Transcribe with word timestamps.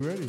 Ready. 0.00 0.28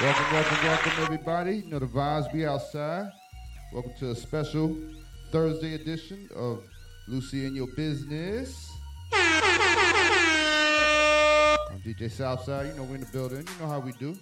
Welcome, 0.00 0.32
welcome, 0.32 0.58
welcome, 0.64 0.92
everybody. 0.98 1.58
You 1.58 1.70
know 1.70 1.78
the 1.78 1.86
vibes 1.86 2.32
be 2.32 2.44
outside. 2.44 3.12
Welcome 3.72 3.92
to 4.00 4.10
a 4.10 4.16
special 4.16 4.76
Thursday 5.30 5.74
edition 5.74 6.28
of 6.34 6.64
Lucy 7.06 7.46
In 7.46 7.54
Your 7.54 7.68
Business. 7.76 8.68
I'm 9.12 9.20
DJ 11.86 12.10
Southside. 12.10 12.66
You 12.66 12.74
know 12.74 12.82
we're 12.82 12.96
in 12.96 13.02
the 13.02 13.10
building. 13.12 13.46
You 13.46 13.60
know 13.60 13.68
how 13.68 13.78
we 13.78 13.92
do. 13.92 14.18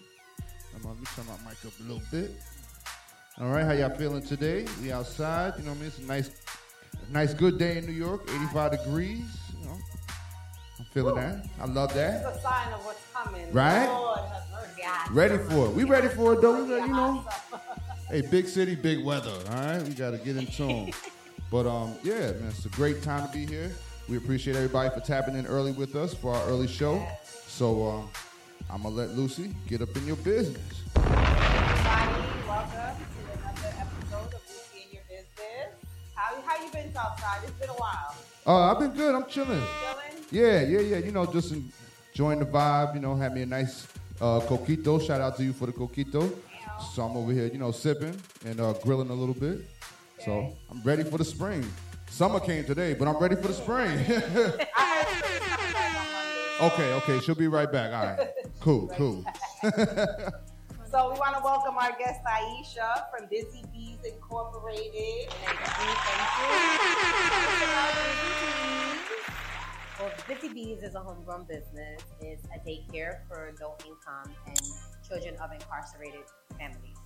I'm 0.77 0.83
gonna 0.83 1.01
turn 1.17 1.25
my 1.25 1.39
mic 1.49 1.57
up 1.65 1.73
a 1.81 1.83
little 1.85 2.03
bit. 2.11 2.33
All 3.39 3.49
right, 3.49 3.65
how 3.65 3.73
y'all 3.73 3.97
feeling 3.97 4.27
today? 4.27 4.67
We 4.83 4.93
outside. 4.93 5.55
You 5.57 5.65
know 5.65 5.71
what 5.71 5.79
I 5.79 5.81
mean? 5.81 5.87
It's 5.89 5.99
a 6.01 6.03
nice, 6.03 6.31
nice 7.11 7.35
good 7.35 7.59
day 7.59 7.79
in 7.79 7.87
New 7.87 7.93
York. 7.93 8.23
85 8.29 8.71
degrees. 8.73 9.25
You 9.59 9.67
know, 9.67 9.79
I'm 10.79 10.85
feeling 10.87 11.15
that. 11.17 11.47
I 11.61 11.67
love 11.67 11.93
that. 11.95 12.27
It's 12.27 12.39
a 12.39 12.43
sign 12.43 12.73
of 12.73 12.85
what's 12.85 13.01
coming. 13.13 13.53
Right? 13.53 13.87
Lord. 13.87 14.21
Ready 15.11 15.39
for 15.39 15.67
it. 15.67 15.73
We 15.75 15.85
ready 15.85 16.09
for 16.09 16.35
it 16.35 16.41
though. 16.41 16.63
We 16.65 16.73
ready, 16.73 16.87
you 16.87 16.95
know. 16.95 17.25
Hey, 18.09 18.23
big 18.23 18.49
city, 18.49 18.75
big 18.75 19.05
weather. 19.05 19.31
All 19.51 19.55
right, 19.55 19.81
we 19.85 19.95
got 19.95 20.11
to 20.11 20.19
get 20.19 20.37
in 20.37 20.47
tune. 20.47 20.93
But 21.51 21.67
um, 21.67 21.95
yeah, 22.05 22.31
man, 22.33 22.47
it's 22.51 22.65
a 22.65 22.69
great 22.69 23.03
time 23.03 23.27
to 23.27 23.33
be 23.33 23.45
here. 23.45 23.73
We 24.09 24.17
appreciate 24.17 24.55
everybody 24.55 24.89
for 24.91 25.01
tapping 25.01 25.35
in 25.35 25.47
early 25.47 25.73
with 25.73 25.97
us 25.97 26.15
for 26.15 26.33
our 26.33 26.47
early 26.49 26.69
show. 26.69 27.05
So 27.25 27.89
um, 27.89 28.09
I'm 28.71 28.83
gonna 28.85 28.95
let 28.95 29.11
Lucy 29.11 29.53
get 29.67 29.83
up 29.83 29.97
in 29.97 30.07
your 30.07 30.15
business. 30.17 30.85
How, 36.95 37.03
how 37.03 37.11
you 37.11 37.17
been, 37.17 37.19
Southside? 37.19 37.41
It's 37.45 37.53
been 37.53 37.69
a 37.71 37.73
while. 37.75 38.15
Uh, 38.47 38.73
I've 38.73 38.79
been 38.79 38.93
good. 38.93 39.15
I'm 39.15 39.27
chilling. 39.27 39.49
Chilling? 39.49 40.25
Yeah, 40.31 40.63
yeah, 40.63 40.81
yeah. 40.81 40.97
You 40.99 41.13
know, 41.13 41.27
just 41.27 41.53
enjoying 42.13 42.39
the 42.39 42.47
vibe. 42.47 42.95
You 42.95 43.01
know, 43.01 43.17
had 43.17 43.35
me 43.35 43.43
a 43.43 43.47
nice 43.47 43.87
uh, 44.21 44.41
coquito. 44.41 45.05
Shout 45.05 45.21
out 45.21 45.37
to 45.37 45.45
you 45.45 45.53
for 45.53 45.67
the 45.67 45.73
coquito. 45.73 46.33
So 46.95 47.03
I'm 47.03 47.17
over 47.17 47.33
here, 47.33 47.47
you 47.47 47.59
know, 47.59 47.73
sipping 47.73 48.17
and 48.45 48.61
uh, 48.61 48.73
grilling 48.83 49.11
a 49.11 49.15
little 49.15 49.35
bit. 49.35 49.61
So 50.25 50.53
I'm 50.71 50.83
ready 50.83 51.05
for 51.05 51.19
the 51.19 51.25
spring. 51.25 51.65
Summer 52.09 52.41
came 52.41 52.65
today, 52.65 52.95
but 52.95 53.07
I'm 53.07 53.19
ready 53.19 53.37
for 53.37 53.49
the 53.49 53.55
spring. 53.55 53.91
I 53.91 53.95
heard 53.95 54.17
it's 54.17 55.39
coming 55.47 55.73
back 55.73 55.95
on 55.97 56.13
Monday. 56.13 56.75
okay, 56.75 56.93
okay, 56.95 57.25
she'll 57.25 57.35
be 57.35 57.49
right 57.49 57.71
back. 57.71 57.93
All 57.93 58.17
right, 58.17 58.29
cool, 58.61 58.89
cool. 58.97 59.25
So 60.91 61.13
we 61.13 61.21
want 61.21 61.37
to 61.37 61.43
welcome 61.45 61.77
our 61.79 61.97
guest 61.97 62.19
Aisha 62.25 63.05
from 63.13 63.29
Bizzy 63.29 63.63
Beez 63.71 63.99
Incorporated. 64.05 65.31
Thank 65.31 65.61
you. 65.61 66.01
Well, 70.01 70.11
Bizzy 70.29 70.53
Beez 70.53 70.83
is 70.83 70.97
a 70.97 70.99
homegrown 70.99 71.45
business. 71.45 72.03
It's 72.21 72.45
a 72.47 72.59
daycare 72.69 73.21
for 73.29 73.55
low 73.61 73.77
income 73.87 74.35
and 74.49 74.59
children 75.07 75.37
of 75.37 75.53
incarcerated 75.53 76.25
families. 76.59 76.97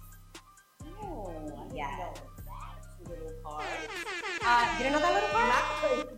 Oh, 1.03 1.69
I 1.71 2.15
little. 3.09 3.35
Uh, 4.45 4.69
you 4.77 4.85
didn't 4.85 4.93
know 4.93 5.01
that 5.01 5.15
little 5.15 5.29
part? 5.31 5.49
Not, 5.49 5.65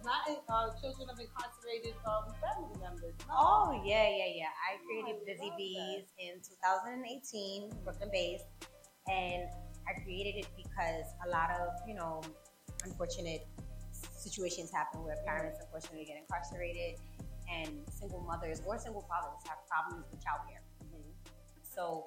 not 0.03 0.23
uh, 0.49 0.75
children 0.81 1.09
of 1.11 1.19
incarcerated 1.19 1.95
um, 2.07 2.27
family 2.43 2.75
members. 2.81 3.15
No. 3.29 3.35
Oh, 3.39 3.83
yeah, 3.85 4.09
yeah, 4.09 4.47
yeah. 4.47 4.53
I 4.67 4.75
Oh, 4.75 4.87
created 4.87 5.23
I 5.23 5.31
Bizzy 5.31 5.51
Beez 5.57 6.07
in 6.19 6.43
2018, 6.43 7.71
Brooklyn 7.85 8.11
based. 8.13 8.47
And 9.07 9.47
I 9.87 10.03
created 10.03 10.43
it 10.43 10.49
because 10.57 11.07
a 11.27 11.31
lot 11.31 11.51
of, 11.55 11.71
you 11.87 11.95
know, 11.95 12.21
unfortunate 12.85 13.47
situations 13.93 14.71
happen 14.73 15.03
where 15.05 15.17
parents 15.27 15.59
unfortunately 15.63 16.05
get 16.05 16.19
incarcerated 16.19 16.99
and 17.47 17.79
single 17.91 18.21
mothers 18.27 18.61
or 18.67 18.79
single 18.79 19.07
fathers 19.07 19.39
have 19.47 19.59
problems 19.71 20.05
with 20.11 20.19
childcare. 20.19 20.67
Mhm. 20.83 21.15
So 21.63 22.07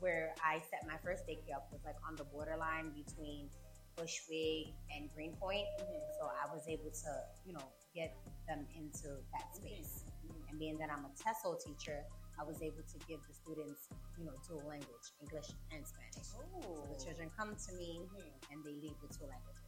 where 0.00 0.34
I 0.44 0.60
set 0.60 0.86
my 0.86 0.98
first 1.02 1.24
daycare 1.26 1.56
up 1.56 1.72
was 1.72 1.80
like 1.84 1.96
on 2.06 2.16
the 2.16 2.24
borderline 2.24 2.92
between 2.92 3.48
Bushwick 3.96 4.74
and 4.94 5.10
Greenpoint. 5.14 5.66
Mhm. 5.80 6.00
So 6.20 6.28
I 6.28 6.46
was 6.52 6.68
able 6.68 6.90
to, 6.90 7.10
you 7.46 7.52
know, 7.54 7.64
get 7.94 8.14
them 8.46 8.66
into 8.76 9.08
that 9.32 9.54
space. 9.56 10.04
And 10.48 10.58
being 10.58 10.78
that 10.78 10.90
I'm 10.90 11.04
a 11.04 11.10
TESOL 11.16 11.56
teacher, 11.64 12.04
I 12.38 12.44
was 12.44 12.60
able 12.62 12.82
to 12.84 12.98
give 13.08 13.20
the 13.26 13.32
students, 13.34 13.88
you 14.18 14.24
know, 14.26 14.32
dual 14.46 14.62
language, 14.68 15.06
English 15.20 15.48
and 15.72 15.86
Spanish. 15.86 16.28
So 16.28 16.44
the 16.92 16.96
children 17.02 17.30
come 17.36 17.56
to 17.56 17.72
me 17.72 18.00
Mhm. 18.12 18.52
and 18.52 18.64
they 18.64 18.72
leave 18.76 19.00
with 19.02 19.16
two 19.18 19.26
languages. 19.26 19.64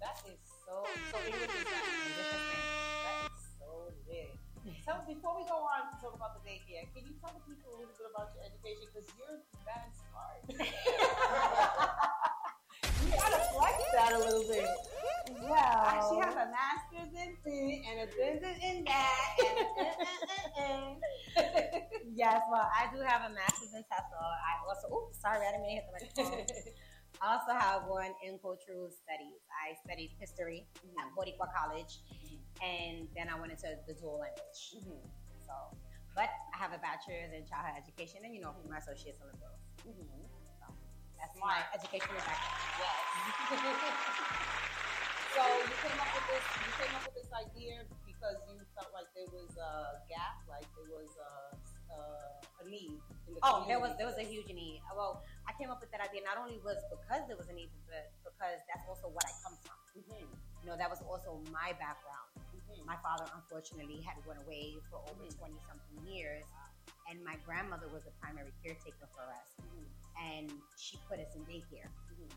That 0.00 0.18
is 0.26 0.38
so 0.66 0.84
so 1.10 1.16
English 1.26 1.54
is 1.54 1.66
that 1.70 1.82
English 2.06 2.30
and 2.34 2.42
Spanish. 2.46 2.82
that 3.02 3.18
is 3.26 3.38
so 3.58 3.92
lit. 4.06 4.34
So 4.84 4.92
before 5.06 5.34
we 5.36 5.44
go 5.48 5.58
on 5.64 5.88
to 5.90 5.96
talk 6.02 6.14
about 6.14 6.34
the 6.36 6.42
daycare, 6.50 6.84
can 6.92 7.06
you 7.06 7.14
tell 7.20 7.32
the 7.32 7.40
people 7.40 7.70
a 7.74 7.76
little 7.78 7.94
bit 7.94 8.06
about 8.10 8.34
your 8.34 8.44
education 8.44 8.86
because 8.92 9.08
you're 9.16 9.40
that 9.64 9.90
smart. 9.94 10.42
you 13.98 14.06
gotta 14.06 14.10
flex 14.10 14.10
that 14.10 14.12
a 14.14 14.18
little 14.18 14.46
bit. 14.48 14.66
Well, 15.42 16.08
She 16.08 16.16
has 16.20 16.34
a 16.34 16.48
master's 16.48 17.12
in 17.12 17.36
this 17.44 17.82
and 17.84 17.96
a 18.00 18.06
business 18.06 18.56
in 18.64 18.84
that 18.84 19.36
and 20.56 20.96
a 21.36 21.82
yes, 22.14 22.40
well, 22.50 22.68
I 22.72 22.88
do 22.94 23.00
have 23.02 23.30
a 23.30 23.34
master's 23.34 23.74
in 23.74 23.82
TESOL. 23.84 24.18
I 24.18 24.52
also, 24.66 24.88
oops, 24.94 25.20
sorry, 25.20 25.44
I 25.46 25.52
didn't 25.52 25.62
mean 25.66 25.80
to 25.80 26.04
hit 26.04 26.14
the 26.16 26.22
microphone. 26.22 26.46
I 27.22 27.34
also 27.34 27.52
have 27.52 27.88
one 27.88 28.12
in 28.22 28.38
cultural 28.38 28.88
studies. 28.94 29.42
I 29.50 29.74
studied 29.84 30.12
history 30.20 30.66
at 31.02 31.10
Boricua 31.16 31.50
College, 31.50 31.98
and 32.62 33.08
then 33.16 33.26
I 33.28 33.34
went 33.40 33.50
into 33.52 33.68
the 33.86 33.94
dual 33.94 34.20
language. 34.22 34.60
Mhm. 34.78 35.02
So, 35.44 35.52
but 36.14 36.30
I 36.54 36.56
have 36.58 36.72
a 36.72 36.78
bachelor's 36.78 37.32
in 37.34 37.42
childhood 37.48 37.74
education, 37.80 38.22
and 38.24 38.34
you 38.34 38.40
know, 38.40 38.54
my 38.70 38.78
associates 38.78 39.18
in 39.20 39.26
liberals. 39.26 39.58
That's 41.18 41.34
Smart. 41.34 41.50
my 41.50 41.60
educational 41.74 42.18
background. 42.22 42.62
Yes. 42.78 43.02
so 45.34 45.42
you 45.42 45.76
came 45.82 45.98
up 45.98 46.10
with 46.14 46.26
this. 46.30 46.44
You 46.62 46.72
came 46.78 46.94
up 46.94 47.02
with 47.04 47.16
this 47.18 47.30
idea 47.34 47.74
because 48.06 48.38
you 48.46 48.62
felt 48.78 48.90
like 48.94 49.10
there 49.18 49.26
was 49.34 49.50
a 49.58 49.98
gap, 50.06 50.38
like 50.46 50.66
there 50.78 50.86
was 50.94 51.10
a, 51.18 51.30
a, 51.90 51.98
a 52.62 52.64
need. 52.70 53.02
In 53.26 53.34
the 53.34 53.40
Oh, 53.42 53.66
there 53.66 53.82
was 53.82 53.98
there 53.98 54.06
was 54.06 54.18
a 54.18 54.26
huge 54.26 54.48
need. 54.54 54.78
Well, 54.94 55.22
I 55.50 55.52
came 55.58 55.70
up 55.74 55.82
with 55.82 55.90
that 55.90 56.00
idea 56.02 56.22
not 56.22 56.38
only 56.38 56.62
was 56.62 56.78
because 56.90 57.26
there 57.26 57.36
was 57.36 57.50
a 57.50 57.54
need, 57.54 57.70
but 57.90 58.10
because 58.22 58.62
that's 58.70 58.86
also 58.86 59.10
what 59.10 59.26
I 59.26 59.32
come 59.42 59.56
from. 59.66 59.78
Mhm. 59.98 60.22
You 60.62 60.66
know, 60.70 60.76
that 60.78 60.90
was 60.90 61.02
also 61.06 61.38
my 61.50 61.74
background. 61.82 62.30
Mhm. 62.54 62.86
My 62.86 62.98
father 63.02 63.26
unfortunately 63.34 64.02
had 64.06 64.18
went 64.26 64.38
away 64.46 64.78
for 64.90 65.02
over 65.10 65.26
Mhm. 65.26 65.38
20 65.38 65.58
something 65.66 65.98
years. 66.06 66.46
And 67.08 67.24
my 67.24 67.36
grandmother 67.44 67.88
was 67.88 68.04
the 68.04 68.12
primary 68.20 68.52
caretaker 68.62 69.08
for 69.16 69.24
us. 69.32 69.48
And 70.18 70.50
she 70.76 70.98
put 71.08 71.18
us 71.20 71.30
in 71.36 71.42
daycare. 71.46 71.88
Mhm. 72.10 72.30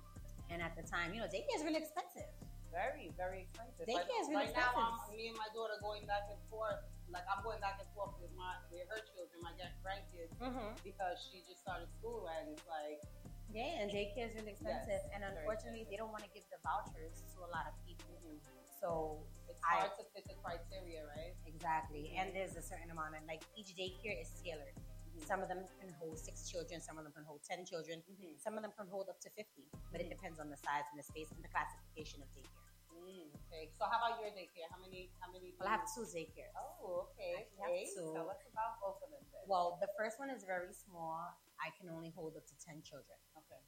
And 0.49 0.61
at 0.61 0.75
the 0.75 0.83
time, 0.83 1.13
you 1.13 1.19
know, 1.21 1.27
daycare 1.27 1.55
is 1.57 1.63
really 1.63 1.81
expensive. 1.81 2.29
Very, 2.71 3.09
very 3.17 3.41
expensive. 3.49 3.83
Daycare 3.87 4.07
Like, 4.07 4.21
is 4.21 4.27
really 4.31 4.45
right 4.47 4.55
now, 4.55 4.71
expensive. 4.71 5.09
I'm, 5.11 5.17
me 5.17 5.27
and 5.27 5.37
my 5.37 5.49
daughter 5.53 5.75
going 5.81 6.05
back 6.07 6.27
and 6.31 6.39
forth. 6.49 6.79
Like 7.11 7.27
I'm 7.27 7.43
going 7.43 7.59
back 7.59 7.75
and 7.83 7.89
forth 7.91 8.15
with 8.23 8.31
my 8.39 8.55
with 8.71 8.87
her 8.87 9.03
children, 9.11 9.35
my 9.43 9.51
grand- 9.59 9.75
grandkids, 9.83 10.31
Mm-hmm. 10.39 10.79
because 10.83 11.19
she 11.27 11.43
just 11.43 11.59
started 11.59 11.91
school 11.99 12.29
and 12.31 12.47
it's 12.55 12.63
like 12.71 13.03
Yeah, 13.51 13.83
and 13.83 13.91
daycare 13.91 14.31
is 14.31 14.35
really 14.39 14.55
expensive. 14.55 14.87
Yes, 15.03 15.11
and 15.11 15.23
unfortunately, 15.27 15.83
they 15.91 15.97
don't 15.99 16.11
want 16.15 16.23
to 16.23 16.31
give 16.31 16.47
the 16.47 16.55
vouchers 16.63 17.19
to 17.35 17.43
a 17.43 17.49
lot 17.51 17.67
of 17.67 17.75
people. 17.83 18.15
mhm. 18.23 18.39
So, 18.79 19.19
it's 19.51 19.59
I- 19.67 19.83
hard 19.83 19.91
to 19.99 20.05
fit 20.15 20.23
the 20.31 20.35
criteria, 20.39 21.03
right? 21.05 21.35
exactly. 21.45 22.15
And 22.17 22.33
there's 22.33 22.55
a 22.55 22.61
certain 22.63 22.89
amount 22.89 23.13
of, 23.19 23.23
like, 23.27 23.43
each 23.59 23.75
daycare 23.75 24.15
is 24.19 24.31
tailored. 24.41 24.73
Mhm. 25.15 25.25
Some 25.27 25.41
of 25.41 25.49
them 25.49 25.67
can 25.79 25.89
hold 25.99 26.17
six 26.19 26.49
children, 26.49 26.81
some 26.81 26.97
of 26.97 27.03
them 27.03 27.13
can 27.13 27.23
hold 27.25 27.43
10 27.43 27.65
children, 27.65 28.01
Mhm. 28.07 28.39
some 28.39 28.55
of 28.55 28.61
them 28.63 28.71
can 28.71 28.87
hold 28.87 29.09
up 29.09 29.19
to 29.21 29.29
50. 29.31 29.67
But 29.91 30.01
it 30.01 30.05
Mhm. 30.07 30.09
depends 30.09 30.39
on 30.39 30.49
the 30.49 30.57
size 30.57 30.85
and 30.91 30.99
the 30.99 31.03
space 31.03 31.31
and 31.31 31.43
the 31.43 31.49
classification 31.49 32.21
of 32.21 32.29
daycare. 32.31 32.67
Mm, 32.91 33.33
okay. 33.47 33.71
So 33.77 33.85
how 33.85 33.97
about 33.97 34.21
your 34.21 34.31
daycare? 34.31 34.69
How 34.69 34.77
many? 34.77 35.11
How 35.19 35.31
many? 35.31 35.55
Well, 35.57 35.67
I 35.67 35.71
have 35.71 35.87
two 35.93 36.05
daycares. 36.05 36.53
Oh, 36.55 37.09
okay. 37.11 37.49
Okay. 37.59 37.85
two. 37.93 38.13
Tell 38.13 38.29
us 38.29 38.45
about 38.47 38.79
both 38.79 39.01
of 39.01 39.09
them 39.11 39.25
then. 39.31 39.41
Well, 39.47 39.77
the 39.81 39.87
first 39.97 40.19
one 40.19 40.29
is 40.29 40.43
very 40.43 40.71
small. 40.73 41.33
I 41.59 41.71
can 41.71 41.89
only 41.89 42.09
hold 42.11 42.37
up 42.37 42.45
to 42.47 42.55
10 42.59 42.81
children. 42.83 43.17
okay. 43.37 43.61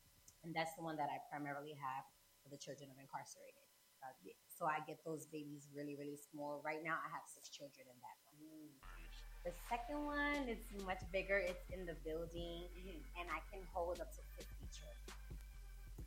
And 0.44 0.53
that's 0.53 0.75
the 0.75 0.81
one 0.83 0.97
that 0.97 1.09
I 1.09 1.19
primarily 1.29 1.73
have 1.73 2.06
for 2.44 2.50
the 2.50 2.57
children 2.57 2.91
of 2.91 2.97
incarcerated. 3.00 3.63
Uh, 4.01 4.12
So 4.50 4.68
I 4.68 4.81
get 4.81 5.03
those 5.03 5.25
babies 5.27 5.68
really, 5.73 5.95
really 5.95 6.15
small. 6.18 6.62
Right 6.62 6.83
now, 6.83 7.00
I 7.03 7.09
have 7.09 7.27
six 7.27 7.50
children 7.50 7.88
in 7.88 8.00
that 8.01 8.18
one. 8.25 8.35
Mm. 8.38 8.79
The 9.44 9.51
second 9.68 10.00
one 10.07 10.48
is 10.48 10.60
much 10.88 11.04
bigger. 11.12 11.36
It's 11.36 11.68
in 11.75 11.86
the 11.86 11.95
building, 12.07 12.63
Mhm. 12.80 13.04
and 13.19 13.28
I 13.30 13.44
can 13.51 13.62
hold 13.74 14.00
up 14.00 14.07
to 14.16 14.22
50 14.40 14.68
children. 14.72 15.19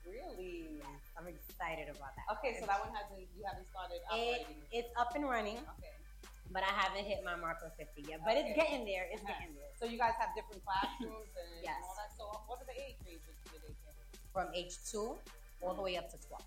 Really? 0.06 0.78
Yes, 0.80 1.00
I'm 1.18 1.28
excited 1.28 1.88
about 1.94 2.16
that. 2.16 2.24
Okay, 2.38 2.58
so 2.58 2.64
that 2.66 2.80
one 2.80 2.94
hasn't. 2.94 3.28
You 3.36 3.44
haven't 3.44 3.66
started 3.68 4.00
It, 4.14 4.46
it's 4.72 4.88
up 4.96 5.14
and 5.16 5.28
running, 5.28 5.58
okay. 5.58 5.92
but 6.50 6.62
I 6.62 6.72
haven't 6.72 7.04
hit 7.04 7.22
my 7.24 7.36
mark 7.36 7.60
of 7.62 7.74
50 7.76 8.02
yet. 8.08 8.24
But 8.24 8.38
it's 8.38 8.54
getting 8.56 8.86
there. 8.86 9.04
It's 9.12 9.22
Okay. 9.22 9.32
getting 9.34 9.54
there. 9.54 9.68
So 9.76 9.84
you 9.84 9.98
guys 9.98 10.14
have 10.14 10.34
different 10.34 10.64
classrooms 10.64 11.36
and 11.36 11.62
Yes. 11.62 11.82
all 11.84 11.94
that. 11.96 12.12
So 12.16 12.30
um, 12.30 12.46
what 12.46 12.62
are 12.62 12.64
the 12.64 12.78
age 12.80 12.96
ranges 13.04 13.36
for 13.44 13.58
daycare? 13.58 13.92
From 14.32 14.54
age 14.54 14.78
two 14.88 15.18
all 15.60 15.74
the 15.74 15.74
mm-hmm. 15.74 15.82
way 15.82 15.96
up 15.98 16.08
to 16.10 16.16
12. 16.16 16.42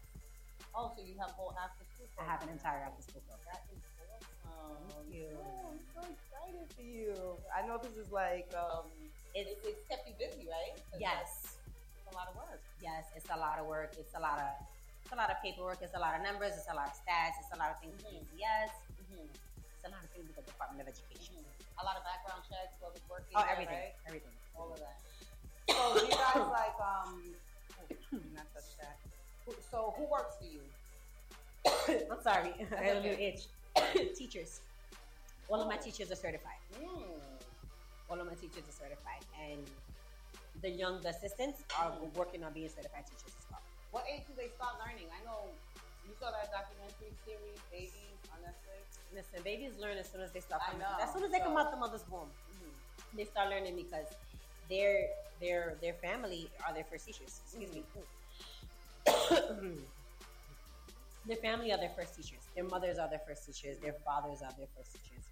Oh, 0.73 0.91
so 0.95 1.03
you 1.03 1.17
have 1.19 1.31
whole 1.31 1.53
after 1.57 1.83
school. 1.93 2.07
I 2.17 2.23
have 2.25 2.41
an 2.43 2.49
entire 2.49 2.79
after 2.81 3.01
school 3.03 3.21
program. 3.27 3.45
That 3.53 3.67
is 3.75 3.81
so 4.67 6.01
to 6.77 6.83
you? 6.83 7.15
I 7.55 7.65
know 7.67 7.79
this 7.81 7.95
is 7.97 8.11
like 8.11 8.47
um, 8.55 8.85
it's, 9.35 9.51
it's 9.65 9.81
kept 9.89 10.07
you 10.07 10.13
busy, 10.19 10.47
right? 10.49 10.75
Yes. 10.99 11.55
that's 12.05 12.11
a 12.11 12.17
lot 12.17 12.27
of 12.29 12.35
work. 12.35 12.61
Yes, 12.81 13.05
it's 13.15 13.29
a 13.29 13.37
lot 13.37 13.59
of 13.59 13.65
work. 13.67 13.93
It's 13.97 14.13
a 14.15 14.19
lot 14.21 14.39
of 14.39 14.49
it's 15.03 15.13
a 15.13 15.17
lot 15.17 15.29
of 15.31 15.37
paperwork. 15.41 15.79
It's 15.81 15.95
a 15.95 15.99
lot 16.01 16.13
of 16.15 16.21
numbers. 16.21 16.53
It's 16.57 16.69
a 16.69 16.75
lot 16.75 16.87
of 16.91 16.95
stats. 16.95 17.39
It's 17.41 17.49
a 17.53 17.57
lot 17.59 17.71
of 17.73 17.79
things 17.81 17.95
with 18.03 18.13
Mhm. 18.13 18.25
PCS. 18.37 18.71
Mm-hmm. 19.09 19.25
It's 19.25 19.85
a 19.87 19.89
lot 19.89 20.03
of 20.03 20.09
things 20.13 20.27
with 20.27 20.37
the 20.37 20.45
Department 20.45 20.85
of 20.85 20.87
Education. 20.93 21.39
A 21.81 21.83
lot 21.85 21.95
of 21.95 22.03
background 22.03 22.43
checks, 22.45 22.75
was 22.83 22.93
working, 23.09 23.33
Oh, 23.33 23.41
there, 23.41 23.51
everything, 23.55 23.79
right? 23.79 23.95
everything. 24.05 24.35
all 24.55 24.71
of 24.73 24.79
that. 24.79 24.99
So 25.69 25.93
do 25.97 26.05
you 26.05 26.11
guys 26.11 26.49
like 26.49 26.77
um, 26.81 27.21
oh, 27.77 28.17
not 28.35 28.45
touch 28.53 28.69
that. 28.81 28.97
So 29.71 29.93
who 29.97 30.03
works 30.09 30.35
for 30.41 30.45
you? 30.49 30.61
I'm 32.11 32.21
sorry, 32.21 32.53
I 32.73 32.81
had 32.83 32.97
a 32.97 33.01
little 33.01 33.17
itch. 33.21 33.45
teachers. 34.15 34.61
All 35.49 35.61
of 35.61 35.67
my 35.67 35.77
teachers 35.77 36.11
are 36.11 36.15
certified. 36.15 36.59
Mm. 36.77 37.03
All 38.09 38.19
of 38.19 38.25
my 38.27 38.33
teachers 38.35 38.63
are 38.67 38.77
certified, 38.85 39.23
and 39.49 39.61
the 40.61 40.69
young 40.69 41.03
assistants 41.05 41.61
are 41.79 41.91
working 42.15 42.43
on 42.43 42.53
being 42.53 42.69
certified 42.69 43.05
teachers 43.05 43.33
as 43.37 43.45
well. 43.49 43.61
What 43.91 44.05
age 44.11 44.21
do 44.27 44.33
they 44.37 44.49
start 44.55 44.77
learning? 44.81 45.07
I 45.09 45.23
know 45.25 45.49
you 46.05 46.13
saw 46.19 46.29
that 46.31 46.49
documentary 46.51 47.13
series, 47.25 47.57
Babies, 47.71 48.17
on 48.33 48.39
Netflix. 48.45 48.85
Listen, 49.13 49.41
babies 49.43 49.71
learn 49.81 49.97
as 49.97 50.09
soon 50.09 50.21
as 50.21 50.31
they 50.31 50.39
start 50.39 50.61
I 50.65 50.71
coming. 50.71 50.81
know, 50.85 51.01
As 51.03 51.13
soon 51.13 51.23
as 51.23 51.31
they 51.31 51.39
come 51.39 51.57
out 51.57 51.71
the 51.71 51.77
mother's 51.77 52.05
womb, 52.11 52.29
Mm-hmm. 52.29 53.17
they 53.17 53.25
start 53.25 53.49
learning 53.49 53.75
because 53.75 54.05
their 54.69 55.07
their 55.41 55.75
their 55.81 55.93
family 55.93 56.49
are 56.67 56.73
their 56.73 56.83
first 56.83 57.05
teachers. 57.07 57.41
Excuse 57.45 57.73
me. 57.73 57.81
their 61.29 61.37
family 61.37 61.71
are 61.71 61.77
their 61.77 61.93
first 61.95 62.15
teachers. 62.17 62.41
Their 62.55 62.65
mothers 62.65 62.97
are 62.97 63.07
their 63.09 63.21
first 63.27 63.45
teachers. 63.45 63.77
Their 63.79 63.93
fathers 64.05 64.41
are 64.41 64.51
their 64.57 64.67
first 64.75 64.91
teachers. 64.97 65.23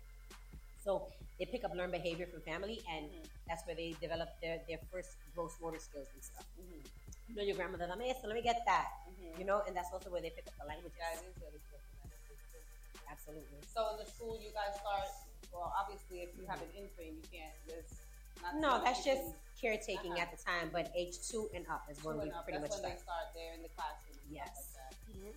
So 0.84 1.08
they 1.38 1.46
pick 1.46 1.64
up 1.66 1.74
learned 1.76 1.92
behavior 1.92 2.28
from 2.32 2.42
family, 2.42 2.80
and 2.90 3.06
Mhm. 3.12 3.26
that's 3.48 3.66
where 3.66 3.76
they 3.76 3.90
develop 4.00 4.30
their, 4.42 4.62
their 4.70 4.80
first 4.92 5.18
gross 5.36 5.54
motor 5.60 5.80
skills 5.80 6.08
and 6.14 6.24
stuff. 6.24 6.46
Mm-hmm. 6.60 6.82
You 7.30 7.36
know, 7.36 7.44
your 7.44 7.56
grandmother, 7.60 7.88
dame 7.88 8.16
so 8.22 8.28
let 8.28 8.36
me 8.40 8.42
get 8.42 8.62
that. 8.66 8.88
Mm-hmm. 9.10 9.40
You 9.40 9.46
know, 9.50 9.60
and 9.68 9.76
that's 9.76 9.92
also 9.92 10.10
where 10.10 10.22
they 10.22 10.30
pick 10.30 10.48
up 10.48 10.56
the 10.62 10.66
languages. 10.66 10.98
Yeah, 10.98 11.20
really 11.44 11.60
good 11.72 11.82
for 11.92 12.08
that. 12.08 13.12
Absolutely. 13.12 13.60
So 13.74 13.80
in 13.92 13.98
the 13.98 14.06
school, 14.10 14.40
you 14.40 14.52
guys 14.54 14.80
start. 14.80 15.10
Well, 15.52 15.74
obviously, 15.76 16.22
if 16.24 16.30
you 16.38 16.46
have 16.48 16.62
an 16.62 16.72
infant, 16.78 17.12
you 17.20 17.26
can't 17.32 17.54
just. 17.68 18.00
Not 18.42 18.56
No, 18.62 18.72
that's 18.84 19.04
just 19.04 19.34
caretaking 19.60 20.14
Uh-huh. 20.14 20.22
at 20.24 20.30
the 20.32 20.38
time, 20.38 20.70
but 20.72 20.92
age 20.96 21.18
two 21.28 21.50
and 21.56 21.66
up 21.68 21.90
is 21.90 21.98
when 22.04 22.20
we 22.22 22.30
pretty 22.46 22.60
that's 22.62 22.62
much 22.62 22.62
when 22.62 22.80
start. 22.80 22.94
they 22.94 23.02
start 23.02 23.26
there 23.34 23.54
in 23.58 23.62
the 23.64 23.70
classroom. 23.70 24.18
Yes. 24.30 24.78
Like 24.78 25.34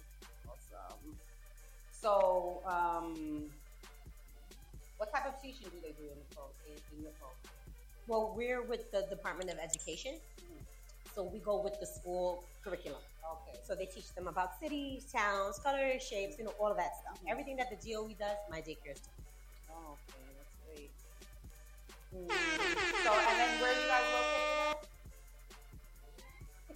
Awesome. 0.75 1.17
So, 1.93 2.63
um, 2.67 3.51
what 4.97 5.13
type 5.13 5.27
of 5.27 5.41
teaching 5.43 5.69
do 5.71 5.79
they 5.83 5.93
do 5.93 6.05
in 6.05 6.19
the 6.19 6.35
pro 6.35 6.45
in, 6.69 6.77
in 6.97 7.03
your 7.03 7.13
program? 7.13 7.55
Well, 8.07 8.33
we're 8.37 8.63
with 8.63 8.91
the 8.91 9.03
Department 9.09 9.51
of 9.51 9.59
Education, 9.59 10.15
Mhm. 10.41 10.61
so 11.15 11.23
we 11.23 11.39
go 11.41 11.61
with 11.61 11.79
the 11.81 11.87
school 11.87 12.45
curriculum. 12.65 13.01
Okay. 13.33 13.59
So 13.67 13.75
they 13.75 13.87
teach 13.87 14.13
them 14.15 14.27
about 14.29 14.59
cities, 14.59 15.05
towns, 15.13 15.59
colors, 15.59 16.03
shapes, 16.03 16.39
you 16.39 16.45
know, 16.45 16.55
all 16.59 16.71
of 16.71 16.77
that 16.77 16.97
stuff. 17.01 17.19
Mhm. 17.23 17.31
Everything 17.31 17.57
that 17.57 17.69
the 17.71 17.77
DOE 17.77 18.15
does, 18.15 18.39
my 18.51 18.61
daycare 18.61 18.97
doing. 18.99 19.25
Oh, 19.71 19.97
okay, 20.09 20.25
that's 20.39 20.55
great. 20.67 20.91
So, 22.11 23.13
and 23.13 23.39
then 23.39 23.61
where 23.61 23.73
you 23.73 23.87
guys 23.87 24.03
located? 24.13 24.30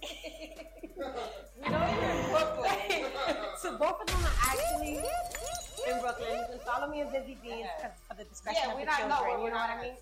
We 0.05 1.69
know 1.69 1.87
you're 1.87 2.11
in 2.11 2.29
Brooklyn. 2.31 3.11
so 3.57 3.77
both 3.77 4.01
of 4.01 4.07
them 4.07 4.21
are 4.25 4.37
actually 4.49 4.97
in 4.99 5.99
Brooklyn. 6.01 6.35
You 6.39 6.45
can 6.49 6.59
follow 6.65 6.87
me 6.87 7.01
in 7.01 7.07
Bizzy 7.07 7.35
Beez 7.41 7.65
Okay. 7.65 7.69
'cause 7.81 7.91
for 8.07 8.15
the 8.15 8.23
discretion 8.25 8.63
yeah, 8.65 8.73
of 8.73 8.79
the 8.79 8.85
children. 8.85 9.41
You 9.43 9.49
know 9.49 9.61
what 9.65 9.69
I 9.69 9.81
mean? 9.81 9.95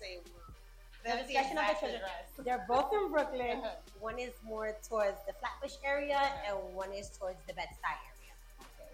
The 1.04 1.10
discussion 1.24 1.58
of 1.58 1.66
the 1.68 1.74
children. 1.80 2.00
address. 2.00 2.26
They're 2.44 2.64
both 2.68 2.92
in 2.92 3.10
Brooklyn. 3.12 3.58
Uh-huh. 3.60 3.76
One 4.00 4.18
is 4.18 4.32
more 4.42 4.74
towards 4.88 5.18
the 5.26 5.34
Flatbush 5.40 5.76
area, 5.84 6.16
Okay. 6.16 6.48
and 6.48 6.74
one 6.74 6.92
is 6.92 7.10
towards 7.18 7.40
the 7.46 7.52
Bed-Stuy 7.54 7.96
area. 8.12 8.32
Okay. 8.60 8.92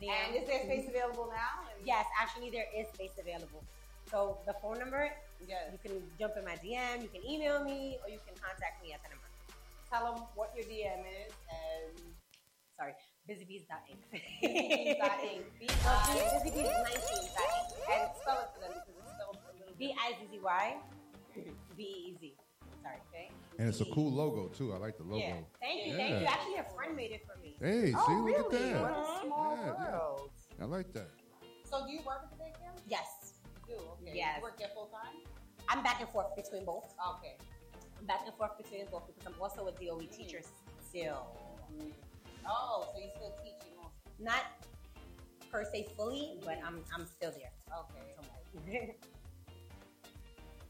The- 0.00 0.10
And 0.10 0.36
is 0.36 0.46
there 0.48 0.62
space 0.64 0.86
available 0.88 1.28
now? 1.32 1.64
Yes, 1.84 2.04
actually, 2.20 2.50
there 2.50 2.66
is 2.76 2.88
space 2.92 3.16
available. 3.18 3.62
So 4.10 4.38
the 4.46 4.54
phone 4.60 4.78
number, 4.78 5.12
Yes. 5.46 5.72
you 5.72 5.78
can 5.84 5.94
jump 6.18 6.36
in 6.36 6.44
my 6.44 6.56
DM, 6.56 7.02
you 7.02 7.08
can 7.08 7.24
email 7.24 7.64
me, 7.64 7.98
or 8.04 8.08
you 8.10 8.20
can 8.26 8.36
contact 8.36 8.82
me 8.82 8.92
at 8.92 9.02
the 9.02 9.08
number. 9.10 9.27
Tell 9.90 10.12
them 10.12 10.22
what 10.34 10.52
your 10.54 10.64
DM 10.66 11.00
is 11.26 11.32
and 11.48 11.96
Sorry, 12.76 12.92
busybees.inc. 13.28 13.98
busybees.inc. 14.12 15.42
B 15.58 15.66
Well, 15.84 16.00
I 16.04 16.14
busybees19.inc. 16.14 17.90
and 17.90 18.10
spell 18.20 18.38
it 18.42 18.48
for 18.54 18.60
them 18.60 18.72
because 18.74 18.94
it's 19.00 19.10
spelled 19.16 19.38
a 19.48 19.58
little 19.58 19.74
B 19.78 19.88
bit. 19.88 19.96
I 19.98 20.12
Z 20.20 20.28
Z 20.30 20.38
Y 20.42 20.76
B 21.76 21.82
E 21.82 22.16
Z. 22.20 22.34
Sorry. 22.82 22.96
Okay. 23.12 23.30
And 23.58 23.68
it's 23.68 23.80
a 23.80 23.84
cool 23.86 24.12
logo 24.12 24.48
too. 24.48 24.72
I 24.72 24.76
like 24.78 24.96
the 24.98 25.02
logo. 25.04 25.18
Yeah. 25.18 25.34
Thank 25.60 25.86
you, 25.86 25.92
Yeah. 25.92 25.96
thank 25.98 26.20
you. 26.20 26.26
Actually, 26.26 26.56
a 26.56 26.64
friend 26.76 26.94
made 26.94 27.10
it 27.12 27.22
for 27.26 27.36
me. 27.42 27.56
Hey, 27.60 27.92
Oh, 27.96 28.06
see, 28.06 28.12
really? 28.14 28.38
look 28.38 28.54
at 28.54 28.60
that. 28.60 28.82
What 28.82 28.92
a 28.92 29.26
small 29.26 29.56
Yeah, 29.56 29.64
yeah. 29.66 29.92
world. 29.92 30.30
I 30.60 30.64
like 30.66 30.92
that. 30.92 31.08
So, 31.64 31.84
do 31.86 31.92
you 31.92 32.00
work 32.06 32.20
at 32.24 32.30
the 32.30 32.44
daycare? 32.44 32.72
Yes, 32.86 33.32
You 33.68 33.74
do. 33.76 33.82
Okay. 34.02 34.12
Yes. 34.14 34.36
You 34.38 34.42
work 34.44 34.56
there 34.58 34.68
full 34.74 34.86
time? 34.86 35.16
I'm 35.68 35.82
back 35.82 36.00
and 36.00 36.08
forth 36.10 36.34
between 36.36 36.64
both. 36.64 36.94
Okay. 37.18 37.36
Back 38.06 38.20
and 38.26 38.34
forth 38.36 38.56
between 38.56 38.86
both 38.90 39.06
because 39.06 39.26
I'm 39.26 39.34
also 39.40 39.66
a 39.68 39.72
DOE 39.72 40.06
teacher 40.10 40.40
still. 40.88 41.26
Oh, 42.46 42.88
so 42.94 43.00
you're 43.00 43.10
still 43.10 43.34
teaching 43.42 43.74
also. 43.78 43.90
Not 44.18 44.44
per 45.50 45.64
se 45.64 45.88
fully, 45.96 46.38
but 46.44 46.58
I'm 46.64 46.82
I'm 46.94 47.06
still 47.06 47.30
there. 47.32 47.52
Okay. 47.70 48.94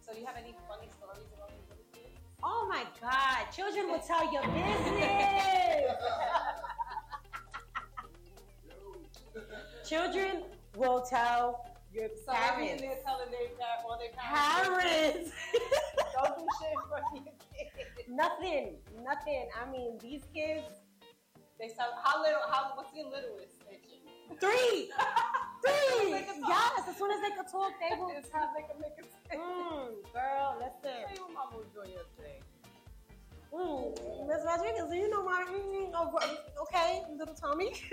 So, 0.01 0.13
do 0.13 0.19
you 0.21 0.27
have 0.27 0.37
any 0.37 0.55
funny 0.69 0.89
stories 0.99 1.27
about 1.37 1.51
these 1.51 1.69
little 1.69 1.85
kids? 1.93 2.19
oh 2.43 2.67
my 2.69 2.85
God! 3.01 3.51
Children 3.55 3.89
will 3.89 4.01
tell 4.01 4.33
your 4.33 4.43
business. 4.43 5.93
Children 9.89 10.43
will 10.77 11.01
tell 11.03 11.65
your 11.95 12.09
So, 12.27 12.33
parents. 12.33 12.83
they're 12.83 12.97
telling 13.05 13.31
their 13.31 13.49
their 13.49 14.11
parents. 14.17 15.31
Parents. 15.33 15.33
Don't 16.19 16.39
do 16.39 16.47
shit 16.59 16.75
of 16.75 16.91
your 16.91 17.23
kids. 17.23 18.09
nothing, 18.09 18.77
nothing. 19.03 19.49
I 19.55 19.71
mean, 19.71 19.99
these 20.03 20.23
kids. 20.35 20.67
They 21.59 21.69
tell 21.69 21.91
how 22.05 22.23
little, 22.23 22.41
how, 22.51 22.71
what's 22.77 22.95
your 22.95 23.07
littlest? 23.11 23.59
Three, 24.39 24.91
three. 25.67 26.13
They 26.13 26.23
can 26.23 26.41
talk. 26.41 26.51
yes, 26.77 26.89
as 26.89 26.97
soon 26.97 27.11
as 27.11 27.21
they 27.21 27.31
can 27.35 27.47
talk, 27.51 27.73
they 27.83 27.97
will. 27.99 28.11
It's 28.17 28.31
how 28.33 28.49
they 28.55 28.63
can 28.63 28.79
make 28.81 28.95
it. 28.99 29.11
Mm, 29.35 29.99
girl, 30.15 30.55
Tell 30.55 30.63
listen. 30.63 31.15
you 31.17 31.23
what 31.23 31.33
mama 31.35 31.57
was 31.59 31.67
doing 31.75 31.91
yesterday. 31.99 32.39
Mm, 33.51 34.29
Miss 34.29 34.45
Rodriguez, 34.45 34.87
do 34.91 34.95
you 34.97 35.11
know 35.11 35.25
my 35.25 35.43
mm, 35.51 35.91
oh, 35.95 36.63
okay, 36.63 37.03
little 37.19 37.35
Tommy? 37.35 37.73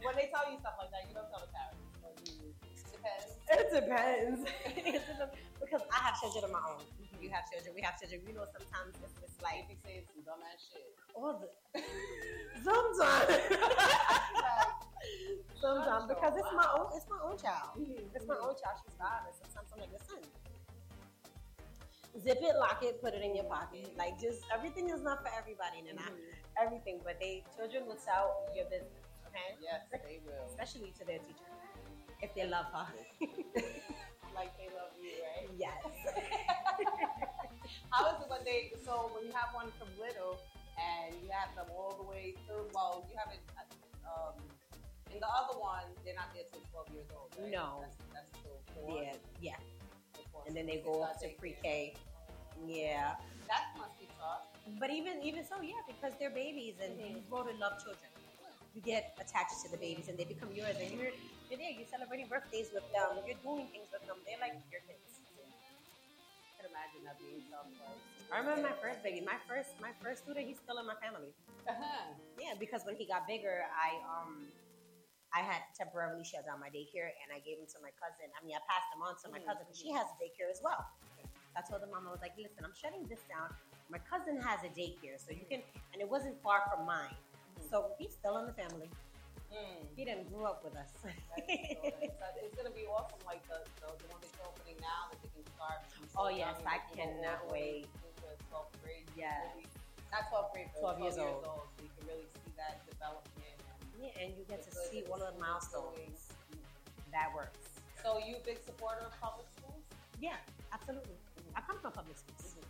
When 0.00 0.14
they 0.14 0.30
tell 0.32 0.46
you 0.50 0.56
stuff 0.60 0.78
like 0.78 0.90
that, 0.94 1.02
you 1.10 1.14
don't 1.14 1.28
tell 1.28 1.42
the 1.42 1.50
parents. 1.50 1.82
You- 2.30 2.54
Depends. 2.92 3.37
It 3.50 3.70
depends. 3.72 4.44
It 4.66 4.84
depends. 4.84 5.32
because 5.60 5.82
I 5.92 5.96
have 6.04 6.20
children 6.20 6.44
of 6.44 6.52
my 6.52 6.60
own. 6.64 6.80
Mm-hmm. 6.80 7.22
You 7.22 7.30
have 7.30 7.50
children. 7.50 7.74
We 7.74 7.82
have 7.82 7.98
children. 8.00 8.22
You 8.26 8.32
know, 8.34 8.44
sometimes 8.48 8.96
it's, 9.02 9.12
it's 9.24 9.42
like 9.42 9.68
They 9.68 9.74
be 9.74 9.80
saying 9.84 10.04
some 10.08 10.22
dumbass 10.24 10.68
shit. 10.68 10.94
all 11.14 11.38
the 11.40 11.48
sometimes. 12.64 13.28
sometimes 15.60 16.06
because 16.08 16.34
it's 16.36 16.52
my 16.54 16.68
own. 16.76 16.86
It's 16.96 17.06
my 17.08 17.18
own 17.24 17.36
child. 17.36 17.76
Mm-hmm. 17.76 18.16
It's 18.16 18.26
my 18.26 18.34
mm-hmm. 18.36 18.48
own 18.48 18.54
child. 18.56 18.76
She's 18.84 18.94
five, 18.96 19.26
and 19.26 19.34
sometimes 19.36 19.68
I'm 19.72 19.80
like, 19.80 19.92
listen. 19.92 20.22
Zip 22.18 22.42
it, 22.42 22.56
lock 22.58 22.82
it, 22.82 23.00
put 23.00 23.14
it 23.14 23.22
in 23.22 23.36
your 23.36 23.46
pocket. 23.46 23.94
Like 23.96 24.18
just 24.18 24.42
everything 24.52 24.90
is 24.90 25.00
not 25.02 25.22
for 25.22 25.30
everybody, 25.36 25.78
and 25.86 25.96
not 25.98 26.12
everything. 26.58 27.00
But 27.04 27.20
they 27.20 27.44
children 27.54 27.86
will 27.86 27.98
sell 28.00 28.50
your 28.56 28.64
business, 28.66 29.06
okay? 29.28 29.54
Yes, 29.62 29.86
they 29.92 30.18
will. 30.26 30.42
Especially 30.50 30.92
to 30.98 31.04
their 31.06 31.20
teacher, 31.22 31.46
if 32.22 32.34
they 32.34 32.46
love 32.46 32.66
her. 32.72 32.86
Like 34.34 34.54
they 34.54 34.70
love 34.70 34.94
you, 35.02 35.18
right? 35.18 35.50
yes. 35.58 35.82
How 37.90 38.06
is 38.14 38.22
it 38.22 38.30
when 38.30 38.38
they, 38.46 38.70
so 38.86 39.10
when 39.10 39.26
you 39.26 39.34
have 39.34 39.50
one 39.50 39.66
from 39.82 39.90
little 39.98 40.38
and 40.78 41.10
you 41.18 41.26
have 41.34 41.50
them 41.58 41.66
all 41.74 41.98
the 41.98 42.06
way 42.06 42.38
through, 42.46 42.70
well, 42.70 43.02
you 43.10 43.18
have 43.18 43.34
it, 43.34 43.42
um, 44.06 44.38
in 45.10 45.18
the 45.18 45.26
other 45.26 45.58
one, 45.58 45.82
they're 46.04 46.14
not 46.14 46.30
there 46.38 46.46
till 46.54 46.62
12 46.70 46.86
years 46.94 47.10
old, 47.18 47.34
right? 47.34 47.50
No. 47.50 47.82
That's, 47.82 47.98
that's 48.14 48.30
still 48.38 48.62
four. 48.78 49.02
Yeah, 49.02 49.58
yeah. 49.58 50.46
And 50.46 50.54
then 50.54 50.66
they 50.66 50.78
go 50.86 51.02
up 51.02 51.18
to 51.18 51.26
pre-K. 51.34 51.94
Yeah. 52.64 53.18
That 53.50 53.74
must 53.76 53.98
be 53.98 54.06
tough. 54.22 54.46
But 54.78 54.90
even 54.90 55.18
even 55.24 55.42
so, 55.42 55.56
yeah, 55.62 55.82
because 55.88 56.12
they're 56.20 56.30
babies 56.30 56.74
and 56.78 56.94
Mhm. 56.94 57.10
you 57.10 57.20
grow 57.28 57.42
to 57.42 57.50
love 57.58 57.82
children. 57.82 58.06
You 58.74 58.82
get 58.82 59.16
attached 59.18 59.58
to 59.64 59.68
the 59.70 59.78
babies 59.80 60.08
and 60.08 60.16
they 60.18 60.24
become 60.28 60.52
yours 60.54 60.76
and 60.78 60.92
you're 60.92 61.10
you're 61.50 61.58
there, 61.58 61.72
you're 61.72 61.88
celebrating 61.88 62.28
birthdays 62.28 62.68
with 62.72 62.84
them, 62.92 63.18
you're 63.24 63.40
doing 63.40 63.66
things 63.72 63.88
with 63.90 64.04
them. 64.06 64.20
They're 64.28 64.38
like 64.40 64.54
your 64.70 64.84
kids. 64.84 65.24
I 66.44 66.52
can 66.60 66.66
imagine 66.70 67.02
that 67.08 67.16
being 67.18 67.40
tough. 67.48 67.70
I 68.30 68.38
remember 68.44 68.68
my 68.68 68.76
first 68.82 69.00
baby. 69.02 69.24
My 69.24 69.40
first 69.48 69.72
my 69.80 69.92
first 70.04 70.24
student, 70.28 70.46
he's 70.46 70.60
still 70.60 70.78
in 70.78 70.86
my 70.86 70.98
family. 71.00 71.32
Uh-huh. 71.66 72.12
Yeah, 72.36 72.54
because 72.60 72.84
when 72.84 72.96
he 72.96 73.08
got 73.08 73.24
bigger, 73.26 73.64
I 73.72 73.96
um 74.04 74.52
I 75.34 75.44
had 75.44 75.60
temporarily 75.76 76.24
shut 76.24 76.44
down 76.48 76.60
my 76.60 76.72
daycare 76.72 77.12
and 77.24 77.28
I 77.32 77.40
gave 77.44 77.60
him 77.60 77.68
to 77.68 77.78
my 77.84 77.92
cousin. 78.00 78.32
I 78.32 78.40
mean, 78.44 78.56
I 78.56 78.62
passed 78.68 78.88
him 78.92 79.00
on 79.04 79.14
to 79.24 79.26
my 79.28 79.40
Mhm, 79.40 79.48
cousin 79.48 79.62
because 79.68 79.80
she 79.80 79.92
has 79.92 80.08
a 80.08 80.16
daycare 80.20 80.48
as 80.50 80.60
well. 80.64 80.80
I 81.56 81.60
told 81.68 81.82
the 81.82 81.90
mom, 81.90 82.06
I 82.08 82.12
was 82.12 82.22
like, 82.22 82.36
listen, 82.38 82.64
I'm 82.64 82.74
shutting 82.74 83.04
this 83.08 83.20
down. 83.28 83.50
My 83.90 83.98
cousin 84.06 84.38
has 84.40 84.62
a 84.64 84.70
daycare, 84.72 85.18
so 85.18 85.32
you 85.32 85.44
can, 85.50 85.60
and 85.92 86.00
it 86.00 86.08
wasn't 86.08 86.40
far 86.42 86.62
from 86.70 86.86
mine. 86.86 87.16
So 87.66 87.92
he's 87.98 88.14
still 88.14 88.38
in 88.38 88.46
the 88.46 88.54
family. 88.54 88.88
Mm. 89.50 89.80
He 89.96 90.04
didn't 90.04 90.28
grow 90.30 90.44
up 90.46 90.62
with 90.62 90.76
us. 90.76 90.92
That's 91.02 91.16
so. 91.72 91.88
It's 92.44 92.54
gonna 92.54 92.70
be 92.76 92.84
awesome, 92.86 93.18
like 93.24 93.40
the, 93.48 93.64
the, 93.80 93.88
the 93.96 94.08
one 94.12 94.20
that 94.20 94.30
you're 94.36 94.46
opening 94.46 94.76
now, 94.78 95.08
that 95.08 95.18
they 95.24 95.30
can 95.32 95.44
start. 95.56 95.80
Oh, 96.14 96.28
yes, 96.28 96.56
I 96.68 96.78
they 96.92 97.00
can 97.02 97.16
go 97.16 97.22
cannot 97.24 97.40
all 97.42 97.48
the 97.48 97.54
way 97.54 97.84
wait. 97.84 98.08
12th 98.52 98.72
grade. 98.84 99.08
Yes. 99.16 99.40
Really- 99.56 99.68
Not 100.12 100.28
12th 100.32 100.52
grade, 100.52 100.68
but 100.76 100.80
12 100.80 101.00
12 101.00 101.04
years 101.04 101.16
years 101.16 101.32
old. 101.32 101.44
old. 101.48 101.64
So 101.72 101.78
you 101.84 101.90
can 101.96 102.04
really 102.08 102.28
see 102.28 102.52
that 102.60 102.84
development. 102.88 103.56
And 103.68 103.80
yeah, 104.04 104.20
and 104.20 104.28
you 104.36 104.44
get 104.48 104.60
to 104.68 104.72
see 104.72 105.04
one 105.08 105.20
of 105.24 105.32
the 105.32 105.38
milestones. 105.40 106.28
That 107.12 107.32
works. 107.32 107.80
So 108.04 108.20
you 108.20 108.36
a 108.36 108.44
big 108.44 108.60
supporter 108.60 109.00
of 109.08 109.16
public 109.16 109.48
schools? 109.56 109.80
Yeah, 110.20 110.36
absolutely. 110.76 111.16
Mm-hmm. 111.16 111.56
I 111.56 111.60
come 111.64 111.80
from 111.80 111.92
public 111.96 112.16
schools. 112.20 112.52
Mm-hmm. 112.52 112.68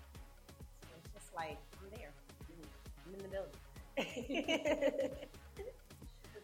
So 0.87 0.91
it's 0.95 1.11
just 1.11 1.31
like 1.35 1.59
I'm 1.83 1.91
there. 1.91 2.15
Mm-hmm. 2.47 2.71
I'm 3.07 3.13
in 3.19 3.23
the 3.27 3.33
building. 3.35 3.59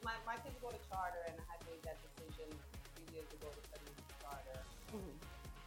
my, 0.03 0.15
my 0.27 0.35
kids 0.43 0.59
go 0.59 0.69
to 0.75 0.81
charter, 0.91 1.23
and 1.31 1.39
I 1.39 1.45
had 1.55 1.61
made 1.71 1.79
that 1.87 2.03
decision 2.03 2.51
a 2.51 2.89
few 2.99 3.07
years 3.15 3.31
ago 3.31 3.47
to 3.47 3.61
to 3.63 3.79
charter. 4.19 4.59
Mhm. 4.91 5.15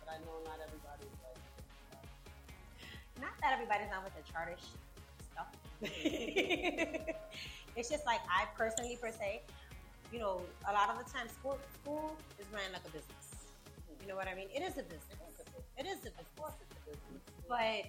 But 0.03 0.07
I 0.11 0.17
know 0.27 0.35
not 0.43 0.59
everybody's 0.59 1.15
like. 1.23 1.39
Not 3.23 3.33
that 3.41 3.53
everybody's 3.53 3.89
not 3.89 4.03
with 4.03 4.13
the 4.19 4.23
charter 4.31 4.57
stuff. 4.59 5.47
it's 7.75 7.89
just 7.89 8.05
like 8.05 8.19
I 8.27 8.45
personally, 8.57 8.97
per 8.99 9.11
se, 9.11 9.41
you 10.11 10.19
know, 10.19 10.41
a 10.67 10.73
lot 10.73 10.89
of 10.91 10.97
the 10.99 11.07
time 11.07 11.29
school 11.29 11.57
school 11.81 12.17
is 12.39 12.45
ran 12.51 12.71
like 12.73 12.83
a 12.83 12.91
business. 12.91 13.47
You 14.01 14.07
know 14.11 14.15
what 14.15 14.27
I 14.27 14.35
mean? 14.35 14.49
It 14.53 14.61
is 14.61 14.77
a 14.77 14.83
business. 14.83 15.39
It 15.77 15.85
is 15.87 15.99
a 16.03 16.11
business. 16.11 17.23
But 17.47 17.87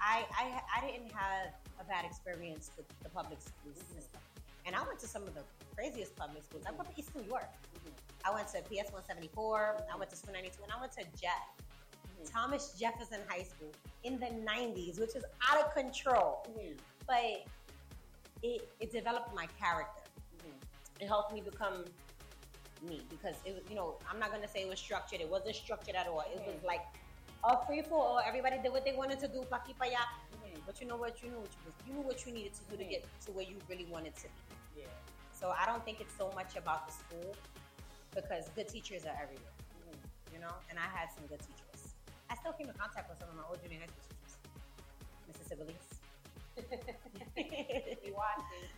I, 0.00 0.26
I 0.34 0.62
I 0.76 0.80
didn't 0.86 1.12
have 1.12 1.54
a 1.80 1.84
bad 1.84 2.04
experience 2.04 2.70
with 2.76 2.86
the 3.02 3.08
public 3.08 3.40
school 3.40 3.72
mm-hmm. 3.72 3.96
system. 3.96 4.20
And 4.66 4.76
I 4.76 4.82
went 4.86 4.98
to 5.00 5.06
some 5.06 5.22
of 5.22 5.34
the 5.34 5.42
craziest 5.74 6.14
public 6.16 6.44
schools. 6.44 6.64
Mm-hmm. 6.64 6.74
Mm-hmm. 6.74 6.82
I 6.82 6.84
went 6.84 6.96
to 6.96 7.00
East 7.00 7.14
New 7.16 7.24
York. 7.24 7.50
I 8.24 8.34
went 8.34 8.48
to 8.48 8.60
PS 8.62 8.92
174. 8.92 9.76
I 9.92 9.96
went 9.96 10.10
to 10.10 10.16
School 10.16 10.34
92, 10.34 10.62
and 10.62 10.72
I 10.76 10.80
went 10.80 10.92
to 10.92 11.04
Jeff. 11.20 11.48
Thomas 12.26 12.74
Jefferson 12.78 13.20
High 13.28 13.44
School 13.44 13.70
in 14.02 14.18
the 14.18 14.26
90s, 14.26 14.98
which 14.98 15.14
is 15.14 15.24
out 15.48 15.64
of 15.64 15.72
control. 15.74 16.46
But 17.06 17.46
it, 18.42 18.68
it 18.80 18.92
developed 18.92 19.34
my 19.34 19.46
character. 19.58 20.02
It 21.00 21.06
helped 21.06 21.32
me 21.32 21.40
become 21.40 21.84
me 22.86 23.02
because 23.08 23.36
it 23.44 23.54
was, 23.54 23.62
you 23.68 23.76
know, 23.76 23.98
I'm 24.10 24.18
not 24.18 24.32
gonna 24.32 24.48
say 24.48 24.62
it 24.62 24.68
was 24.68 24.78
structured. 24.78 25.20
It 25.20 25.28
wasn't 25.28 25.54
structured 25.54 25.94
at 25.94 26.08
all. 26.08 26.24
It 26.32 26.42
was 26.44 26.62
like 26.64 26.82
a 27.44 27.64
free 27.66 27.82
for 27.82 27.98
all. 28.02 28.20
Everybody 28.26 28.58
did 28.62 28.72
what 28.72 28.84
they 28.84 28.94
wanted 28.94 29.20
to 29.20 29.28
do, 29.28 29.44
pa 29.48 29.58
aquí, 29.58 29.78
pa 29.78 29.86
allá. 29.86 30.02
But 30.68 30.84
you 30.84 30.86
know 30.86 31.00
what? 31.00 31.16
You 31.24 31.32
knew 31.32 31.40
what 31.40 31.48
you 31.48 31.64
was. 31.64 31.72
You 31.88 31.92
knew 31.96 32.04
what 32.04 32.26
you 32.28 32.30
needed 32.36 32.52
to 32.52 32.62
do 32.68 32.76
to 32.76 32.84
mm. 32.84 32.92
get 32.92 33.08
to 33.24 33.32
where 33.32 33.48
you 33.48 33.56
really 33.72 33.88
wanted 33.88 34.12
to 34.20 34.28
be. 34.28 34.84
Yeah. 34.84 34.92
So 35.32 35.48
I 35.48 35.64
don't 35.64 35.80
think 35.80 35.96
it's 36.04 36.12
so 36.12 36.28
much 36.36 36.60
about 36.60 36.84
the 36.84 36.92
school 36.92 37.32
because 38.12 38.52
good 38.52 38.68
teachers 38.68 39.08
are 39.08 39.16
everywhere. 39.16 39.56
Mm. 39.88 39.96
You 40.28 40.44
know, 40.44 40.52
and 40.68 40.76
I 40.76 40.84
had 40.92 41.08
some 41.16 41.24
good 41.24 41.40
teachers. 41.40 41.96
I 42.28 42.36
still 42.36 42.52
came 42.52 42.68
in 42.68 42.76
contact 42.76 43.08
with 43.08 43.16
some 43.16 43.32
of 43.32 43.36
my 43.40 43.48
old 43.48 43.64
junior 43.64 43.80
high 43.80 43.88
school 43.88 44.12
teachers. 44.12 44.36
Mrs. 45.32 45.56
Sibilis. 45.56 45.88
Be 48.04 48.12
watching. 48.12 48.68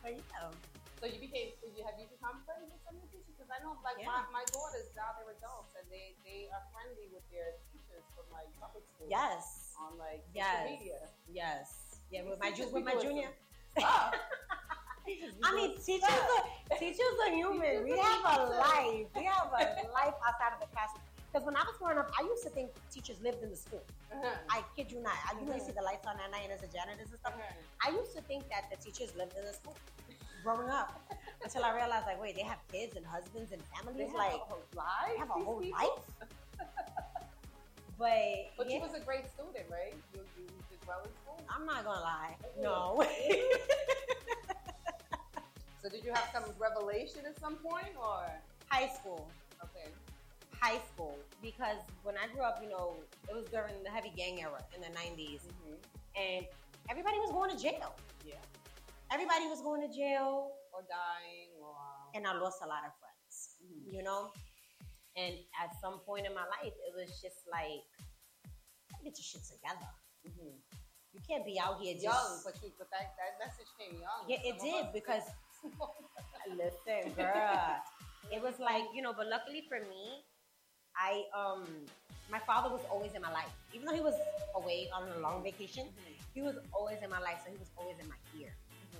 but 0.00 0.16
yeah. 0.16 0.48
So 0.96 1.04
you 1.04 1.20
became, 1.20 1.52
you, 1.76 1.84
have 1.84 2.00
you 2.00 2.08
become 2.08 2.40
friends 2.48 2.72
with 2.72 2.80
some 2.80 2.96
of 2.96 3.04
the 3.04 3.12
teachers? 3.12 3.36
Because 3.36 3.52
I 3.52 3.60
know, 3.60 3.76
like, 3.84 4.00
Yeah. 4.00 4.24
my, 4.32 4.40
my 4.40 4.44
daughters, 4.48 4.88
now 4.96 5.12
they're 5.20 5.36
adults, 5.36 5.76
and 5.76 5.84
they, 5.92 6.16
they 6.24 6.48
are 6.48 6.64
friendly 6.72 7.12
with 7.12 7.20
their 7.28 7.60
teachers 7.68 8.00
from, 8.16 8.24
like, 8.32 8.48
public 8.56 8.88
school. 8.88 9.04
Yes. 9.12 9.65
On, 9.78 9.98
like, 9.98 10.24
Yes. 10.34 10.56
social 10.56 10.70
media. 10.70 10.98
Yes. 11.28 12.00
Yeah, 12.10 12.22
with 12.22 12.40
my 12.40 12.50
ju- 12.52 12.68
with 12.72 12.84
my 12.84 12.94
junior. 12.96 13.30
Wow. 13.76 14.10
I 15.44 15.54
mean, 15.54 15.76
teachers 15.78 16.02
are 16.10 16.78
teachers 16.78 17.16
are 17.24 17.32
human. 17.34 17.84
We 17.84 17.98
have 17.98 18.24
a 18.24 18.42
life. 18.58 19.06
We 19.14 19.24
have 19.24 19.50
a 19.52 19.62
life 19.98 20.14
outside 20.26 20.52
of 20.54 20.60
the 20.60 20.66
classroom. 20.74 21.02
Because 21.30 21.44
when 21.46 21.56
I 21.56 21.62
was 21.68 21.76
growing 21.78 21.98
up, 21.98 22.10
I 22.18 22.22
used 22.24 22.42
to 22.44 22.50
think 22.50 22.70
teachers 22.90 23.20
lived 23.20 23.42
in 23.42 23.50
the 23.50 23.56
school. 23.56 23.82
Uh-huh. 24.10 24.34
I 24.50 24.64
kid 24.74 24.90
you 24.90 25.02
not. 25.02 25.12
I, 25.28 25.38
you 25.38 25.46
know, 25.46 25.54
you 25.54 25.60
see 25.60 25.72
the 25.72 25.82
lights 25.82 26.06
on 26.06 26.16
at 26.18 26.30
night 26.30 26.48
as 26.50 26.62
a 26.62 26.70
janitors 26.72 27.10
and 27.10 27.20
stuff. 27.20 27.34
I 27.84 27.90
used 27.90 28.16
to 28.16 28.22
think 28.22 28.48
that 28.48 28.70
the 28.70 28.78
teachers 28.82 29.14
lived 29.16 29.36
in 29.36 29.44
the 29.44 29.52
school 29.52 29.76
growing 30.42 30.70
up 30.70 31.02
until 31.42 31.64
I 31.64 31.74
realized, 31.74 32.06
like, 32.06 32.20
wait, 32.22 32.36
they 32.36 32.42
have 32.42 32.58
kids 32.72 32.96
and 32.96 33.04
husbands 33.04 33.52
and 33.52 33.60
families. 33.74 33.98
They 33.98 34.12
families. 34.14 34.32
have 34.32 34.32
like, 34.32 34.40
a 34.40 34.48
whole 34.48 34.66
life. 34.74 35.10
they 35.12 35.18
have 35.18 35.30
a 35.30 35.32
whole 35.44 35.60
people? 35.60 35.78
life. 35.78 36.02
But, 37.98 38.52
But 38.58 38.68
yeah, 38.70 38.76
you 38.76 38.82
was 38.82 38.94
a 38.94 39.00
great 39.00 39.26
student, 39.32 39.64
right? 39.70 39.94
You, 40.14 40.20
you 40.38 40.46
did 40.70 40.78
well 40.86 41.00
in 41.04 41.10
school. 41.22 41.40
I'm 41.48 41.64
not 41.66 41.84
gonna 41.84 42.00
lie. 42.00 42.36
No. 42.60 43.04
So 45.82 45.88
did 45.90 46.04
you 46.04 46.12
have 46.12 46.28
some 46.32 46.42
revelation 46.58 47.20
at 47.26 47.38
some 47.38 47.54
point, 47.56 47.94
or 47.96 48.26
High 48.68 48.88
school. 48.88 49.30
okay? 49.62 49.88
High 50.60 50.80
school. 50.92 51.16
Because 51.40 51.78
when 52.02 52.16
I 52.18 52.26
grew 52.34 52.42
up, 52.42 52.58
you 52.60 52.68
know, 52.68 52.96
it 53.28 53.34
was 53.36 53.44
during 53.52 53.74
the 53.84 53.90
heavy 53.90 54.10
gang 54.16 54.40
era 54.40 54.58
in 54.74 54.80
the 54.80 54.88
90s. 54.98 55.42
And 56.18 56.44
everybody 56.90 57.18
was 57.18 57.30
going 57.30 57.56
to 57.56 57.62
jail. 57.62 57.94
Yeah. 58.26 58.34
Everybody 59.12 59.46
was 59.46 59.60
going 59.60 59.88
to 59.88 59.94
jail. 59.96 60.50
Or 60.74 60.82
dying, 60.90 61.54
or 61.62 61.76
And 62.16 62.26
I 62.26 62.34
lost 62.34 62.58
a 62.64 62.66
lot 62.66 62.82
of 62.84 62.90
friends. 62.98 63.54
Mhm. 63.62 63.94
you 63.94 64.02
know. 64.02 64.32
And 65.16 65.34
at 65.62 65.72
some 65.80 65.98
point 66.04 66.26
in 66.26 66.34
my 66.34 66.44
life, 66.44 66.76
it 66.76 66.92
was 66.94 67.08
just 67.24 67.48
like, 67.50 67.80
get 69.02 69.16
your 69.16 69.24
shit 69.24 69.42
together. 69.48 69.88
Mhm. 70.28 70.52
You 71.12 71.20
can't 71.26 71.46
be 71.46 71.58
out 71.58 71.80
here 71.80 71.94
just 71.94 72.04
young, 72.04 72.40
but 72.44 72.52
you, 72.62 72.68
but 72.76 72.90
that, 72.92 73.16
that 73.16 73.40
message 73.40 73.70
came 73.80 73.96
young. 73.96 74.28
Yeah, 74.28 74.44
it 74.44 74.60
did 74.60 74.84
us- 74.84 74.92
because 74.92 75.24
listen, 76.52 77.12
girl, 77.16 77.80
it 78.30 78.42
was 78.42 78.58
like 78.60 78.84
you 78.94 79.00
know. 79.00 79.14
But 79.16 79.28
luckily 79.28 79.64
for 79.68 79.80
me, 79.80 80.20
I 80.96 81.24
um, 81.32 81.64
my 82.30 82.38
father 82.44 82.68
was 82.68 82.84
always 82.92 83.14
in 83.14 83.22
my 83.22 83.32
life, 83.32 83.48
even 83.72 83.86
though 83.86 83.94
he 83.96 84.04
was 84.04 84.14
away 84.54 84.88
on 84.94 85.08
a 85.16 85.18
long 85.20 85.42
vacation. 85.42 85.86
Mhm. 85.88 86.12
He 86.34 86.42
was 86.42 86.56
always 86.76 87.00
in 87.02 87.08
my 87.08 87.20
life, 87.20 87.40
so 87.44 87.50
he 87.50 87.56
was 87.56 87.70
always 87.78 87.96
in 87.98 88.08
my 88.12 88.20
ear. 88.36 88.52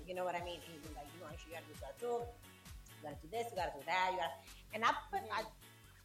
You 0.09 0.15
know 0.15 0.25
what 0.25 0.35
I 0.37 0.41
mean? 0.45 0.57
And 0.65 0.73
he 0.73 0.79
was 0.81 0.95
like, 0.97 1.05
you 1.13 1.21
know, 1.21 1.29
you 1.45 1.53
gotta 1.53 1.67
do 1.69 1.75
gotta 1.77 1.99
do, 2.01 2.13
you 2.25 3.03
gotta 3.05 3.19
do 3.21 3.29
this, 3.29 3.45
you 3.53 3.57
gotta 3.61 3.75
do 3.77 3.85
that, 3.85 4.09
you 4.15 4.19
gotta. 4.23 4.39
And 4.73 4.81
I 4.87 4.95
put 5.13 5.21
I 5.29 5.45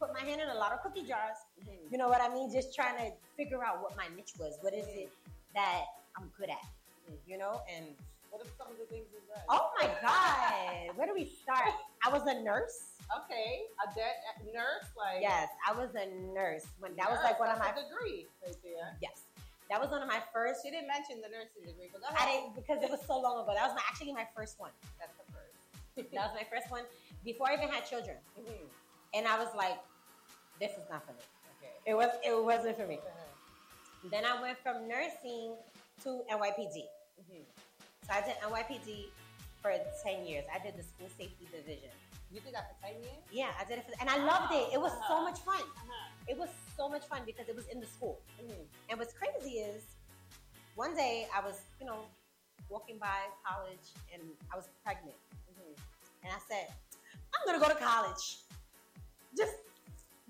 put 0.02 0.12
my 0.12 0.20
hand 0.28 0.40
in 0.40 0.48
a 0.50 0.54
lot 0.58 0.72
of 0.72 0.82
cookie 0.82 1.06
jars. 1.06 1.38
Mhm. 1.62 1.92
You 1.92 1.98
know 1.98 2.08
what 2.08 2.20
I 2.20 2.28
mean? 2.28 2.50
Just 2.50 2.74
trying 2.74 2.96
to 2.98 3.16
figure 3.36 3.62
out 3.64 3.80
what 3.82 3.96
my 3.96 4.08
niche 4.16 4.34
was. 4.38 4.58
What 4.60 4.74
is 4.74 4.86
it 4.88 5.10
that 5.54 5.84
I'm 6.18 6.26
good 6.36 6.50
at? 6.50 6.66
You 7.26 7.38
know, 7.38 7.62
and 7.70 7.94
What 8.30 8.40
are 8.40 8.48
some 8.56 8.72
of 8.72 8.78
the 8.78 8.86
things 8.86 9.06
you 9.12 9.20
read? 9.30 9.44
oh 9.50 9.70
my 9.78 9.86
god, 10.00 10.96
where 10.96 11.06
do 11.06 11.12
we 11.14 11.26
start? 11.26 11.68
I 12.04 12.08
was 12.08 12.22
a 12.26 12.40
nurse. 12.42 12.96
Okay, 13.18 13.66
a 13.84 13.94
dead 13.94 14.16
nurse, 14.54 14.88
like 14.96 15.20
Yes, 15.20 15.50
I 15.68 15.72
was 15.72 15.94
a 15.94 16.06
nurse 16.32 16.64
when 16.80 16.96
that 16.96 17.10
was 17.10 17.20
like 17.22 17.38
one 17.38 17.50
of 17.50 17.58
my 17.58 17.70
degree 17.76 18.26
right 18.44 18.56
there. 18.64 18.96
yes. 19.02 19.24
That 19.68 19.80
was 19.80 19.90
one 19.90 20.00
of 20.02 20.08
my 20.08 20.20
first. 20.32 20.62
She 20.64 20.70
didn't 20.70 20.88
mention 20.88 21.20
the 21.20 21.28
nursing 21.28 21.62
degree, 21.64 21.90
but 21.92 22.00
I 22.18 22.24
didn't 22.26 22.56
because 22.56 22.82
it 22.82 22.90
was 22.90 23.00
so 23.06 23.20
long 23.20 23.36
ago. 23.44 23.52
That 23.54 23.66
was 23.68 23.74
my, 23.76 23.82
actually 23.88 24.12
my 24.12 24.26
first 24.34 24.58
one. 24.58 24.72
That's 24.98 25.12
the 25.20 25.26
first. 25.32 26.12
That 26.12 26.32
was 26.32 26.34
my 26.34 26.44
first 26.48 26.70
one 26.70 26.84
before 27.24 27.50
I 27.50 27.54
even 27.54 27.68
had 27.68 27.84
children. 27.84 28.16
Mhm. 28.40 28.68
And 29.14 29.28
I 29.28 29.38
was 29.38 29.54
like, 29.54 29.76
this 30.62 30.78
is 30.78 30.86
not 30.86 31.02
for 31.02 31.12
me. 31.18 31.26
Okay. 31.58 31.74
It 31.90 31.94
was 31.98 32.10
it 32.22 32.30
wasn't 32.38 32.78
for 32.78 32.86
me. 32.86 33.02
Uh-huh. 33.02 34.08
Then 34.14 34.22
I 34.24 34.38
went 34.40 34.58
from 34.62 34.86
nursing 34.86 35.58
to 36.06 36.22
NYPD. 36.30 36.86
Mhm. 37.18 37.42
So 38.06 38.10
I 38.14 38.20
did 38.22 38.38
NYPD 38.46 39.10
for 39.60 39.74
10 40.06 40.24
years. 40.24 40.44
I 40.54 40.62
did 40.62 40.78
the 40.78 40.86
school 40.86 41.10
safety 41.18 41.46
division. 41.50 41.90
You 42.30 42.40
did 42.40 42.54
that 42.54 42.70
for 42.70 42.86
ten 42.86 42.96
years. 43.02 43.22
Yeah, 43.30 43.50
I 43.60 43.64
did 43.68 43.78
it 43.78 43.84
for, 43.84 43.92
and 44.00 44.08
I 44.08 44.16
loved 44.24 44.54
it. 44.54 44.72
It 44.72 44.80
was 44.80 44.94
so 45.06 45.20
much 45.20 45.38
fun. 45.40 45.60
Uh-huh. 45.60 46.30
It 46.32 46.38
was 46.38 46.48
so 46.78 46.88
much 46.88 47.04
fun 47.10 47.20
because 47.26 47.46
it 47.48 47.56
was 47.56 47.66
in 47.66 47.78
the 47.78 47.86
school. 47.86 48.22
Mhm. 48.40 48.62
And 48.88 48.98
what's 48.98 49.12
crazy 49.12 49.58
is 49.58 49.82
one 50.74 50.94
day 50.94 51.28
I 51.34 51.40
was, 51.44 51.60
you 51.80 51.86
know, 51.86 52.06
walking 52.70 52.96
by 52.98 53.18
college 53.44 53.86
and 54.14 54.22
I 54.52 54.56
was 54.56 54.68
pregnant. 54.84 55.18
Mhm. 55.50 55.74
And 56.24 56.32
I 56.32 56.40
said, 56.48 56.72
I'm 57.34 57.42
going 57.46 57.58
to 57.60 57.62
go 57.66 57.70
to 57.74 57.78
college. 57.78 58.38
Just 59.36 59.56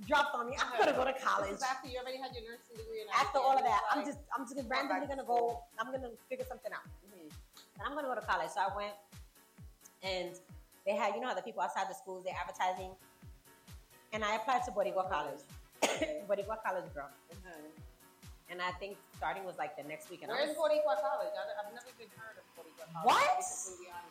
dropped 0.06 0.34
on 0.34 0.50
me. 0.50 0.56
I'm 0.58 0.68
to 0.86 0.92
go 0.92 1.04
to 1.04 1.12
college. 1.14 1.58
after 1.62 1.88
you 1.88 1.98
already 1.98 2.18
had 2.18 2.34
your 2.34 2.42
nursing 2.44 2.76
degree 2.76 3.00
and 3.02 3.10
After 3.14 3.38
all 3.38 3.56
of 3.56 3.62
that, 3.64 3.80
I'm 3.92 4.04
just, 4.04 4.18
I'm 4.36 4.44
just 4.44 4.68
randomly 4.68 5.06
going 5.06 5.18
to 5.18 5.24
go, 5.28 5.62
I'm 5.78 5.88
going 5.90 6.02
to 6.02 6.10
figure 6.28 6.44
something 6.48 6.72
out. 6.72 6.84
Mhm. 7.06 7.30
And 7.78 7.82
I'm 7.86 7.92
to 8.06 8.10
go 8.10 8.14
to 8.14 8.26
college. 8.26 8.50
So 8.50 8.60
I 8.60 8.70
went 8.76 8.94
and 10.02 10.34
they 10.86 10.94
had, 10.96 11.14
you 11.14 11.20
know 11.20 11.28
how 11.28 11.34
the 11.38 11.42
people 11.46 11.62
outside 11.62 11.86
the 11.88 11.94
schools, 11.94 12.24
they're 12.24 12.34
advertising. 12.38 12.90
And 14.12 14.24
I 14.24 14.36
applied 14.36 14.64
to 14.66 14.70
Boricua 14.72 15.08
College. 15.08 15.40
Boricua 16.28 16.58
College, 16.62 16.86
girl. 16.92 17.08
Uh-huh. 17.32 17.50
and 18.50 18.60
I 18.60 18.70
think 18.76 18.98
starting 19.16 19.44
was 19.48 19.56
like 19.56 19.72
the 19.80 19.86
next 19.88 20.10
week. 20.10 20.20
And 20.22 20.28
Where's 20.30 20.52
was, 20.52 20.58
Boricua 20.58 21.00
College? 21.00 21.32
I- 21.32 21.56
I've 21.62 21.72
never 21.72 21.88
even 21.96 22.10
heard 22.18 22.36
of 22.36 22.44
Boricua 22.52 22.84
College. 22.92 23.06
What? 23.08 23.40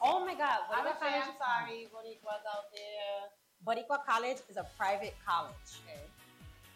oh 0.02 0.26
my 0.26 0.34
God, 0.34 0.66
I 0.74 0.82
would 0.82 0.96
Boricua 0.96 1.00
say, 1.00 1.12
College, 1.12 1.28
I'm 1.28 1.38
sorry, 1.38 1.80
Boricua's 1.94 2.44
out 2.50 2.72
there. 2.74 3.30
Boricua 3.66 4.04
College 4.08 4.38
is 4.50 4.58
a 4.58 4.66
private 4.78 5.16
college. 5.26 5.54
Okay. 5.86 6.02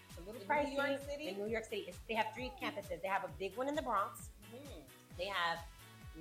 It's 0.09 0.17
a 0.19 0.21
little 0.25 0.41
In 0.41 0.47
pricey 0.47 0.69
New 0.69 0.75
York 0.83 1.01
City? 1.09 1.27
In 1.29 1.37
New 1.37 1.47
York 1.47 1.63
City, 1.65 1.81
It's- 1.87 1.99
they 2.07 2.13
have 2.13 2.27
three 2.33 2.51
campuses. 2.61 3.01
They 3.01 3.07
have 3.07 3.23
a 3.23 3.29
big 3.39 3.55
one 3.57 3.67
in 3.67 3.75
the 3.75 3.81
Bronx. 3.81 4.29
Mm. 4.53 4.83
They 5.17 5.25
have 5.25 5.59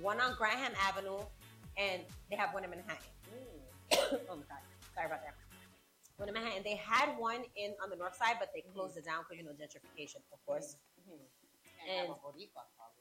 one 0.01 0.19
on 0.19 0.35
Graham 0.35 0.73
Avenue, 0.81 1.23
and 1.77 2.03
they 2.29 2.35
have 2.35 2.53
one 2.53 2.63
in 2.63 2.69
Manhattan. 2.69 3.11
Mm. 3.31 3.61
oh 4.29 4.35
my 4.35 4.43
god, 4.43 4.61
sorry 4.93 5.05
about 5.07 5.21
that. 5.23 5.35
One 6.17 6.29
in 6.29 6.33
Manhattan. 6.33 6.63
They 6.63 6.75
had 6.77 7.17
one 7.17 7.43
in 7.55 7.75
on 7.83 7.89
the 7.89 7.95
north 7.95 8.15
side, 8.15 8.37
but 8.39 8.51
they 8.53 8.61
closed 8.61 8.97
it 8.97 9.05
down 9.05 9.23
because 9.23 9.37
you 9.37 9.43
know 9.43 9.51
gentrification, 9.53 10.21
of 10.33 10.43
course. 10.45 10.77
Mhm. 11.07 11.19
Have 11.87 11.89
And- 12.05 12.09
a 12.09 12.15
Boricua 12.15 12.63
College. 12.77 12.91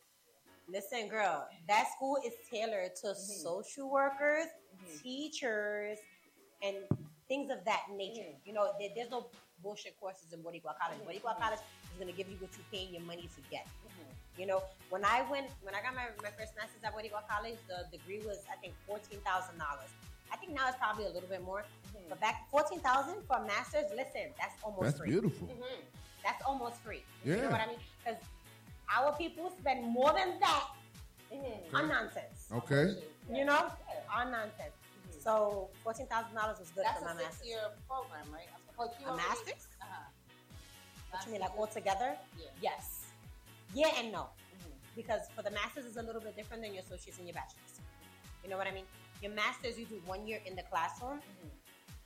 Listen, 0.67 1.09
girl, 1.09 1.49
that 1.69 1.89
school 1.97 2.17
is 2.25 2.35
tailored 2.51 2.97
to 2.97 3.09
Mhm. 3.09 3.17
social 3.17 3.89
workers, 3.91 4.47
Mhm. 4.77 5.03
teachers, 5.03 5.99
and 6.63 6.77
things 7.29 7.51
of 7.51 7.65
that 7.65 7.87
nature. 7.97 8.23
Mhm. 8.23 8.37
You 8.47 8.53
know, 8.53 8.73
there, 8.79 8.91
there's 8.95 9.11
no 9.11 9.27
bullshit 9.63 9.99
courses 10.01 10.33
in 10.33 10.41
Boricua 10.41 10.75
College. 10.79 11.01
Mhm. 11.01 11.07
Boricua 11.09 11.39
College 11.41 11.61
is 11.61 11.97
going 11.99 12.11
to 12.11 12.17
give 12.17 12.29
you 12.29 12.37
what 12.37 12.51
you're 12.57 12.67
paying 12.71 12.93
your 12.93 13.03
money 13.03 13.29
to 13.35 13.41
get. 13.51 13.67
Mhm. 13.67 14.05
You 14.39 14.47
know, 14.47 14.63
when 14.91 15.05
I 15.05 15.23
went, 15.31 15.49
when 15.63 15.75
I 15.75 15.81
got 15.83 15.95
my, 15.95 16.07
my 16.23 16.31
first 16.31 16.55
master's 16.57 16.83
at 16.85 16.93
Boricua 16.95 17.27
College, 17.29 17.57
the 17.69 17.87
degree 17.97 18.21
was, 18.27 18.39
I 18.53 18.57
think, 18.57 18.75
$14,000. 18.89 19.91
I 20.33 20.37
think 20.37 20.53
now 20.53 20.69
it's 20.69 20.77
probably 20.79 21.05
a 21.07 21.11
little 21.11 21.29
bit 21.29 21.43
more. 21.43 21.65
Mhm. 21.95 22.09
But 22.09 22.21
back 22.21 22.49
14000 22.51 23.23
for 23.27 23.37
a 23.39 23.47
master's, 23.47 23.91
listen, 23.95 24.35
that's 24.39 24.57
almost 24.63 24.83
That's 24.85 24.99
free. 24.99 25.11
beautiful. 25.11 25.49
Mhm. 25.49 25.81
That's 26.23 26.43
almost 26.45 26.77
free. 26.81 27.05
Yeah. 27.25 27.37
You 27.37 27.43
know 27.43 27.51
what 27.51 27.61
I 27.61 27.67
mean? 27.69 27.81
Because 28.05 28.21
our 28.95 29.13
people 29.17 29.51
spend 29.61 29.87
more 29.87 30.13
than 30.13 30.39
that 30.41 30.69
Mhm. 31.33 31.75
on 31.75 31.89
nonsense. 31.89 32.49
Okay. 32.53 33.01
You 33.31 33.45
know? 33.45 33.71
Yeah. 33.89 34.03
On 34.21 34.31
nonsense. 34.31 34.75
So 35.25 35.71
$14,000 35.85 36.61
was 36.61 36.71
good 36.77 36.85
That's 36.85 36.99
for 37.01 37.07
my 37.09 37.15
master's. 37.15 37.25
That's 37.25 37.35
a 37.35 37.39
six-year 37.39 37.65
program, 37.89 38.27
right? 38.31 38.45
But 38.77 38.93
you 39.01 39.07
A 39.07 39.11
already- 39.11 39.29
master's? 39.29 39.65
Uh-huh. 39.81 40.05
What 41.11 41.25
you 41.27 41.33
mean, 41.33 41.41
like 41.41 41.57
altogether? 41.57 42.19
Yeah. 42.37 42.51
Yes. 42.61 43.07
Yeah 43.73 43.89
and 43.97 44.13
no. 44.13 44.29
Mhm. 44.61 44.73
Because 44.95 45.23
for 45.35 45.43
the 45.43 45.51
master's 45.51 45.87
is 45.87 45.97
a 45.97 46.03
little 46.03 46.21
bit 46.21 46.37
different 46.37 46.63
than 46.63 46.75
your 46.75 46.83
associates 46.83 47.19
and 47.19 47.27
your 47.27 47.35
bachelor's. 47.35 47.81
You 48.43 48.51
know 48.51 48.59
what 48.59 48.67
I 48.67 48.73
mean? 48.73 48.87
Your 49.23 49.33
master's, 49.33 49.79
you 49.79 49.87
do 49.87 49.99
one 50.05 50.27
year 50.27 50.43
in 50.45 50.55
the 50.55 50.63
classroom 50.65 51.23
Mhm. 51.23 51.51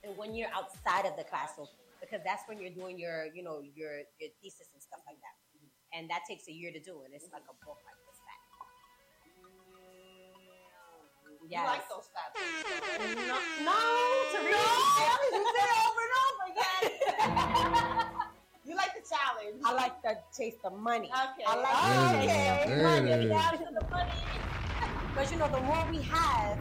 and 0.03 0.15
one 0.17 0.33
year 0.33 0.49
outside 0.53 1.05
of 1.05 1.17
the 1.17 1.25
classroom 1.25 1.67
because 1.99 2.21
that's 2.23 2.47
when 2.47 2.59
you're 2.61 2.71
doing 2.71 2.97
your, 2.97 3.25
you 3.35 3.43
know, 3.43 3.59
your 3.59 3.99
your 4.19 4.29
thesis 4.41 4.69
and 4.73 4.81
stuff 4.81 5.01
like 5.05 5.19
that. 5.19 5.35
And 5.91 6.09
that 6.09 6.21
takes 6.25 6.47
a 6.47 6.51
year 6.53 6.71
to 6.71 6.79
do, 6.79 7.01
and 7.03 7.13
it's 7.15 7.27
like 7.33 7.43
a 7.49 7.53
book 7.65 7.81
like 7.83 7.95
Yes. 11.49 11.61
You 11.61 11.67
like 11.67 11.89
those 11.89 12.07
fat 12.13 12.29
things. 12.37 13.15
No, 13.25 13.37
no, 13.65 13.77
Teresa. 14.37 15.01
you 15.33 15.41
did 15.41 15.65
it 15.65 15.81
over 15.81 16.01
and 16.05 16.13
over 16.21 16.45
again. 16.53 16.85
you 18.65 18.75
like 18.75 18.93
the 18.93 19.01
challenge. 19.01 19.57
I 19.65 19.73
like 19.73 19.99
to 20.03 20.17
chase 20.37 20.53
the 20.63 20.69
money. 20.69 21.09
Okay. 21.09 21.43
I 21.47 21.55
like 21.57 21.73
There 21.89 22.13
to 22.13 22.17
it 22.21 22.29
is. 22.29 22.37
chase 22.37 22.69
the 22.69 22.83
money. 22.83 23.11
it 23.11 23.23
is. 23.25 23.31
Down 23.31 23.53
to 23.57 23.69
the 23.81 23.85
money. 23.89 24.11
Because 25.09 25.31
you 25.31 25.37
know, 25.39 25.49
the 25.49 25.61
more 25.61 25.83
we 25.89 26.03
have, 26.03 26.59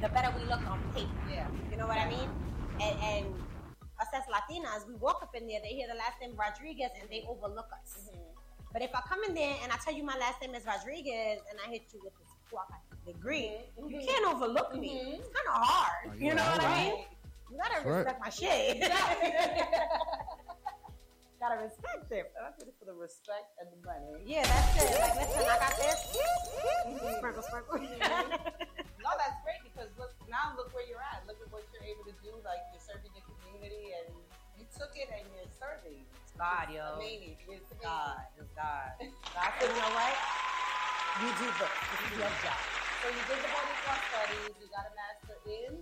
the 0.00 0.08
better 0.08 0.34
we 0.36 0.44
look 0.50 0.66
on 0.68 0.82
paper. 0.96 1.08
Yeah. 1.30 1.46
You 1.70 1.76
know 1.76 1.86
what 1.86 1.98
I 1.98 2.08
mean? 2.10 2.28
And, 2.82 2.98
and 3.06 3.26
us 4.00 4.08
as 4.14 4.26
Latinas, 4.26 4.88
we 4.88 4.94
walk 4.96 5.22
up 5.22 5.36
in 5.36 5.46
there, 5.46 5.60
they 5.62 5.78
hear 5.78 5.86
the 5.86 5.94
last 5.94 6.18
name 6.20 6.34
Rodriguez, 6.34 6.90
and 7.00 7.08
they 7.08 7.22
overlook 7.28 7.70
us. 7.70 8.10
Mm-hmm. 8.10 8.18
But 8.72 8.82
if 8.82 8.90
I 8.94 9.00
come 9.08 9.22
in 9.28 9.34
there 9.34 9.54
and 9.62 9.70
I 9.70 9.76
tell 9.84 9.94
you 9.94 10.02
my 10.02 10.16
last 10.18 10.40
name 10.42 10.56
is 10.56 10.66
Rodriguez, 10.66 11.38
and 11.50 11.60
I 11.64 11.70
hit 11.70 11.82
you 11.94 12.00
with 12.02 12.18
this 12.18 12.34
quack 12.50 12.66
degree, 13.06 13.52
Mhm. 13.78 13.90
you 13.90 14.00
can't 14.06 14.26
overlook 14.34 14.74
me. 14.74 14.90
Mhm. 14.94 15.18
It's 15.20 15.28
kind 15.28 15.48
of 15.48 15.54
hard. 15.66 16.06
Oh, 16.10 16.14
You 16.14 16.26
yeah, 16.28 16.34
know 16.34 16.44
what 16.44 16.64
I 16.64 16.84
mean? 16.84 17.06
You 17.50 17.56
gotta 17.58 17.74
That's 17.74 17.86
right. 17.86 17.96
respect 17.96 18.20
my 18.20 18.28
shit. 18.30 18.80
gotta 21.40 21.56
respect 21.62 22.12
it. 22.12 22.32
I'm 22.40 22.52
it 22.62 22.74
for 22.78 22.84
the 22.86 22.92
respect 22.94 23.50
and 23.60 23.68
the 23.72 23.76
money. 23.86 24.22
Yeah, 24.24 24.44
that's 24.46 24.84
it. 24.84 25.00
Like, 25.00 25.14
listen, 25.16 25.42
I 25.42 25.44
got 25.58 25.76
this. 25.76 25.98
Sprinkle, 27.18 27.42
sprinkle. 27.42 27.78
No, 29.02 29.10
that's 29.18 29.34
great 29.42 29.58
because 29.66 29.90
look 29.98 30.14
now 30.30 30.54
look 30.56 30.70
where 30.72 30.86
you're 30.86 31.02
at. 31.02 31.26
Look 31.26 31.34
at 31.42 31.50
what 31.52 31.66
you're 31.74 31.82
able 31.82 32.04
to 32.06 32.14
do. 32.22 32.38
Like 32.46 32.62
you're 32.70 32.78
serving 32.86 33.10
your 33.18 33.26
community 33.26 33.90
and 33.98 34.14
you 34.54 34.62
took 34.78 34.94
it 34.94 35.10
and 35.10 35.26
you're 35.34 35.50
serving. 35.58 36.06
It's 36.22 36.30
God, 36.38 36.70
yo. 36.70 37.02
Amazing. 37.02 37.34
It's 37.34 37.42
amazing. 37.50 37.82
God, 37.82 38.22
it's 38.38 38.54
God. 38.54 38.94
God 39.34 39.50
said, 39.58 39.74
you 39.74 39.82
know 39.82 39.90
what? 39.90 40.14
You 41.18 41.34
do 41.34 41.50
this. 41.50 41.66
This 41.66 42.14
is 42.14 42.14
your 42.14 42.30
job. 42.46 42.62
So 43.02 43.08
you 43.10 43.22
did 43.26 43.38
the 43.42 43.50
Boricua 43.50 43.96
studies. 44.14 44.54
You 44.62 44.68
got 44.70 44.86
a 44.86 44.92
master 44.94 45.34
in 45.50 45.74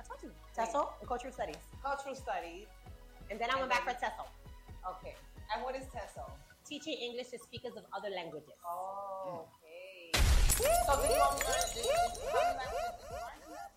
I 0.00 0.02
told 0.08 0.20
you. 0.24 0.32
TESOL 0.56 0.88
and 1.00 1.06
cultural 1.08 1.32
studies. 1.32 1.60
cultural 1.84 2.14
studies. 2.16 2.64
And 3.30 3.36
then 3.38 3.50
I 3.52 3.56
went 3.60 3.68
back 3.68 3.84
for 3.84 3.92
TESOL. 3.92 4.24
Okay. 4.96 5.14
And 5.52 5.62
what 5.62 5.76
is 5.76 5.84
TESOL? 5.92 6.32
Teaching 6.64 6.96
English 6.96 7.28
to 7.36 7.38
speakers 7.38 7.76
of 7.76 7.84
other 7.92 8.08
languages. 8.08 8.56
Oh, 8.64 9.44
okay. 9.60 10.16
So 10.88 10.96
did 11.02 11.12
you 11.12 11.20
only 11.20 11.44
learn? 11.44 11.68
Did 11.76 11.84
you, 11.84 11.92
did 11.92 12.24
you, 12.24 12.32
how 12.32 12.40
many 12.40 12.56
languages 12.56 12.92
did 12.96 13.04
you 13.04 13.20
learn? 13.20 13.68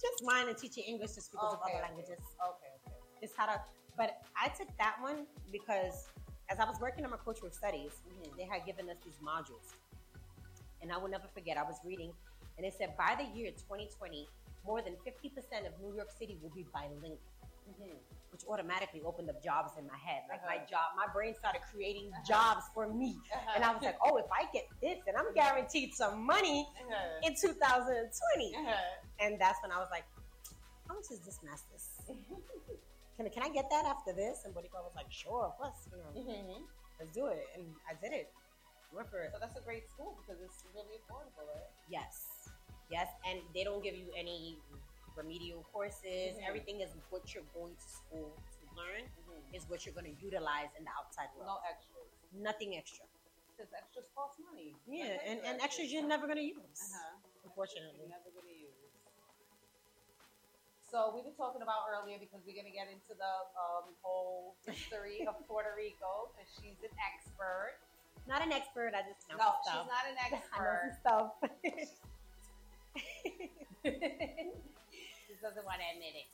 Just 0.00 0.18
mine 0.24 0.48
and 0.48 0.56
teaching 0.56 0.84
English 0.88 1.12
to 1.12 1.20
speakers 1.20 1.52
of 1.52 1.60
Okay, 1.60 1.76
other 1.76 1.84
okay. 1.84 1.86
languages. 1.92 2.20
Okay, 2.40 2.70
okay. 2.80 2.96
It's 3.20 3.36
how 3.36 3.44
to, 3.52 3.60
but 4.00 4.24
I 4.40 4.48
took 4.48 4.72
that 4.80 4.96
one 5.04 5.28
because 5.52 6.08
as 6.48 6.58
I 6.58 6.64
was 6.64 6.80
working 6.80 7.04
on 7.04 7.10
my 7.12 7.20
cultural 7.20 7.52
studies, 7.52 7.92
Mhm. 8.08 8.32
they 8.40 8.44
had 8.48 8.64
given 8.64 8.88
us 8.88 8.96
these 9.04 9.18
modules. 9.20 9.76
And 10.82 10.92
I 10.92 10.96
will 10.98 11.08
never 11.08 11.28
forget, 11.34 11.56
I 11.56 11.62
was 11.62 11.76
reading, 11.84 12.12
and 12.56 12.66
it 12.66 12.74
said 12.76 12.96
by 12.96 13.16
the 13.18 13.24
year 13.38 13.50
2020, 13.50 14.28
more 14.64 14.82
than 14.82 14.94
50% 15.06 15.66
of 15.66 15.72
New 15.80 15.94
York 15.94 16.10
City 16.18 16.38
will 16.42 16.50
be 16.50 16.66
bilingual. 16.72 17.18
Mhm. 17.68 17.98
which 18.32 18.42
automatically 18.48 19.02
opened 19.04 19.28
up 19.28 19.42
jobs 19.42 19.72
in 19.76 19.84
my 19.88 19.96
head. 19.98 20.22
Like 20.28 20.42
my 20.46 20.56
Uh-huh. 20.56 20.66
job, 20.66 20.86
my 20.96 21.06
brain 21.08 21.34
started 21.34 21.62
creating 21.72 22.12
jobs 22.26 22.64
for 22.72 22.86
me. 22.86 23.18
Uh-huh. 23.34 23.52
And 23.56 23.64
I 23.64 23.72
was 23.74 23.82
like, 23.82 23.98
oh, 24.04 24.16
if 24.18 24.30
I 24.30 24.44
get 24.52 24.66
this, 24.80 24.98
then 25.04 25.16
I'm 25.16 25.34
guaranteed 25.34 25.92
some 25.94 26.22
money 26.24 26.66
Uh-huh. 26.80 27.20
in 27.26 27.34
2020. 27.34 28.54
Uh-huh. 28.56 28.74
And 29.18 29.38
that's 29.40 29.60
when 29.62 29.72
I 29.72 29.78
was 29.78 29.88
like, 29.90 30.04
how 30.86 30.94
much 30.94 31.10
is 31.10 31.18
this 31.20 31.42
master's? 31.42 31.88
Can, 33.16 33.28
can 33.30 33.42
I 33.42 33.48
get 33.50 33.68
that 33.68 33.84
after 33.84 34.12
this? 34.12 34.44
And 34.44 34.54
Boricua 34.54 34.82
was 34.82 34.94
like, 34.94 35.10
sure, 35.10 35.44
of 35.46 35.56
course, 35.58 35.88
you 35.90 35.98
know, 35.98 36.10
Mhm. 36.32 36.62
let's 37.00 37.12
do 37.12 37.26
it. 37.26 37.46
And 37.56 37.74
I 37.90 37.94
did 37.94 38.12
it. 38.12 38.32
So 38.90 39.38
that's 39.38 39.56
a 39.56 39.62
great 39.62 39.86
school 39.88 40.18
because 40.18 40.42
it's 40.42 40.64
really 40.74 40.98
affordable, 40.98 41.46
right? 41.46 41.70
Yes. 41.88 42.50
Yes. 42.90 43.06
And 43.28 43.38
they 43.54 43.62
don't 43.62 43.82
give 43.82 43.94
you 43.94 44.10
any 44.18 44.58
remedial 45.16 45.62
courses. 45.72 46.34
Mhm. 46.36 46.46
Everything 46.48 46.80
is 46.80 46.90
what 47.10 47.32
you're 47.34 47.46
going 47.54 47.76
to 47.76 47.88
school 47.88 48.34
to 48.34 48.62
learn 48.74 49.06
Mm-hmm. 49.06 49.54
is 49.54 49.68
what 49.70 49.86
you're 49.86 49.94
going 49.94 50.10
to 50.10 50.16
utilize 50.22 50.70
in 50.78 50.82
the 50.84 50.90
outside 50.98 51.30
world. 51.38 51.46
No 51.46 51.58
extras. 51.70 52.10
Nothing 52.34 52.76
extra. 52.76 53.06
Because 53.56 53.70
extras 53.74 54.06
cost 54.14 54.38
money. 54.42 54.74
Yeah, 54.86 55.18
and, 55.26 55.38
and 55.46 55.60
extras 55.60 55.92
you're 55.92 56.06
never 56.06 56.26
gonna 56.26 56.40
use, 56.40 56.80
Uh-huh. 56.80 57.16
unfortunately. 57.44 58.08
You're 58.08 58.16
never 58.16 58.30
gonna 58.34 58.50
use. 58.56 58.74
So 60.90 61.12
we 61.14 61.22
were 61.22 61.36
talking 61.36 61.62
about 61.62 61.86
earlier 61.92 62.18
because 62.18 62.42
we're 62.46 62.56
gonna 62.58 62.74
get 62.74 62.88
into 62.90 63.14
the 63.14 63.34
um, 63.54 63.94
whole 64.02 64.56
history 64.66 65.22
of 65.28 65.36
Puerto 65.48 65.70
Rico 65.76 66.30
because 66.34 66.50
she's 66.58 66.80
an 66.82 66.90
expert. 66.98 67.78
Not 68.30 68.42
an 68.46 68.52
expert. 68.54 68.94
I 68.94 69.02
just 69.02 69.26
know 69.26 69.34
No, 69.42 69.58
she's 69.66 69.90
not 69.90 70.06
an 70.06 70.14
I 70.22 70.30
know 70.30 70.38
expert. 70.38 70.94
she 75.26 75.34
doesn't 75.42 75.64
want 75.66 75.78
to 75.82 75.86
admit 75.90 76.14
it. 76.14 76.28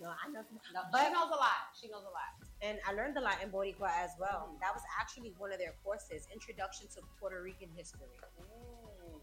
no, 0.00 0.12
I 0.12 0.28
know. 0.30 0.44
No, 0.74 0.82
But- 0.92 1.06
she 1.06 1.12
knows 1.12 1.30
a 1.32 1.40
lot. 1.40 1.62
She 1.72 1.88
knows 1.88 2.04
a 2.04 2.12
lot. 2.12 2.36
and 2.62 2.76
I 2.86 2.92
learned 2.92 3.16
a 3.16 3.20
lot 3.24 3.40
in 3.42 3.48
Boricua 3.50 3.88
as 4.04 4.10
well. 4.20 4.52
Mhm. 4.52 4.60
That 4.60 4.74
was 4.76 4.82
actually 5.00 5.32
one 5.38 5.50
of 5.52 5.58
their 5.58 5.72
courses, 5.82 6.28
Introduction 6.32 6.88
to 6.94 7.00
Puerto 7.18 7.40
Rican 7.42 7.70
History. 7.74 8.20
Mm. 8.40 9.20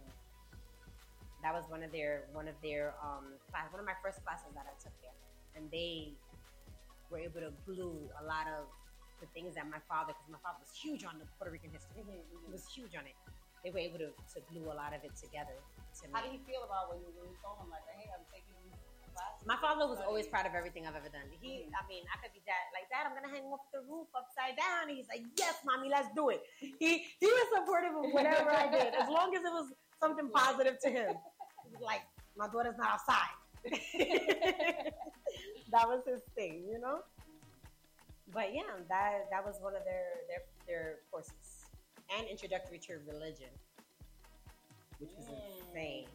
That 1.44 1.54
was 1.54 1.66
one 1.70 1.84
of 1.84 1.92
their 1.92 2.26
one 2.34 2.48
of 2.48 2.56
their 2.64 2.96
um 3.04 3.38
class, 3.52 3.70
one 3.72 3.80
of 3.80 3.86
my 3.86 3.94
first 4.02 4.24
classes 4.26 4.50
that 4.56 4.66
I 4.66 4.74
took 4.82 4.94
there, 5.06 5.14
and 5.56 5.70
they 5.70 6.14
were 7.12 7.20
able 7.20 7.42
to 7.42 7.54
glue 7.66 8.10
a 8.20 8.24
lot 8.26 8.48
of 8.48 8.66
the 9.20 9.28
things 9.34 9.56
that 9.58 9.66
my 9.70 9.82
father, 9.90 10.14
because 10.14 10.30
my 10.30 10.42
father 10.46 10.62
was 10.62 10.72
huge 10.74 11.02
on 11.06 11.18
the 11.18 11.26
Puerto 11.38 11.52
Rican 11.52 11.72
history. 11.74 12.02
He 12.46 12.52
was 12.54 12.64
huge 12.72 12.96
on 12.96 13.04
it. 13.10 13.18
They 13.66 13.72
were 13.74 13.82
able 13.84 14.00
to, 14.00 14.14
to 14.14 14.38
glue 14.54 14.70
a 14.72 14.76
lot 14.78 14.94
of 14.96 15.04
it 15.04 15.12
together 15.18 15.58
to 16.00 16.04
How 16.14 16.22
do 16.24 16.30
you 16.32 16.40
feel 16.48 16.64
about 16.64 16.94
when 16.94 17.02
you, 17.04 17.10
when 17.18 17.28
you 17.28 17.38
told 17.44 17.58
him 17.60 17.68
like, 17.74 17.84
hey, 17.98 18.08
I'm 18.14 18.24
taking 18.32 18.56
classes? 19.12 19.44
My 19.50 19.58
father 19.60 19.90
was 19.90 20.00
always 20.00 20.30
proud 20.30 20.46
of 20.46 20.54
everything 20.56 20.86
I've 20.88 20.96
ever 20.96 21.10
done. 21.10 21.26
He, 21.42 21.66
Mhm. 21.68 21.74
I 21.76 21.82
mean, 21.90 22.06
I 22.14 22.16
could 22.24 22.32
be 22.32 22.40
dad, 22.48 22.64
like, 22.72 22.88
Dad, 22.88 23.04
I'm 23.10 23.18
gonna 23.18 23.34
hang 23.34 23.50
off 23.52 23.66
the 23.74 23.82
roof 23.90 24.08
upside 24.16 24.56
down. 24.56 24.88
And 24.88 24.96
he's 24.96 25.10
like, 25.10 25.26
Yes, 25.36 25.60
mommy, 25.66 25.90
let's 25.90 26.08
do 26.16 26.30
it. 26.30 26.46
He 26.62 27.10
he 27.20 27.28
was 27.28 27.48
supportive 27.58 27.98
of 27.98 28.14
whatever 28.14 28.54
I 28.54 28.70
did, 28.72 28.94
as 28.96 29.10
long 29.10 29.36
as 29.36 29.42
it 29.44 29.52
was 29.52 29.74
something 30.00 30.30
positive 30.30 30.78
to 30.86 30.90
him. 30.94 31.12
He 31.66 31.74
was 31.74 31.82
like, 31.84 32.06
My 32.38 32.48
daughter's 32.48 32.78
not 32.78 33.02
outside. 33.02 33.36
that 35.74 35.88
was 35.90 36.04
his 36.08 36.22
thing, 36.36 36.64
you 36.72 36.80
know. 36.80 37.02
But 38.38 38.54
yeah, 38.54 38.70
that 38.88 39.26
that 39.34 39.44
was 39.44 39.58
one 39.66 39.74
of 39.76 39.84
their 39.84 40.22
their 40.30 40.44
their 40.70 40.88
courses. 41.10 41.66
and 42.16 42.26
introductory 42.28 42.80
to 42.88 42.94
religion, 43.12 43.50
which 45.00 45.10
was 45.18 45.26
Mm. 45.28 45.42
insane. 45.60 46.08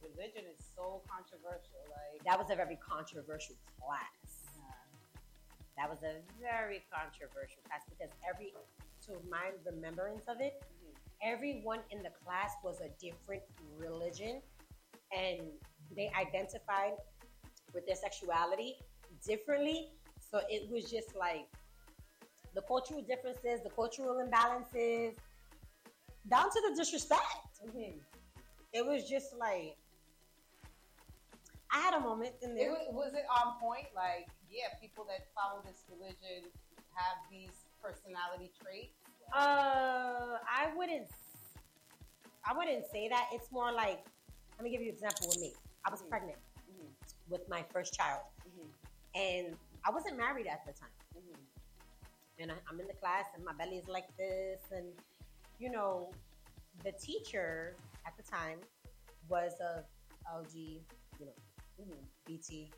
Religion 0.00 0.44
is 0.46 0.60
so 0.76 1.02
controversial. 1.08 1.80
Like, 1.90 2.22
That 2.22 2.38
was 2.38 2.50
a 2.50 2.54
very 2.54 2.76
controversial 2.76 3.56
class. 3.80 4.46
uh, 4.60 5.18
That 5.78 5.88
was 5.90 6.02
a 6.04 6.20
very 6.38 6.80
controversial 6.92 7.62
class 7.66 7.82
because 7.88 8.10
every, 8.28 8.54
to 9.06 9.18
my 9.28 9.46
remembrance 9.64 10.28
of 10.28 10.40
it, 10.40 10.54
mhm. 10.62 10.94
everyone 11.22 11.82
in 11.90 12.02
the 12.04 12.10
class 12.22 12.52
was 12.62 12.80
a 12.80 12.90
different 13.06 13.42
religion 13.78 14.40
and 15.10 15.58
they 15.96 16.08
identified 16.10 16.94
with 17.74 17.84
their 17.86 17.96
sexuality 17.96 18.78
differently. 19.26 19.78
So 20.32 20.40
it 20.48 20.70
was 20.70 20.90
just 20.90 21.14
like 21.14 21.46
the 22.54 22.62
cultural 22.62 23.02
differences, 23.02 23.60
the 23.62 23.70
cultural 23.70 24.16
imbalances, 24.16 25.12
down 26.30 26.48
to 26.50 26.60
the 26.68 26.74
disrespect. 26.74 27.60
Mhm. 27.66 28.00
It 28.72 28.86
was 28.86 29.08
just 29.08 29.34
like 29.36 29.76
I 31.70 31.78
had 31.80 31.94
a 31.94 32.00
moment 32.00 32.34
in 32.42 32.50
It 32.52 32.60
there. 32.60 32.70
was, 32.70 32.86
was 32.90 33.14
it 33.14 33.24
on 33.28 33.58
point? 33.58 33.86
Like, 33.94 34.28
yeah, 34.50 34.68
people 34.80 35.04
that 35.04 35.32
follow 35.34 35.62
this 35.64 35.84
religion 35.88 36.50
have 36.94 37.16
these 37.30 37.64
personality 37.82 38.52
traits. 38.60 38.92
Uh, 39.32 40.36
I 40.48 40.72
wouldn't. 40.76 41.08
I 42.44 42.56
wouldn't 42.56 42.84
say 42.92 43.08
that. 43.08 43.28
It's 43.32 43.50
more 43.50 43.72
like, 43.72 44.04
let 44.58 44.64
me 44.64 44.70
give 44.70 44.82
you 44.82 44.88
an 44.88 44.94
example 44.94 45.28
with 45.28 45.40
me. 45.40 45.54
I 45.86 45.90
was 45.90 46.02
Mhm. 46.02 46.08
pregnant 46.10 46.38
Mhm. 46.68 46.88
with 47.28 47.48
my 47.48 47.62
first 47.72 47.94
child, 47.94 48.24
Mhm. 48.46 48.68
and 49.14 49.58
I 49.84 49.90
wasn't 49.90 50.16
married 50.16 50.46
at 50.46 50.64
the 50.66 50.72
time. 50.72 50.90
Mhm. 51.16 51.38
And 52.38 52.52
I, 52.52 52.54
I'm 52.68 52.80
in 52.80 52.86
the 52.86 52.94
class, 52.94 53.26
and 53.34 53.44
my 53.44 53.52
belly 53.52 53.76
is 53.78 53.88
like 53.88 54.08
this, 54.16 54.60
and 54.70 54.86
you 55.58 55.70
know, 55.70 56.10
the 56.84 56.92
teacher 56.92 57.76
at 58.06 58.16
the 58.16 58.22
time 58.22 58.58
was 59.28 59.52
a 59.60 59.84
LG, 60.32 60.82
you 61.18 61.26
know, 61.26 61.34
Mhm. 61.80 62.06
BT 62.26 62.72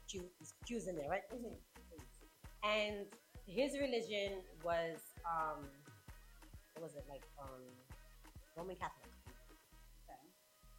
Q's 0.66 0.86
in 0.88 0.96
there, 0.96 1.08
right? 1.08 1.28
Mhm. 1.30 1.56
and 2.62 3.06
his 3.46 3.78
religion 3.78 4.42
was 4.64 4.96
um 5.26 5.68
what 6.72 6.82
was 6.82 6.94
it 6.96 7.04
like 7.08 7.22
um 7.38 7.60
roman 8.56 8.74
catholic 8.76 9.12
Okay. 10.08 10.16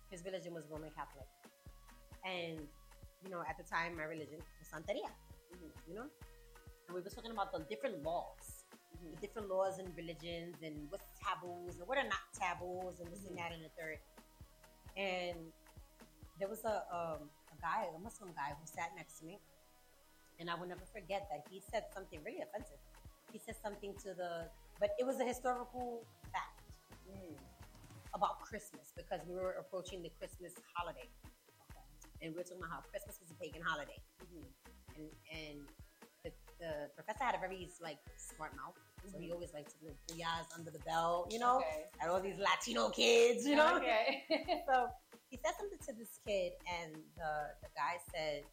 his 0.10 0.26
religion 0.26 0.52
was 0.56 0.66
roman 0.68 0.90
catholic 0.98 1.28
and 2.26 2.68
you 3.24 3.30
know 3.30 3.42
at 3.48 3.56
the 3.58 3.64
time 3.64 3.96
my 3.96 4.06
religion 4.06 4.40
was 4.60 4.68
santeria 4.68 5.12
Mhm. 5.56 5.72
you 5.88 5.96
know 5.96 6.08
and 6.88 6.96
we 6.96 7.02
were 7.02 7.10
talking 7.10 7.32
about 7.32 7.52
the 7.52 7.60
different 7.72 8.04
laws 8.04 8.66
Mhm. 8.96 9.12
the 9.16 9.18
different 9.22 9.48
laws 9.50 9.80
and 9.80 9.96
religions 9.96 10.56
and 10.62 10.90
what's 10.92 11.06
taboos 11.24 11.80
and 11.80 11.88
what 11.88 11.98
are 11.98 12.04
not 12.16 12.24
taboos 12.34 13.00
and 13.00 13.12
this 13.12 13.26
and 13.26 13.38
that 13.38 13.52
and 13.52 13.64
the 13.64 13.70
third 13.80 14.00
and 14.98 15.52
there 16.40 16.48
was 16.48 16.64
a 16.66 16.76
um, 16.98 17.30
a 17.54 17.58
guy 17.62 17.86
a 17.96 18.00
muslim 18.00 18.32
guy 18.34 18.50
who 18.60 18.66
sat 18.68 18.96
next 18.96 19.20
to 19.20 19.26
me 19.26 19.40
and 20.40 20.50
I 20.50 20.56
will 20.56 20.68
never 20.68 20.86
forget 20.86 21.28
that 21.32 21.48
he 21.50 21.62
said 21.72 21.86
something 21.94 22.22
really 22.24 22.42
offensive. 22.42 22.80
He 23.32 23.40
said 23.40 23.56
something 23.64 23.96
to 24.04 24.14
the, 24.14 24.50
but 24.80 24.90
it 25.00 25.06
was 25.06 25.20
a 25.22 25.24
historical 25.26 26.06
fact 26.34 26.60
Mhm. 27.08 27.38
about 28.14 28.42
Christmas 28.42 28.92
because 28.98 29.22
we 29.26 29.36
were 29.36 29.54
approaching 29.54 30.02
the 30.02 30.10
Christmas 30.10 30.54
holiday, 30.74 31.10
and 32.22 32.34
we 32.34 32.38
were 32.38 32.44
talking 32.44 32.58
about 32.58 32.70
how 32.70 32.82
Christmas 32.82 33.20
was 33.22 33.32
a 33.32 33.36
pagan 33.36 33.62
holiday, 33.62 34.02
Mhm. 34.24 34.44
And 34.96 35.10
and 35.32 35.60
the, 36.24 36.32
the 36.60 36.72
professor 36.96 37.24
had 37.24 37.36
a 37.36 37.40
very 37.40 37.70
like 37.82 38.00
smart 38.18 38.56
mouth, 38.56 38.76
so 39.12 39.20
he 39.20 39.28
Mhm. 39.30 39.34
always 39.34 39.54
liked 39.54 39.70
to 39.72 39.80
do 39.80 39.90
booyahs 40.08 40.48
under 40.58 40.72
the 40.72 40.80
bell, 40.80 41.28
you 41.30 41.40
know, 41.40 41.58
Okay. 41.58 41.86
and 42.02 42.10
all 42.12 42.22
these 42.22 42.40
Latino 42.40 42.90
kids, 42.90 43.46
you 43.46 43.56
know. 43.56 43.78
Okay. 43.78 44.26
so 44.68 44.88
he 45.30 45.38
said 45.44 45.54
something 45.60 45.80
to 45.88 45.94
this 45.94 46.20
kid, 46.26 46.54
and 46.68 46.94
the 47.18 47.32
the 47.62 47.70
guy 47.76 47.98
said, 48.14 48.44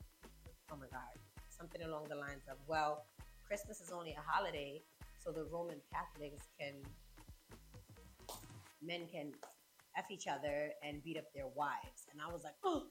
"Oh 0.70 0.76
my 0.76 0.86
God," 0.88 1.14
something 1.50 1.82
along 1.82 2.08
the 2.08 2.16
lines 2.16 2.42
of, 2.50 2.58
"Well, 2.66 3.06
Christmas 3.46 3.80
is 3.80 3.90
only 3.92 4.12
a 4.12 4.22
holiday, 4.26 4.82
so 5.22 5.32
the 5.32 5.44
Roman 5.44 5.80
Catholics 5.92 6.48
can 6.58 6.74
men 8.82 9.06
can 9.08 9.32
f 9.96 10.10
each 10.10 10.26
other 10.26 10.72
and 10.82 11.02
beat 11.04 11.16
up 11.18 11.32
their 11.34 11.46
wives," 11.48 12.06
and 12.12 12.20
I 12.20 12.28
was 12.32 12.42
like, 12.44 12.54
"Oh." 12.64 12.88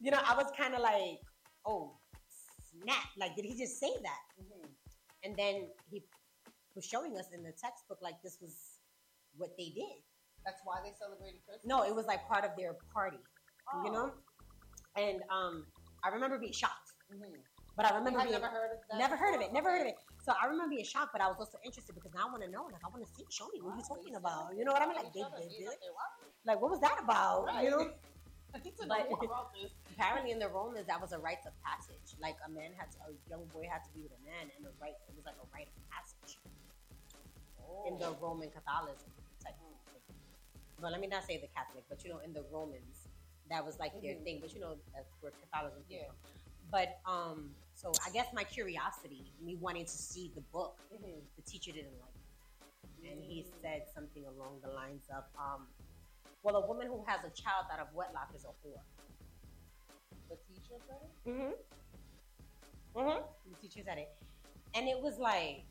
You 0.00 0.10
know, 0.10 0.20
I 0.24 0.34
was 0.34 0.50
kind 0.56 0.74
of 0.74 0.80
like, 0.80 1.20
"Oh, 1.66 1.98
snap! 2.72 3.08
Like, 3.18 3.36
did 3.36 3.44
he 3.44 3.54
just 3.56 3.78
say 3.78 3.92
that?" 4.02 4.22
Mhm. 4.40 4.68
And 5.24 5.36
then 5.36 5.68
he 5.90 6.02
was 6.74 6.84
showing 6.84 7.16
us 7.18 7.26
in 7.32 7.42
the 7.42 7.52
textbook 7.52 7.98
like 8.00 8.20
this 8.22 8.38
was 8.40 8.78
what 9.36 9.50
they 9.58 9.68
did. 9.70 10.02
That's 10.46 10.60
why 10.64 10.80
they 10.82 10.92
celebrated 10.98 11.44
Christmas. 11.44 11.66
No, 11.66 11.82
it 11.84 11.94
was 11.94 12.06
like 12.06 12.26
part 12.26 12.44
of 12.44 12.56
their 12.56 12.74
party, 12.94 13.18
Oh. 13.72 13.84
you 13.84 13.90
know. 13.92 14.14
And 14.96 15.22
um, 15.30 15.66
I 16.02 16.08
remember 16.08 16.38
being 16.38 16.52
shocked, 16.54 16.92
Mhm. 17.12 17.36
but 17.76 17.84
I 17.84 17.94
remember 17.94 18.20
being 18.20 18.32
never 18.32 18.48
heard 18.48 18.72
of 18.72 18.78
that. 18.88 18.96
never 18.98 19.16
heard 19.16 19.34
of 19.34 19.42
it, 19.42 19.52
never 19.52 19.70
heard 19.70 19.82
of 19.82 19.88
it. 19.88 19.96
So 20.24 20.32
I 20.40 20.46
remember 20.46 20.70
being 20.70 20.84
shocked, 20.84 21.12
but 21.12 21.20
I 21.20 21.28
was 21.28 21.36
also 21.38 21.58
interested 21.62 21.94
because 21.94 22.12
now 22.14 22.28
I 22.28 22.30
want 22.30 22.42
to 22.42 22.48
know. 22.50 22.64
Like 22.64 22.82
I 22.84 22.88
want 22.88 23.04
to 23.06 23.12
see, 23.14 23.26
show 23.30 23.48
me 23.48 23.60
what 23.60 23.76
you're 23.76 23.84
talking 23.86 24.14
about. 24.16 24.56
You 24.56 24.64
know 24.64 24.72
what 24.72 24.80
I 24.82 24.86
mean? 24.86 24.96
Like, 24.96 25.12
they, 25.12 25.20
each 25.20 25.26
they, 25.26 25.36
other. 25.36 25.44
they, 25.44 25.48
He's 25.48 25.68
like, 26.46 26.60
what 26.62 26.70
was 26.70 26.80
that 26.80 26.98
about? 27.04 27.44
Right. 27.46 27.64
You 27.64 27.70
know. 27.70 27.90
I 28.54 28.58
need 28.58 28.76
to 28.78 28.86
know 28.86 28.96
But- 28.96 29.10
more 29.10 29.24
about 29.24 29.52
this. 29.54 29.72
Apparently, 30.00 30.32
in 30.32 30.38
the 30.40 30.48
Romans, 30.48 30.86
that 30.88 30.96
was 30.96 31.12
a 31.12 31.18
rite 31.20 31.44
of 31.44 31.52
passage. 31.60 32.16
Like 32.24 32.36
a 32.40 32.48
man 32.48 32.72
had 32.72 32.88
to, 32.96 32.98
a 33.04 33.12
young 33.28 33.44
boy 33.52 33.68
had 33.68 33.84
to 33.84 33.90
be 33.92 34.00
with 34.00 34.16
a 34.16 34.22
man, 34.24 34.48
and 34.56 34.64
a 34.64 34.72
rite 34.80 34.96
it 34.96 35.12
was 35.12 35.28
like 35.28 35.36
a 35.36 35.44
rite 35.52 35.68
of 35.68 35.76
passage 35.92 36.40
in 37.84 38.00
the 38.00 38.16
Roman 38.16 38.48
Catholicism 38.48 39.12
type 39.44 39.52
of 39.60 39.92
thing. 39.92 40.16
Well, 40.80 40.90
let 40.90 41.04
me 41.04 41.06
not 41.06 41.28
say 41.28 41.36
the 41.36 41.52
Catholic, 41.52 41.84
but 41.92 42.00
you 42.02 42.08
know, 42.08 42.24
in 42.24 42.32
the 42.32 42.40
Romans, 42.48 43.12
that 43.52 43.60
was 43.60 43.78
like 43.78 43.92
their 44.00 44.16
Mhm. 44.16 44.24
thing. 44.24 44.36
But 44.40 44.54
you 44.54 44.60
know, 44.60 44.80
that's 44.96 45.12
where 45.20 45.32
Catholicism 45.36 45.84
came 45.84 46.00
Yeah. 46.00 46.06
from. 46.08 46.16
But 46.72 46.96
um, 47.04 47.54
so 47.76 47.92
I 48.00 48.08
guess 48.08 48.32
my 48.32 48.44
curiosity, 48.44 49.28
me 49.38 49.56
wanting 49.56 49.84
to 49.84 49.92
see 49.92 50.32
the 50.34 50.40
book, 50.48 50.80
Mhm. 50.88 51.28
the 51.36 51.42
teacher 51.42 51.72
didn't 51.72 52.00
like, 52.00 52.16
it. 53.04 53.12
and 53.12 53.22
he 53.22 53.42
Mm. 53.44 53.60
said 53.60 53.88
something 53.92 54.24
along 54.24 54.60
the 54.60 54.68
lines 54.68 55.08
of, 55.10 55.24
um, 55.36 55.68
"Well, 56.42 56.56
a 56.56 56.66
woman 56.66 56.86
who 56.86 57.04
has 57.04 57.22
a 57.22 57.30
child 57.30 57.66
out 57.70 57.80
of 57.80 57.92
wedlock 57.92 58.34
is 58.34 58.44
a 58.44 58.52
whore." 58.64 58.80
Mm-hmm. 61.26 61.52
Mm-hmm. 62.96 63.20
The 63.50 63.68
teacher 63.68 63.80
said 63.84 63.98
it, 63.98 64.10
and 64.74 64.88
it 64.88 65.00
was 65.00 65.18
like. 65.18 65.64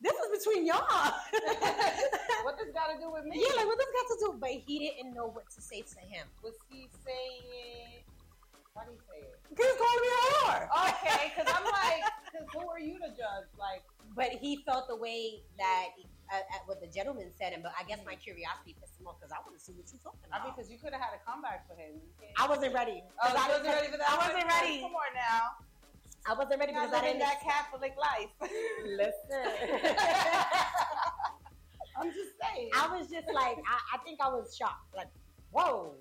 This 0.00 0.12
is 0.12 0.44
between 0.44 0.66
y'all. 0.66 1.14
What 2.44 2.58
does 2.58 2.68
got 2.74 2.92
to 2.92 3.00
do 3.00 3.10
with 3.10 3.24
me? 3.24 3.40
Yeah, 3.40 3.56
like 3.56 3.64
what 3.64 3.78
this 3.78 3.88
got 3.88 4.06
to 4.12 4.16
do? 4.20 4.38
But 4.38 4.50
he 4.50 4.78
didn't 4.78 5.14
know 5.14 5.28
what 5.28 5.48
to 5.48 5.62
say 5.62 5.80
to 5.80 6.00
him. 6.00 6.28
Was 6.42 6.52
he 6.68 6.88
saying 7.02 7.48
it? 7.48 8.04
Why 8.74 8.84
did 8.84 8.92
he 8.92 9.00
say 9.08 9.24
it? 9.24 9.40
He's 9.48 9.76
calling 9.80 10.02
me 10.04 10.08
a 10.12 10.20
whore. 10.28 10.68
Okay, 10.92 11.32
because 11.32 11.50
I'm 11.56 11.64
like, 11.64 12.04
because 12.28 12.46
who 12.52 12.68
are 12.68 12.78
you 12.78 12.98
to 12.98 13.08
judge? 13.16 13.48
Like, 13.58 13.80
But 14.14 14.28
he 14.44 14.62
felt 14.66 14.88
the 14.88 14.96
way 14.96 15.40
that 15.56 15.88
uh, 16.32 16.54
at 16.54 16.62
what 16.66 16.80
the 16.80 16.86
gentleman 16.88 17.30
said, 17.36 17.52
and 17.52 17.62
but 17.62 17.72
I 17.78 17.84
guess 17.84 18.00
my 18.04 18.14
curiosity 18.14 18.76
pissed 18.80 19.00
him 19.00 19.06
off 19.06 19.20
because 19.20 19.32
I 19.32 19.40
want 19.44 19.56
to 19.56 19.62
see 19.62 19.72
what 19.72 19.84
you're 19.92 20.00
talking 20.00 20.24
I 20.32 20.40
about. 20.40 20.44
mean, 20.44 20.54
because 20.56 20.70
you 20.70 20.78
could 20.78 20.92
have 20.92 21.02
had 21.02 21.14
a 21.16 21.22
comeback 21.24 21.68
for 21.68 21.76
him. 21.76 22.00
I 22.36 22.48
wasn't 22.48 22.72
ready. 22.72 23.02
Oh, 23.20 23.28
I 23.28 23.48
wasn't 23.48 23.74
ready 23.74 23.88
for 23.92 23.98
that. 23.98 24.08
I 24.08 24.16
wasn't 24.16 24.48
ready. 24.48 24.80
Come 24.80 24.96
on 24.96 25.12
now. 25.12 25.60
I 26.24 26.32
wasn't 26.32 26.60
ready 26.60 26.72
because 26.72 26.92
I 26.92 27.02
didn't. 27.04 27.20
that 27.20 27.44
Catholic 27.44 27.92
life. 28.00 28.32
Listen. 28.84 29.44
I'm 31.96 32.10
just 32.10 32.32
saying. 32.40 32.70
I 32.74 32.88
was 32.88 33.08
just 33.08 33.28
like, 33.32 33.60
I, 33.68 33.76
I 33.94 33.98
think 34.04 34.20
I 34.20 34.28
was 34.28 34.56
shocked. 34.56 34.94
Like, 34.96 35.12
whoa. 35.52 35.94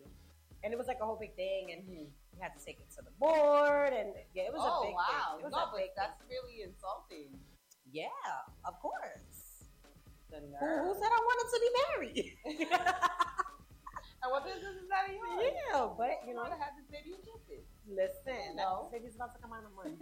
And 0.64 0.72
it 0.72 0.78
was 0.78 0.88
like 0.88 1.00
a 1.02 1.06
whole 1.06 1.20
big 1.20 1.36
thing, 1.36 1.76
and 1.76 1.84
we 1.88 2.08
had 2.40 2.56
to 2.58 2.66
take 2.66 2.80
it 2.80 2.90
to 2.96 3.04
the 3.04 3.12
board, 3.20 3.92
and 3.92 4.16
yeah, 4.34 4.44
it 4.44 4.54
was 4.54 4.64
oh 4.64 4.80
a 4.80 4.88
big 4.88 4.96
wow! 4.96 5.36
thing. 5.36 5.40
It 5.40 5.44
was 5.44 5.52
no, 5.52 5.68
a 5.68 5.72
big 5.76 5.92
that's 5.96 6.22
really 6.32 6.64
insulting. 6.64 7.36
Yeah, 7.92 8.08
of 8.66 8.80
course. 8.80 9.33
The 10.34 10.42
Who, 10.42 10.50
nerve. 10.50 10.82
who 10.82 10.92
said 10.98 11.14
I 11.14 11.22
wanted 11.22 11.48
to 11.54 11.58
be 11.62 11.70
married? 11.78 12.28
And 14.24 14.32
what 14.32 14.42
business 14.48 14.80
is 14.82 14.88
that 14.90 15.12
of 15.12 15.20
yours? 15.20 15.52
yeah, 15.52 15.84
but 15.94 16.24
you 16.26 16.34
know, 16.34 16.48
I 16.48 16.56
had 16.58 16.74
to 16.80 16.84
say 16.90 17.04
you 17.06 17.20
took 17.22 17.44
it. 17.52 17.62
listen, 17.86 18.56
No. 18.56 18.88
that 18.90 18.98
baby's 19.04 19.14
about 19.20 19.36
to 19.36 19.40
come 19.44 19.52
out 19.54 19.68
of 19.68 19.76
month. 19.78 20.00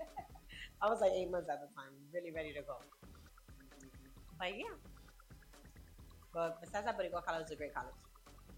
I 0.82 0.90
was 0.90 1.00
like 1.00 1.12
eight 1.16 1.30
months 1.30 1.48
at 1.48 1.62
the 1.64 1.70
time, 1.72 1.94
really 2.12 2.28
ready 2.34 2.52
to 2.52 2.60
go. 2.66 2.76
But 4.36 4.58
yeah. 4.58 4.74
But 6.34 6.60
besides 6.60 6.84
that, 6.84 6.98
Boricua 6.98 7.24
College 7.24 7.46
is 7.46 7.52
a 7.52 7.56
great 7.56 7.72
college. 7.72 7.94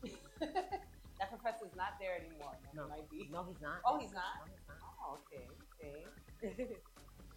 that 0.41 1.29
professor's 1.29 1.77
not 1.77 2.01
there 2.01 2.17
anymore. 2.17 2.57
No. 2.75 2.85
He 2.85 2.89
might 2.89 3.07
be. 3.13 3.29
No, 3.31 3.45
he's 3.47 3.61
not. 3.61 3.85
Oh, 3.85 4.01
he's 4.01 4.11
not? 4.17 4.43
No, 4.43 4.49
he's 4.49 4.65
not. 4.67 4.81
Oh, 4.83 5.21
okay, 5.29 5.45
okay. 5.77 6.81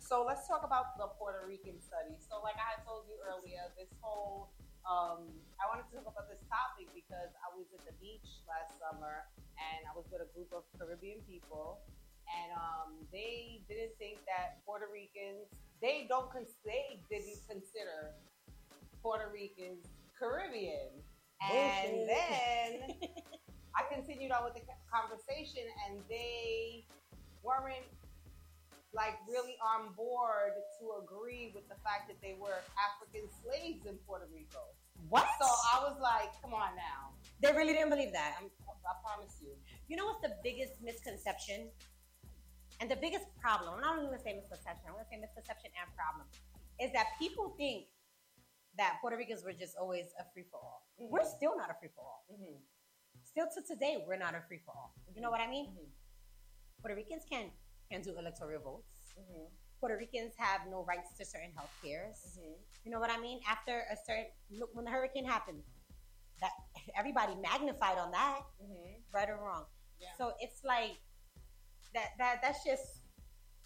So 0.09 0.25
let's 0.25 0.49
talk 0.49 0.65
about 0.65 0.97
the 0.97 1.05
Puerto 1.21 1.45
Rican 1.45 1.77
study. 1.77 2.17
So, 2.17 2.41
like 2.41 2.57
I 2.57 2.65
had 2.73 2.81
told 2.81 3.05
you 3.05 3.13
earlier, 3.21 3.61
this 3.77 3.93
whole 4.01 4.49
um, 4.81 5.29
I 5.61 5.69
wanted 5.69 5.85
to 5.93 6.01
talk 6.01 6.09
about 6.09 6.25
this 6.25 6.41
topic 6.49 6.89
because 6.97 7.29
I 7.45 7.53
was 7.53 7.69
at 7.77 7.85
the 7.85 7.93
beach 8.01 8.41
last 8.49 8.73
summer 8.81 9.29
and 9.61 9.85
I 9.85 9.93
was 9.93 10.09
with 10.09 10.25
a 10.25 10.29
group 10.33 10.49
of 10.49 10.65
Caribbean 10.81 11.21
people, 11.29 11.85
and 12.25 12.49
um, 12.57 12.97
they 13.13 13.61
didn't 13.69 13.93
think 14.01 14.17
that 14.25 14.65
Puerto 14.65 14.89
Ricans 14.89 15.45
they 15.77 16.09
don't 16.09 16.25
cons- 16.33 16.57
they 16.65 16.97
didn't 17.05 17.45
consider 17.45 18.17
Puerto 19.05 19.29
Ricans 19.29 19.85
Caribbean. 20.17 20.89
And 21.37 22.09
then 22.09 22.97
I 23.77 23.85
continued 23.85 24.33
on 24.33 24.41
with 24.41 24.57
the 24.57 24.65
conversation, 24.89 25.69
and 25.85 26.01
they 26.09 26.81
weren't 27.45 27.85
like 28.93 29.21
really 29.29 29.53
on 29.61 29.93
board 29.93 30.57
to 30.79 30.83
agree 31.03 31.51
with 31.53 31.67
the 31.69 31.77
fact 31.85 32.09
that 32.09 32.17
they 32.21 32.33
were 32.39 32.57
African 32.77 33.29
slaves 33.41 33.85
in 33.85 33.95
Puerto 34.05 34.25
Rico. 34.33 34.73
What? 35.09 35.27
So 35.39 35.45
I 35.45 35.79
was 35.85 35.95
like, 36.01 36.33
"Come 36.41 36.53
on 36.53 36.75
now, 36.75 37.13
they 37.39 37.53
really 37.53 37.73
didn't 37.73 37.89
believe 37.89 38.11
that. 38.13 38.35
I'm, 38.41 38.49
I 38.65 38.93
promise 39.05 39.37
you." 39.41 39.55
You 39.87 39.95
know 39.95 40.05
what's 40.05 40.21
the 40.21 40.35
biggest 40.43 40.81
misconception 40.81 41.69
and 42.81 42.89
the 42.89 42.97
biggest 42.97 43.25
problem? 43.39 43.75
I'm 43.75 43.81
not 43.81 43.97
even 43.97 44.09
gonna 44.09 44.21
say 44.21 44.33
misconception. 44.35 44.89
I'm 44.89 44.93
gonna 44.97 45.07
say 45.09 45.21
misconception 45.21 45.71
and 45.77 45.87
problem 45.95 46.25
is 46.79 46.91
that 46.93 47.15
people 47.19 47.53
think 47.57 47.87
that 48.77 48.97
Puerto 49.01 49.17
Ricans 49.17 49.43
were 49.43 49.53
just 49.53 49.75
always 49.77 50.11
a 50.19 50.23
free 50.33 50.47
for 50.49 50.57
all. 50.57 50.87
Mhm. 50.99 51.09
We're 51.09 51.25
still 51.25 51.55
not 51.55 51.69
a 51.69 51.75
free 51.75 51.89
for 51.95 52.01
all. 52.01 52.25
Mm-hmm. 52.31 52.55
Still 53.23 53.47
to 53.55 53.61
today, 53.61 54.03
we're 54.07 54.17
not 54.17 54.35
a 54.35 54.41
free 54.47 54.59
for 54.65 54.71
all. 54.71 54.95
You 55.13 55.21
know 55.21 55.29
what 55.29 55.41
I 55.41 55.47
mean? 55.47 55.67
Mhm. 55.67 55.91
Puerto 56.81 56.95
Ricans 56.95 57.25
can 57.29 57.51
can 57.91 58.01
do 58.01 58.17
electoral 58.17 58.61
votes. 58.61 59.13
Mm-hmm. 59.19 59.45
Puerto 59.79 59.97
Ricans 59.97 60.33
have 60.37 60.61
no 60.69 60.83
rights 60.87 61.17
to 61.17 61.25
certain 61.25 61.51
health 61.55 61.71
cares. 61.83 62.15
Mm-hmm. 62.37 62.53
You 62.85 62.91
know 62.91 62.99
what 62.99 63.09
I 63.11 63.19
mean? 63.19 63.39
After 63.47 63.83
a 63.91 63.95
certain 64.05 64.25
look, 64.51 64.69
when 64.73 64.85
the 64.85 64.91
hurricane 64.91 65.25
happened, 65.25 65.63
that 66.41 66.51
everybody 66.97 67.33
magnified 67.35 67.97
on 67.97 68.11
that, 68.11 68.41
Mm-hmm. 68.63 68.93
right 69.13 69.29
or 69.29 69.39
wrong. 69.43 69.65
Yeah. 69.99 70.07
So 70.17 70.33
it's 70.39 70.63
like 70.63 70.95
that 71.93 72.09
that 72.17 72.39
that's 72.41 72.63
just 72.63 73.03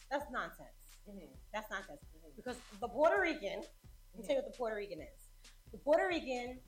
that's 0.09 0.25
nonsense. 0.31 0.97
Mm-hmm. 1.09 1.33
That's 1.53 1.69
nonsense. 1.69 1.99
Because 2.35 2.57
the 2.81 2.87
Puerto 2.87 3.19
Rican, 3.21 3.61
let 3.61 4.17
me 4.17 4.23
tell 4.25 4.35
you 4.37 4.41
what 4.41 4.51
the 4.51 4.57
Puerto 4.57 4.75
Rican 4.75 5.01
is. 5.01 5.29
The 5.71 5.77
Puerto 5.77 6.07
Rican 6.07 6.59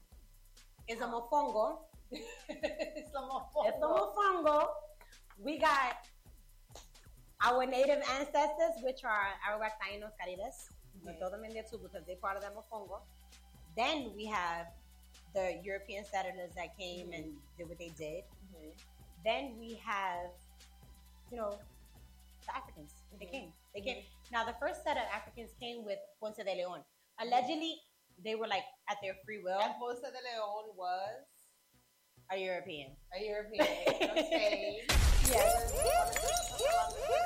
is 0.88 1.02
a 1.02 1.06
mofongo. 1.06 1.80
it's 2.12 3.10
a 3.16 3.22
mofongo. 3.22 3.68
It's 3.68 3.78
a 3.82 3.88
mofongo. 3.88 4.68
We 5.40 5.58
got 5.58 5.98
our 7.44 7.66
native 7.66 8.02
ancestors, 8.18 8.76
which 8.84 9.04
are 9.04 9.28
Arawak 9.48 9.76
Tainos 9.82 10.12
Caribes. 10.20 10.70
We 11.06 11.14
throw 11.20 11.30
them 11.30 11.44
in 11.44 11.54
there 11.54 11.64
too 11.70 11.78
because 11.78 12.06
they're 12.08 12.16
part 12.16 12.38
of 12.38 12.42
that 12.44 12.54
mofongo. 12.56 13.02
Then 13.76 14.12
we 14.16 14.26
have 14.26 14.68
the 15.34 15.60
European 15.64 16.06
settlers 16.06 16.52
that 16.56 16.78
came 16.80 17.12
and 17.12 17.26
did 17.58 17.68
what 17.68 17.78
they 17.78 17.92
did. 17.98 18.24
Mm-hmm. 18.24 18.70
Then 19.26 19.58
we 19.60 19.76
have, 19.84 20.32
you 21.30 21.38
know, 21.38 21.52
the 22.48 22.56
Africans. 22.56 22.94
They 23.20 23.26
Mhm. 23.26 23.32
came. 23.32 23.54
They 23.74 23.82
came. 23.82 24.04
Now, 24.32 24.46
the 24.46 24.54
first 24.54 24.84
set 24.84 24.98
of 24.98 25.04
Africans 25.12 25.52
came 25.60 25.84
with 25.84 26.00
Ponce 26.22 26.38
de 26.38 26.44
Leon. 26.56 26.84
Allegedly, 27.20 27.82
they 28.24 28.36
were 28.36 28.48
like 28.48 28.64
at 28.90 28.98
their 29.02 29.16
free 29.26 29.42
will 29.44 29.60
And 29.60 29.76
Ponce 29.76 30.00
de 30.00 30.08
Leon 30.24 30.76
was 30.78 31.26
a 32.32 32.38
European. 32.38 32.92
a 33.14 33.24
European 33.24 33.66
Spain. 33.66 34.78
Yes. 35.26 35.74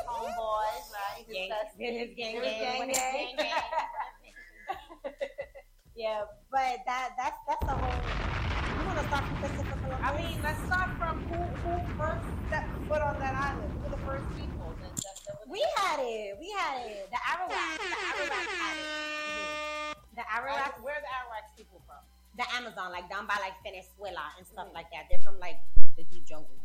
Homeboys, 0.08 0.88
right? 0.96 1.28
Gang, 1.28 1.52
his 2.00 2.16
gang, 2.16 2.40
gang, 2.40 2.44
gang, 2.44 2.80
gang. 2.80 2.94
gang, 2.96 3.36
gang. 3.36 3.52
yeah, 5.98 6.24
but 6.50 6.80
that 6.88 7.12
that's 7.20 7.36
that's 7.44 7.60
the 7.60 7.76
whole. 7.76 8.00
You 8.80 8.88
want 8.88 9.00
to 9.00 9.08
start 9.12 9.28
from 9.28 9.36
Christopher 9.44 9.78
Columbus? 9.84 10.00
I 10.00 10.16
mean, 10.16 10.40
let's 10.42 10.64
start 10.64 10.96
from 10.96 11.28
who 11.28 11.44
who 11.44 11.76
first 12.00 12.24
stepped 12.48 12.72
foot 12.88 13.02
on 13.02 13.20
that 13.20 13.36
island. 13.36 13.68
Who 13.68 13.84
were 13.84 13.92
the 13.92 14.04
first 14.08 14.28
people 14.40 14.72
that, 14.80 14.96
that, 14.96 15.16
that 15.28 15.36
we 15.52 15.60
had 15.76 16.00
it. 16.00 16.40
We 16.40 16.48
had 16.56 16.88
it. 16.88 17.12
The 17.12 17.20
Arawaks. 17.20 17.84
The 17.84 18.00
Arawaks 18.00 18.56
had 18.64 18.78
it. 18.80 18.88
The 20.16 20.24
Arawaks. 20.24 20.80
Where 20.84 20.96
are 20.96 21.04
the 21.04 21.12
Arawaks 21.20 21.52
people 21.56 21.84
from? 21.88 21.99
The 22.40 22.48
Amazon, 22.56 22.92
like 22.96 23.08
down 23.12 23.28
by 23.28 23.36
like 23.44 23.56
Venezuela 23.68 24.32
and 24.40 24.48
stuff 24.48 24.68
Mhm. 24.72 24.74
like 24.80 24.90
that. 24.96 25.12
They're 25.12 25.22
from 25.22 25.38
like 25.40 25.60
the 25.98 26.04
deep 26.08 26.26
jungles. 26.26 26.56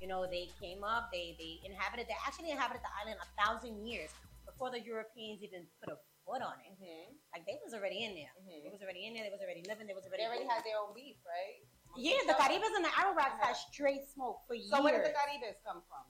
You 0.00 0.08
know, 0.10 0.26
they 0.28 0.50
came 0.60 0.84
up, 0.84 1.08
they 1.12 1.34
they 1.40 1.52
inhabited, 1.64 2.06
they 2.08 2.16
actually 2.26 2.50
inhabited 2.50 2.82
the 2.84 2.92
island 3.00 3.16
a 3.26 3.28
thousand 3.40 3.86
years 3.88 4.10
before 4.44 4.68
the 4.70 4.80
Europeans 4.80 5.40
even 5.42 5.66
put 5.80 5.88
a 5.96 5.98
foot 6.24 6.42
on 6.44 6.56
it. 6.66 6.72
Mm-hmm. 6.76 7.16
Like 7.32 7.46
they 7.48 7.56
was 7.64 7.72
already 7.72 8.04
in 8.04 8.12
there. 8.14 8.32
Mhm. 8.42 8.64
They 8.64 8.70
was 8.70 8.82
already 8.84 9.06
in 9.06 9.14
there. 9.14 9.24
They 9.24 9.30
was 9.34 9.40
already 9.40 9.62
living. 9.64 9.86
They 9.88 9.94
was 9.96 10.04
already. 10.06 10.22
They 10.22 10.28
already. 10.28 10.44
already 10.44 10.60
had 10.60 10.64
their 10.68 10.78
own 10.82 10.92
beef, 10.94 11.16
right? 11.24 11.58
yeah, 11.96 12.20
the 12.26 12.34
Caribes 12.34 12.74
and 12.74 12.84
the 12.84 12.90
Arawaks 13.00 13.38
had 13.38 13.54
Uh-huh. 13.54 13.70
straight 13.70 14.04
smoke 14.14 14.42
for 14.46 14.54
years. 14.58 14.68
So 14.70 14.82
where 14.82 14.92
did 14.98 15.06
the 15.06 15.14
Caribes 15.14 15.58
come 15.64 15.80
from? 15.88 16.04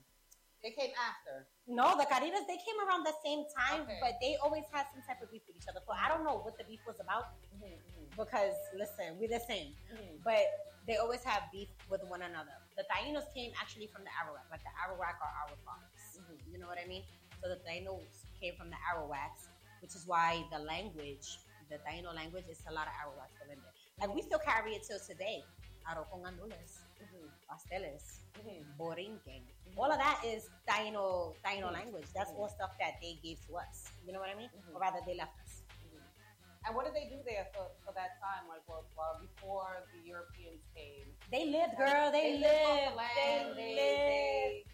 They 0.65 0.73
came 0.73 0.95
after. 0.97 1.47
no, 1.67 1.95
the 2.01 2.07
Caribes 2.07 2.47
they 2.49 2.57
came 2.67 2.79
around 2.81 3.05
the 3.05 3.13
same 3.23 3.45
time, 3.53 3.83
Okay. 3.83 3.99
but 4.01 4.19
they 4.21 4.37
always 4.37 4.65
had 4.73 4.87
some 4.93 5.03
type 5.07 5.21
of 5.23 5.31
beef 5.31 5.45
with 5.47 5.57
each 5.61 5.69
other. 5.69 5.81
So 5.87 5.93
I 5.93 6.09
don't 6.09 6.25
know 6.25 6.39
what 6.41 6.57
the 6.57 6.65
beef 6.65 6.81
was 6.87 6.99
about 7.01 7.37
because 8.17 8.55
listen, 8.77 9.19
we're 9.19 9.29
the 9.29 9.41
same. 9.47 9.75
but 10.25 10.45
they 10.87 10.97
always 10.97 11.23
have 11.25 11.43
beef 11.53 11.69
with 11.89 12.03
one 12.09 12.21
another. 12.23 12.53
The 12.77 12.85
Tainos 12.93 13.25
came 13.35 13.53
actually 13.61 13.87
from 13.89 14.05
the 14.05 14.11
Arawak, 14.21 14.45
like 14.51 14.61
the 14.63 14.75
Arawak 14.85 15.17
are 15.25 15.35
our 15.49 15.57
fathers. 15.65 16.21
Mhm. 16.21 16.53
You 16.53 16.59
know 16.59 16.67
what 16.69 16.79
I 16.79 16.87
mean? 16.87 17.05
So 17.43 17.49
the 17.49 17.61
Tainos 17.65 18.05
came 18.41 18.55
from 18.57 18.69
the 18.71 18.77
Arawaks, 18.93 19.49
which 19.81 19.95
is 19.95 20.07
why 20.07 20.45
the 20.53 20.59
language, 20.59 21.39
the 21.71 21.77
Taino 21.89 22.15
language, 22.15 22.45
is 22.51 22.61
a 22.69 22.73
lot 22.73 22.87
of 22.87 22.93
Arawaks 23.01 23.33
still 23.37 23.51
in 23.53 23.61
there. 23.63 23.73
Like 24.01 24.15
we 24.15 24.21
still 24.23 24.39
carry 24.41 24.75
it 24.75 24.83
till 24.87 24.99
today. 25.01 25.45
Arroz 25.89 26.09
con 26.11 26.23
gandules, 26.23 26.81
pasteles, 27.49 28.21
borinquen. 28.79 29.43
All 29.77 29.91
of 29.91 29.99
that 29.99 30.21
is 30.25 30.49
Taino 30.69 31.35
Taino 31.45 31.69
Mhm. 31.69 31.73
language. 31.73 32.07
That's 32.15 32.31
Mhm. 32.31 32.39
all 32.39 32.49
stuff 32.49 32.73
that 32.79 33.01
they 33.01 33.15
gave 33.23 33.39
to 33.47 33.57
us. 33.59 33.91
You 34.07 34.13
know 34.13 34.21
what 34.21 34.29
I 34.31 34.35
mean? 34.35 34.49
Mhm. 34.51 34.75
Or 34.75 34.81
rather, 34.81 35.01
they 35.07 35.15
left. 35.15 35.33
And 36.67 36.75
what 36.75 36.87
did 36.87 36.95
they 36.95 37.09
do 37.13 37.21
there 37.27 37.47
for, 37.53 37.69
for 37.85 37.93
that 37.93 38.17
time? 38.25 38.49
Like, 38.49 38.65
well, 38.69 38.85
well, 38.97 39.21
before 39.21 39.85
the 39.93 40.01
Europeans 40.01 40.65
came? 40.75 41.05
They 41.31 41.53
lived, 41.53 41.77
girl. 41.77 42.11
They, 42.11 42.41
lived 42.41 42.49
lived. 42.49 42.93
the 42.93 42.97
land. 42.97 43.47
They, 43.57 43.75
They, 43.75 43.75
lived. 43.77 44.09
they, 44.09 44.65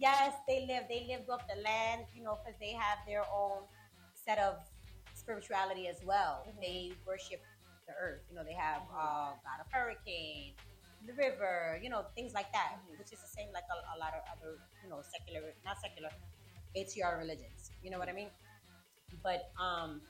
Yes, 0.00 0.34
they 0.48 0.66
live. 0.66 0.84
They 0.88 1.06
lived 1.06 1.28
off 1.28 1.44
the 1.46 1.60
land, 1.62 2.06
you 2.16 2.22
know, 2.24 2.38
because 2.40 2.58
they 2.58 2.72
have 2.72 2.98
their 3.06 3.22
own 3.30 3.62
set 4.14 4.38
of 4.38 4.56
spirituality 5.14 5.86
as 5.88 6.00
well. 6.02 6.46
Mhm. 6.48 6.60
They 6.60 6.92
worship 7.06 7.42
the 7.86 7.92
earth. 7.94 8.22
You 8.30 8.34
know, 8.36 8.42
they 8.44 8.54
have 8.56 8.82
Mhm. 8.82 8.96
uh, 8.96 9.30
God 9.44 9.58
of 9.60 9.70
Hurricane, 9.70 10.56
the 11.06 11.12
river, 11.12 11.78
you 11.82 11.90
know, 11.90 12.06
things 12.16 12.32
like 12.32 12.50
that, 12.52 12.80
Mhm. 12.80 12.98
which 12.98 13.12
is 13.12 13.20
the 13.20 13.28
same 13.28 13.52
like 13.52 13.64
a, 13.70 13.76
a 13.94 13.96
lot 13.98 14.14
of 14.14 14.22
other, 14.32 14.58
you 14.82 14.88
know, 14.88 15.02
secular, 15.02 15.54
not 15.64 15.78
secular, 15.80 16.10
ATR 16.74 17.18
religions. 17.18 17.70
You 17.82 17.90
know 17.90 17.98
what 17.98 18.08
I 18.08 18.12
mean? 18.12 18.30
But 19.22 19.52
um, 19.60 20.00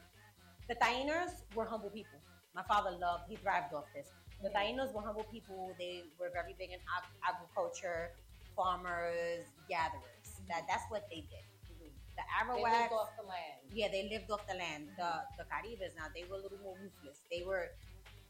the 0.70 0.76
Tainos 0.78 1.42
were 1.56 1.66
humble 1.66 1.90
people. 1.90 2.22
My 2.54 2.62
father 2.62 2.94
loved, 2.94 3.24
he 3.28 3.34
thrived 3.34 3.74
off 3.74 3.90
this. 3.92 4.06
The. 4.40 4.50
Tainos 4.50 4.94
were 4.94 5.02
humble 5.02 5.26
people. 5.26 5.74
They 5.78 6.04
were 6.18 6.30
very 6.32 6.54
big 6.56 6.70
in 6.70 6.78
ag- 6.96 7.12
agriculture, 7.26 8.14
farmers, 8.54 9.50
gatherers. 9.68 10.24
Mm-hmm. 10.24 10.48
That 10.48 10.62
that's 10.70 10.86
what 10.88 11.10
they 11.10 11.26
did. 11.26 11.44
Mm-hmm. 11.68 11.90
The 12.16 12.54
they 12.54 12.62
lived 12.62 12.94
off 12.94 13.10
the 13.18 13.26
land. 13.26 13.58
yeah, 13.74 13.88
they 13.90 14.08
lived 14.08 14.30
off 14.30 14.46
the 14.46 14.54
land. 14.54 14.88
The 14.96 15.02
mm-hmm. 15.02 15.42
the 15.42 15.44
Caribes 15.50 15.92
now 15.98 16.06
they 16.14 16.24
were 16.30 16.38
a 16.38 16.42
little 16.46 16.62
more 16.62 16.78
ruthless. 16.78 17.20
They 17.28 17.42
were 17.44 17.74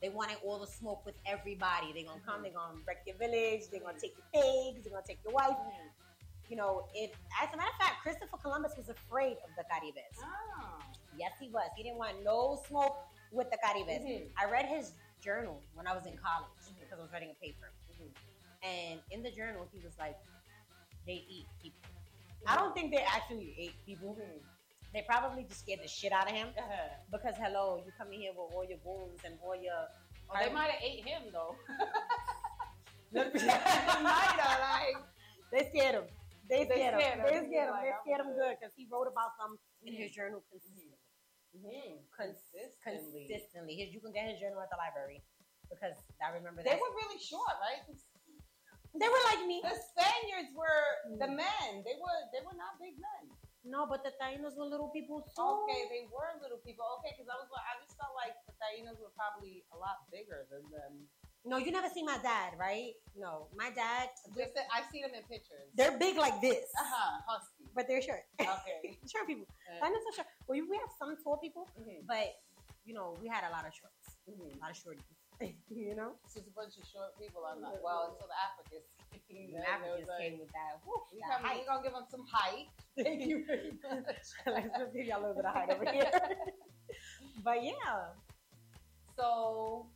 they 0.02 0.08
wanted 0.08 0.38
all 0.42 0.58
the 0.58 0.66
smoke 0.66 1.04
with 1.04 1.14
everybody. 1.28 1.92
They're 1.92 2.08
gonna 2.08 2.24
come, 2.26 2.42
they're 2.42 2.56
gonna 2.56 2.80
wreck 2.88 3.04
your 3.06 3.20
village, 3.20 3.68
they're 3.70 3.84
gonna 3.84 4.00
take 4.00 4.16
your 4.16 4.28
pigs, 4.32 4.82
they're 4.82 4.96
gonna 4.96 5.06
take 5.06 5.20
your 5.22 5.36
wife. 5.36 5.60
You 6.48 6.56
know, 6.56 6.88
it 6.96 7.14
as 7.38 7.52
a 7.54 7.56
matter 7.56 7.70
of 7.70 7.78
fact, 7.78 8.02
Christopher 8.02 8.40
Columbus 8.42 8.74
was 8.80 8.88
afraid 8.88 9.38
of 9.46 9.54
the 9.54 9.62
Caribes. 9.70 10.18
Ah. 10.18 10.89
Yes, 11.20 11.32
he 11.38 11.48
was. 11.50 11.68
He 11.76 11.82
didn't 11.82 11.98
want 11.98 12.24
no 12.24 12.56
smoke 12.66 12.96
with 13.30 13.50
the 13.50 13.58
Caribes. 13.62 14.02
Mhm. 14.04 14.30
I 14.40 14.50
read 14.50 14.64
his 14.64 14.94
journal 15.20 15.62
when 15.74 15.86
I 15.86 15.94
was 15.94 16.06
in 16.06 16.16
college 16.16 16.48
Mhm. 16.64 16.80
because 16.80 16.98
I 16.98 17.02
was 17.02 17.12
writing 17.12 17.30
a 17.30 17.34
paper. 17.34 17.70
Mhm. 17.92 18.10
And 18.62 19.02
in 19.10 19.22
the 19.22 19.30
journal, 19.30 19.68
he 19.72 19.78
was 19.80 19.96
like, 19.98 20.16
they 21.06 21.20
eat 21.36 21.46
people. 21.62 21.90
I 22.46 22.56
don't 22.56 22.72
think 22.74 22.90
they 22.90 23.02
actually 23.04 23.54
ate 23.60 23.76
people. 23.84 24.14
Mhm. 24.14 24.40
They 24.94 25.02
probably 25.02 25.44
just 25.44 25.60
scared 25.60 25.80
the 25.82 25.88
shit 25.88 26.10
out 26.10 26.26
of 26.30 26.34
him 26.34 26.48
Uh-huh. 26.56 26.88
because, 27.10 27.36
hello, 27.36 27.82
you 27.84 27.92
come 27.98 28.10
in 28.14 28.20
here 28.20 28.32
with 28.32 28.52
all 28.54 28.64
your 28.64 28.78
wounds 28.78 29.22
and 29.24 29.38
all 29.42 29.54
your. 29.54 29.88
Oh, 30.30 30.38
they 30.38 30.48
might 30.48 30.70
have 30.70 30.82
ate 30.82 31.04
him 31.06 31.30
though. 31.32 31.54
they 33.12 33.24
might 34.08 34.36
have 34.40 34.60
like. 34.60 34.96
They 35.52 35.68
scared 35.68 35.94
him. 35.96 36.06
They 36.48 36.64
They 36.64 36.74
scared 36.76 36.94
him. 36.94 37.00
scared 37.00 37.18
him. 37.18 37.24
They 37.24 37.48
scared 37.48 37.68
him. 37.68 37.82
They 37.82 37.92
scared 38.04 38.20
him 38.20 38.32
good. 38.34 38.56
because 38.58 38.74
he 38.74 38.86
wrote 38.90 39.06
about 39.06 39.36
them 39.38 39.58
in 39.82 39.92
his 39.94 40.10
Mhm. 40.10 40.14
journal 40.14 40.40
consistently. 40.50 40.89
Mhm. 41.56 42.06
Cons- 42.14 42.50
Consistently. 42.84 43.26
Consistently. 43.26 43.74
His, 43.76 43.88
you 43.94 44.00
can 44.00 44.12
get 44.12 44.28
his 44.30 44.38
journal 44.38 44.60
at 44.62 44.70
the 44.70 44.76
library 44.78 45.22
because 45.68 45.98
I 46.22 46.30
remember 46.34 46.62
that. 46.62 46.70
They 46.70 46.78
were 46.78 46.92
really 46.94 47.18
short, 47.18 47.58
right? 47.60 47.82
They 48.94 49.06
were 49.06 49.24
like 49.30 49.46
me. 49.46 49.62
The 49.62 49.74
Spaniards 49.94 50.50
were 50.54 50.82
the 51.18 51.30
Mm. 51.30 51.36
men. 51.42 51.70
They 51.86 51.94
were 51.98 52.18
they 52.34 52.42
were 52.42 52.54
not 52.58 52.78
big 52.78 52.98
men. 52.98 53.30
No, 53.62 53.86
but 53.86 54.02
the 54.02 54.10
Tainos 54.18 54.56
were 54.56 54.64
little 54.66 54.88
people 54.90 55.22
too. 55.22 55.42
Okay, 55.42 55.86
they 55.92 56.08
were 56.10 56.32
little 56.40 56.58
people. 56.58 56.86
Okay, 56.98 57.12
because 57.14 57.28
I 57.28 57.36
was 57.38 57.50
like, 57.52 57.66
I 57.70 57.78
just 57.84 57.94
felt 57.98 58.14
like 58.16 58.34
the 58.48 58.54
Tainos 58.58 58.98
were 58.98 59.12
probably 59.14 59.62
a 59.70 59.76
lot 59.78 60.08
bigger 60.10 60.46
than 60.50 60.64
them. 60.70 61.06
No, 61.44 61.56
you 61.56 61.72
never 61.72 61.88
seen 61.88 62.04
my 62.04 62.18
dad, 62.22 62.52
right? 62.60 62.92
No, 63.16 63.48
my 63.56 63.70
dad. 63.72 64.08
Just 64.36 64.52
that 64.54 64.68
I 64.68 64.84
see 64.92 65.00
them 65.00 65.12
in 65.16 65.22
pictures. 65.24 65.72
They're 65.74 65.96
big 65.96 66.16
like 66.20 66.40
this, 66.40 66.68
Uh 66.76 66.84
huh. 66.84 67.20
Husky. 67.26 67.64
but 67.74 67.88
they're 67.88 68.02
short. 68.02 68.20
Okay. 68.40 68.98
short 69.10 69.24
people. 69.26 69.46
Uh, 69.64 69.80
Dinosaurs 69.80 70.16
short. 70.20 70.28
Well, 70.46 70.60
we 70.68 70.76
have 70.76 70.92
some 71.00 71.16
tall 71.24 71.38
people, 71.40 71.64
mhm, 71.80 72.04
but 72.06 72.36
you 72.84 72.92
know, 72.92 73.16
we 73.22 73.28
had 73.28 73.44
a 73.48 73.52
lot 73.52 73.64
of 73.64 73.72
shorts, 73.72 74.20
mhm. 74.28 74.52
a 74.52 74.58
lot 74.60 74.70
of 74.72 74.76
shorties. 74.76 75.08
you 75.72 75.96
know, 75.96 76.12
It's 76.28 76.34
just 76.36 76.48
a 76.48 76.52
bunch 76.52 76.76
of 76.76 76.84
short 76.84 77.16
people 77.16 77.40
on 77.48 77.62
that. 77.64 77.80
Well, 77.80 78.12
until 78.12 78.28
the 78.28 78.36
Africans. 78.36 78.84
came, 79.24 79.56
then 79.56 79.64
Africans 79.74 80.04
was 80.04 80.12
like, 80.12 80.20
came 80.20 80.36
with 80.38 80.52
that. 80.52 80.76
Woo, 80.84 80.92
We 81.08 81.24
that 81.24 81.40
come, 81.40 81.48
height. 81.48 81.64
we 81.64 81.64
gonna 81.64 81.80
give 81.82 81.96
them 81.96 82.04
some 82.12 82.24
height. 82.28 82.68
Thank 83.00 83.24
you 83.24 83.48
very 83.48 83.72
much. 83.80 84.28
Let's 84.44 84.92
give 84.92 85.08
y'all 85.08 85.24
a 85.24 85.32
little 85.32 85.40
bit 85.40 85.48
of 85.48 85.54
height 85.56 85.72
over 85.72 85.88
here. 85.88 86.12
but 87.40 87.64
yeah, 87.64 88.12
So 89.16 89.86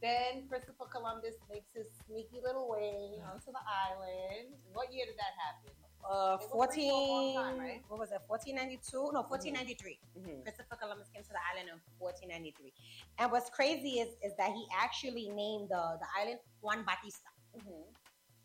then 0.00 0.46
Christopher 0.48 0.86
Columbus 0.90 1.34
makes 1.50 1.70
his 1.74 1.86
sneaky 2.06 2.38
little 2.44 2.68
way 2.68 3.18
onto 3.26 3.50
the 3.50 3.62
island. 3.66 4.54
What 4.72 4.92
year 4.92 5.06
did 5.06 5.16
that 5.18 5.34
happen? 5.38 5.72
uh, 6.06 6.38
It 6.38 6.54
was 6.54 6.70
free 6.74 6.86
for 6.86 6.94
a 6.94 6.96
long 7.10 7.34
14. 7.34 7.42
time, 7.42 7.58
right? 7.58 7.82
What 7.90 7.98
was 8.00 8.12
it? 8.14 8.22
1492? 8.30 9.10
No, 9.12 9.22
1493. 9.26 9.98
Mm-hmm. 10.14 10.42
Christopher 10.46 10.76
Columbus 10.78 11.10
came 11.10 11.24
to 11.26 11.34
the 11.34 11.42
island 11.50 11.74
in 11.74 11.78
1493. 11.98 12.70
And 13.18 13.26
what's 13.34 13.50
crazy 13.50 13.98
is 13.98 14.14
is 14.22 14.38
that 14.38 14.54
he 14.54 14.62
actually 14.70 15.34
named 15.34 15.70
the, 15.74 15.98
the 15.98 16.06
island 16.14 16.38
Juan 16.62 16.86
Bautista. 16.86 17.30
Mm-hmm. 17.58 17.82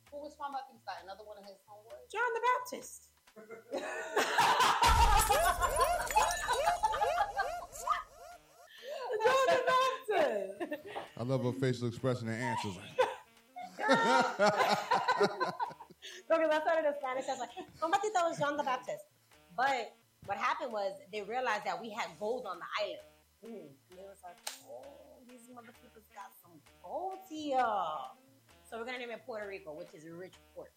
Who 0.10 0.18
was 0.22 0.34
Juan 0.42 0.58
Bautista? 0.58 0.98
Another 1.06 1.22
one 1.26 1.38
of 1.38 1.46
his 1.46 1.62
homeboys? 1.70 2.02
John 2.10 2.26
the 2.34 2.42
Baptist. 2.50 3.14
John 9.24 9.46
the 9.48 9.60
Baptist. 10.68 10.88
I 11.18 11.24
love 11.24 11.44
her 11.44 11.52
facial 11.54 11.88
expression 11.88 12.28
and 12.30 12.42
answers. 12.42 12.78
Because 16.28 16.50
I 16.52 16.60
started 16.62 16.88
in 16.88 16.94
Spanish, 17.00 17.26
I 17.30 17.32
was 17.32 17.40
like, 17.40 17.56
Juan 17.80 17.92
Bautista 17.92 18.20
was 18.28 18.38
John 18.40 18.58
the 18.58 18.64
Baptist. 18.64 19.06
But 19.56 19.94
what 20.26 20.38
happened 20.38 20.72
was 20.74 20.94
they 21.12 21.22
realized 21.22 21.64
that 21.66 21.80
we 21.80 21.90
had 21.92 22.08
gold 22.20 22.46
on 22.48 22.58
the 22.60 22.66
island. 22.82 23.08
Mhm. 23.46 23.70
And 23.90 23.98
they 24.00 24.04
was 24.04 24.18
like, 24.24 24.36
oh, 24.68 24.84
these 25.30 25.48
motherfuckers 25.54 26.08
got 26.16 26.32
some 26.42 26.60
gold 26.84 27.20
here. 27.30 27.60
So 28.70 28.80
we're 28.80 28.86
gonna 28.86 28.98
name 29.00 29.12
it 29.12 29.22
Puerto 29.26 29.48
Rico, 29.48 29.74
which 29.74 29.94
is 29.94 30.06
a 30.06 30.14
rich 30.14 30.34
port. 30.56 30.72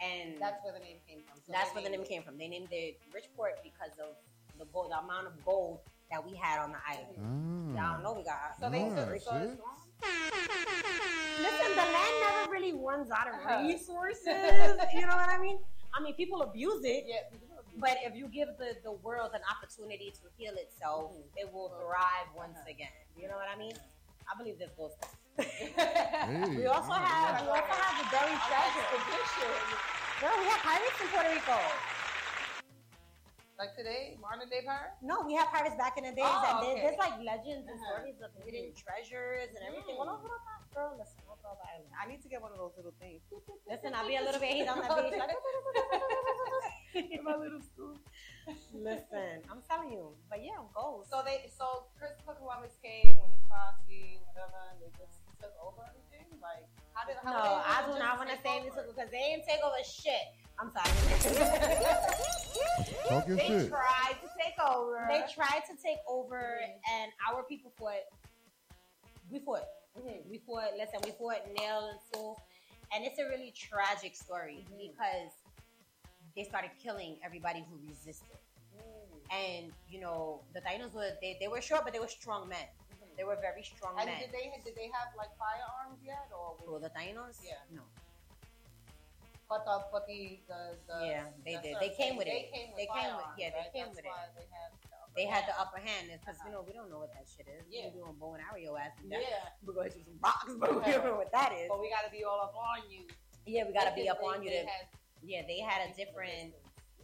And 0.00 0.38
That's 0.38 0.62
where 0.62 0.74
the 0.74 0.80
name 0.80 0.98
came 1.08 1.22
from. 1.26 1.40
So 1.46 1.52
that's 1.52 1.72
where 1.74 1.82
the 1.82 1.88
name 1.88 2.00
named 2.00 2.08
came 2.08 2.22
from. 2.22 2.36
They 2.36 2.48
named 2.48 2.68
it 2.70 3.00
Rich 3.14 3.28
Port 3.34 3.58
because 3.64 3.92
of 3.98 4.12
the 4.58 4.66
gold, 4.66 4.90
the 4.92 4.98
amount 4.98 5.26
of 5.26 5.42
gold 5.44 5.80
that 6.10 6.24
we 6.24 6.36
had 6.36 6.58
on 6.60 6.72
the 6.72 6.78
island. 6.86 7.18
Ah. 7.18 7.94
Y'all 7.94 8.02
know 8.02 8.12
we 8.14 8.24
got. 8.24 8.38
it. 8.54 8.62
So 8.62 8.70
they 8.70 8.82
Ah, 8.82 8.94
took 8.94 9.10
Rico 9.12 9.30
as 9.34 9.52
strong? 9.54 9.76
Listen, 11.38 11.70
the 11.76 11.84
land 11.84 12.14
never 12.22 12.50
really 12.50 12.72
runs 12.72 13.10
out 13.10 13.28
of 13.28 13.34
Uh-huh. 13.34 13.60
resources. 13.66 14.24
you 14.94 15.04
know 15.06 15.16
what 15.16 15.28
I 15.28 15.38
mean? 15.38 15.58
I 15.94 16.00
mean, 16.02 16.14
people 16.14 16.42
abuse 16.42 16.84
it, 16.84 17.04
Yeah. 17.06 17.22
but 17.76 17.96
if 18.04 18.14
you 18.14 18.28
give 18.28 18.48
the, 18.58 18.76
the 18.84 18.92
world 18.92 19.32
an 19.34 19.40
opportunity 19.50 20.10
to 20.12 20.28
heal 20.36 20.54
itself, 20.56 21.12
Mhm. 21.12 21.24
it 21.36 21.52
will 21.52 21.70
thrive 21.80 22.28
once 22.34 22.56
Uh-huh. 22.58 22.70
again. 22.74 22.92
You 23.16 23.28
know 23.28 23.36
what 23.36 23.48
I 23.48 23.56
mean? 23.56 23.74
I 24.30 24.36
believe 24.38 24.58
this 24.58 24.72
goes. 24.76 24.92
Hey, 25.38 26.56
We 26.56 26.66
also 26.66 26.92
all 26.92 26.98
have 26.98 27.34
right. 27.34 27.42
we 27.42 27.48
also 27.48 27.74
have 27.84 27.96
the 28.02 28.08
buried 28.10 28.40
treasure. 28.48 28.86
Girl, 30.20 30.36
we 30.40 30.46
have 30.46 30.60
pirates 30.62 31.00
in 31.00 31.08
Puerto 31.08 31.28
Rico. 31.30 31.58
Like 33.56 33.72
today, 33.72 34.20
modern 34.20 34.52
day 34.52 34.60
pirate? 34.68 35.00
No, 35.00 35.24
we 35.24 35.32
have 35.32 35.48
pirates 35.48 35.80
back 35.80 35.96
in 35.96 36.04
the 36.04 36.12
days, 36.12 36.28
Oh, 36.28 36.60
okay. 36.60 36.84
there's 36.84 37.00
like 37.00 37.16
legends 37.24 37.64
and 37.64 37.80
Uh-huh. 37.80 38.04
stories 38.04 38.20
of 38.20 38.28
hidden 38.44 38.76
treasures 38.76 39.48
and 39.56 39.64
everything. 39.64 39.96
Well, 39.96 40.12
over 40.12 40.28
that, 40.28 40.60
girl, 40.76 40.92
listen, 40.92 41.24
over 41.24 41.40
the 41.40 41.64
island. 41.64 41.88
I 41.96 42.04
need 42.04 42.20
to 42.20 42.28
get 42.28 42.44
one 42.44 42.52
of 42.52 42.60
those 42.60 42.76
little 42.76 42.92
things. 43.00 43.24
Listen, 43.64 43.96
I'll 43.96 44.04
be 44.04 44.20
a 44.20 44.24
little 44.28 44.40
bit 44.44 44.68
on 44.68 44.84
the 44.84 44.92
beach, 44.92 45.16
like 45.16 45.32
My 47.24 47.32
little 47.36 47.64
scoop. 47.64 47.96
listen. 48.76 49.40
I'm 49.48 49.64
telling 49.64 49.88
you, 49.92 50.12
but 50.28 50.44
yeah, 50.44 50.60
goals. 50.76 51.08
So 51.08 51.24
they, 51.24 51.48
so 51.48 51.88
Christopher 51.96 52.36
Columbus 52.36 52.76
came 52.84 53.16
with 53.24 53.32
his 53.32 53.44
posse, 53.48 54.20
whatever, 54.28 54.68
and 54.68 54.84
they 54.84 54.92
just 55.00 55.24
took 55.40 55.56
over 55.64 55.80
everything. 55.88 56.28
Like, 56.44 56.68
how 56.92 57.08
did? 57.08 57.16
How 57.24 57.32
no, 57.32 57.40
they 57.40 57.56
I 57.72 57.88
do 57.88 57.96
not 57.96 58.20
want 58.20 58.28
to 58.28 58.36
say 58.44 58.60
this 58.68 58.76
because 58.76 59.08
they 59.08 59.32
didn't 59.32 59.48
take 59.48 59.64
over 59.64 59.80
shit. 59.80 60.28
I'm 60.58 60.70
sorry. 60.72 60.86
Talk 63.08 63.28
your 63.28 63.36
They 63.36 63.46
shit. 63.46 63.68
tried 63.68 64.16
to 64.22 64.28
take 64.38 64.54
over. 64.66 65.06
they 65.08 65.22
tried 65.32 65.62
to 65.70 65.76
take 65.82 65.98
over, 66.08 66.60
Mhm. 66.62 66.80
and 66.92 67.12
our 67.30 67.42
people 67.44 67.70
fought. 67.78 68.04
We 69.30 69.38
fought. 69.40 69.64
Mhm. 69.98 70.26
We 70.28 70.38
fought. 70.38 70.74
Listen, 70.76 71.00
we 71.04 71.12
fought 71.12 71.46
nail 71.52 71.86
and 71.90 71.98
tooth, 72.12 72.38
and 72.92 73.04
it's 73.04 73.18
a 73.18 73.24
really 73.28 73.52
tragic 73.52 74.16
story 74.16 74.64
Mhm. 74.70 74.78
because 74.90 75.32
they 76.34 76.44
started 76.44 76.70
killing 76.82 77.18
everybody 77.22 77.60
who 77.68 77.76
resisted. 77.88 78.38
Mm. 78.76 79.20
And 79.30 79.74
you 79.88 80.00
know, 80.00 80.42
the 80.52 80.60
Tainos 80.60 80.92
were 80.92 81.16
they, 81.20 81.36
they 81.40 81.48
were 81.48 81.60
short, 81.60 81.84
but 81.84 81.92
they 81.92 82.00
were 82.00 82.08
strong 82.08 82.48
men. 82.48 82.66
Mhm. 82.92 83.16
They 83.16 83.24
were 83.24 83.36
very 83.36 83.62
strong 83.62 83.98
And 83.98 84.06
men. 84.10 84.20
did 84.20 84.32
they 84.32 84.60
did 84.64 84.74
they 84.74 84.88
have 84.90 85.14
like 85.16 85.30
firearms 85.38 86.02
yet, 86.02 86.28
or 86.32 86.56
Who, 86.64 86.78
the 86.80 86.90
Tainos? 86.90 87.38
Yeah. 87.44 87.54
No. 87.70 87.82
But 89.48 89.62
the 89.64 89.74
but 89.92 90.04
the 90.06 90.40
the, 90.50 90.60
the 90.90 90.98
Yeah, 91.06 91.24
they 91.44 91.54
the 91.56 91.62
did. 91.62 91.74
They 91.80 91.92
came 91.94 92.16
with 92.18 92.26
they 92.26 92.50
it. 92.50 92.54
Came 92.54 92.68
with 92.74 92.78
They 92.82 92.88
came 92.90 93.12
with- 93.16 93.34
yeah, 93.38 93.50
they 93.54 93.66
came 93.70 93.86
That's 93.94 94.02
with 94.02 94.06
it. 94.06 94.14
They 94.34 94.46
had 94.50 94.70
the 94.82 94.96
upper 94.98 95.14
They 95.16 95.26
had 95.26 95.42
the 95.46 95.54
hand. 95.54 95.62
upper 95.62 95.80
hand 95.80 96.04
because 96.12 96.36
Uh-huh. 96.36 96.46
you 96.46 96.50
know 96.52 96.62
we 96.66 96.72
don't 96.74 96.90
know 96.90 96.98
what 97.00 97.12
that 97.14 97.24
shit 97.30 97.46
is. 97.48 97.64
Yeah. 97.70 97.88
We're 97.94 98.04
doing 98.04 98.18
bow 98.20 98.34
and 98.34 98.42
arrow 98.42 98.76
ass. 98.76 98.92
Yeah, 99.06 99.18
We're 99.64 99.72
going 99.78 99.90
to 99.94 100.00
some 100.04 100.18
rocks, 100.20 100.52
but 100.58 100.70
we 100.74 100.82
don't 100.92 101.04
know 101.06 101.16
what 101.16 101.30
that 101.32 101.52
is. 101.54 101.68
but 101.70 101.80
we 101.80 101.88
got 101.88 102.04
to 102.04 102.12
be 102.12 102.24
all 102.26 102.40
up 102.42 102.54
on 102.58 102.84
you. 102.90 103.06
Yeah, 103.46 103.62
we 103.64 103.72
gotta 103.72 103.94
be 103.94 104.08
up 104.10 104.18
on 104.26 104.42
you. 104.42 104.50
To, 104.50 104.66
had, 104.66 104.90
yeah, 105.22 105.42
they 105.46 105.62
had 105.62 105.86
a 105.86 105.94
different 105.94 106.50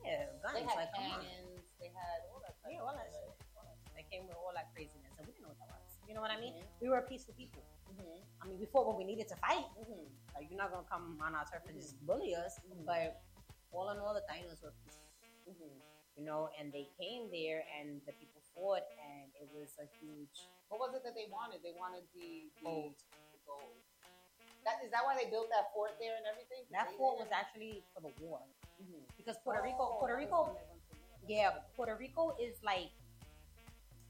yeah 0.03 0.27
guns. 0.43 0.59
they 0.59 0.67
had 0.67 0.75
like 0.75 0.91
cannons. 0.93 1.63
They 1.79 1.87
had 1.95 2.27
all 2.35 2.43
that. 2.43 2.59
Yeah, 2.67 2.83
all 2.83 2.91
that 2.99 3.07
shit. 3.15 3.31
All 3.55 3.63
that 3.63 3.79
shit. 3.79 3.95
They 3.95 4.03
came 4.11 4.27
with 4.27 4.35
all 4.35 4.51
that 4.59 4.75
craziness, 4.75 5.15
and 5.17 5.23
we 5.31 5.33
didn't 5.39 5.47
know 5.47 5.55
what 5.55 5.63
that 5.63 5.71
was. 5.71 5.87
You 6.11 6.15
know 6.19 6.21
what 6.21 6.35
I 6.35 6.41
mean? 6.43 6.59
Mhm. 6.59 6.67
We 6.83 6.89
were 6.91 7.01
peaceful 7.07 7.35
people. 7.39 7.63
Mhm. 7.93 8.23
I 8.41 8.47
mean, 8.47 8.59
before 8.59 8.85
fought 8.85 8.89
when 8.89 8.97
we 8.99 9.05
needed 9.05 9.29
to 9.29 9.37
fight. 9.37 9.67
Mhm. 9.79 10.09
Like 10.35 10.49
you're 10.51 10.59
not 10.59 10.71
gonna 10.73 10.87
come 10.89 11.21
on 11.21 11.35
our 11.35 11.45
turf 11.47 11.63
and 11.69 11.79
just 11.81 12.01
bully 12.07 12.35
us. 12.35 12.59
Mhm. 12.61 12.85
But 12.87 13.23
all 13.73 13.91
in 13.91 13.99
all, 13.99 14.15
the 14.15 14.23
Tainos 14.23 14.63
were. 14.63 14.73
Mhm. 15.49 15.81
You 16.17 16.25
know, 16.25 16.49
and 16.59 16.73
they 16.73 16.85
came 16.99 17.31
there, 17.31 17.65
and 17.79 18.05
the 18.07 18.13
people 18.13 18.41
fought, 18.55 18.83
and 19.01 19.33
it 19.41 19.49
was 19.53 19.79
a 19.79 19.87
huge 20.01 20.49
What 20.69 20.81
was 20.81 20.95
it 20.95 21.03
that 21.05 21.15
they 21.15 21.27
wanted? 21.29 21.63
They 21.63 21.73
wanted 21.73 22.09
the, 22.15 22.49
the 22.57 22.65
gold. 22.65 22.95
the 23.33 23.39
gold. 23.47 23.77
That 24.65 24.83
is 24.83 24.91
that 24.91 25.05
why 25.05 25.17
they 25.23 25.29
built 25.29 25.51
that 25.51 25.71
fort 25.75 25.99
there 25.99 26.17
and 26.17 26.25
everything? 26.27 26.65
That 26.71 26.89
They 26.89 26.97
fort 26.97 27.19
was 27.19 27.29
actually 27.31 27.85
for 27.93 28.01
the 28.01 28.09
war 28.25 28.41
because 29.19 29.37
Puerto 29.45 29.63
Rico, 29.63 29.77
Oh, 29.93 29.99
Puerto 29.99 30.17
Rico, 30.17 30.45
when 30.47 30.55
they 30.55 30.65
went 30.71 30.83
to 30.89 30.97
war. 30.97 31.19
yeah, 31.29 31.61
Puerto 31.77 31.95
Rico 31.97 32.35
is 32.41 32.63
like 32.63 32.91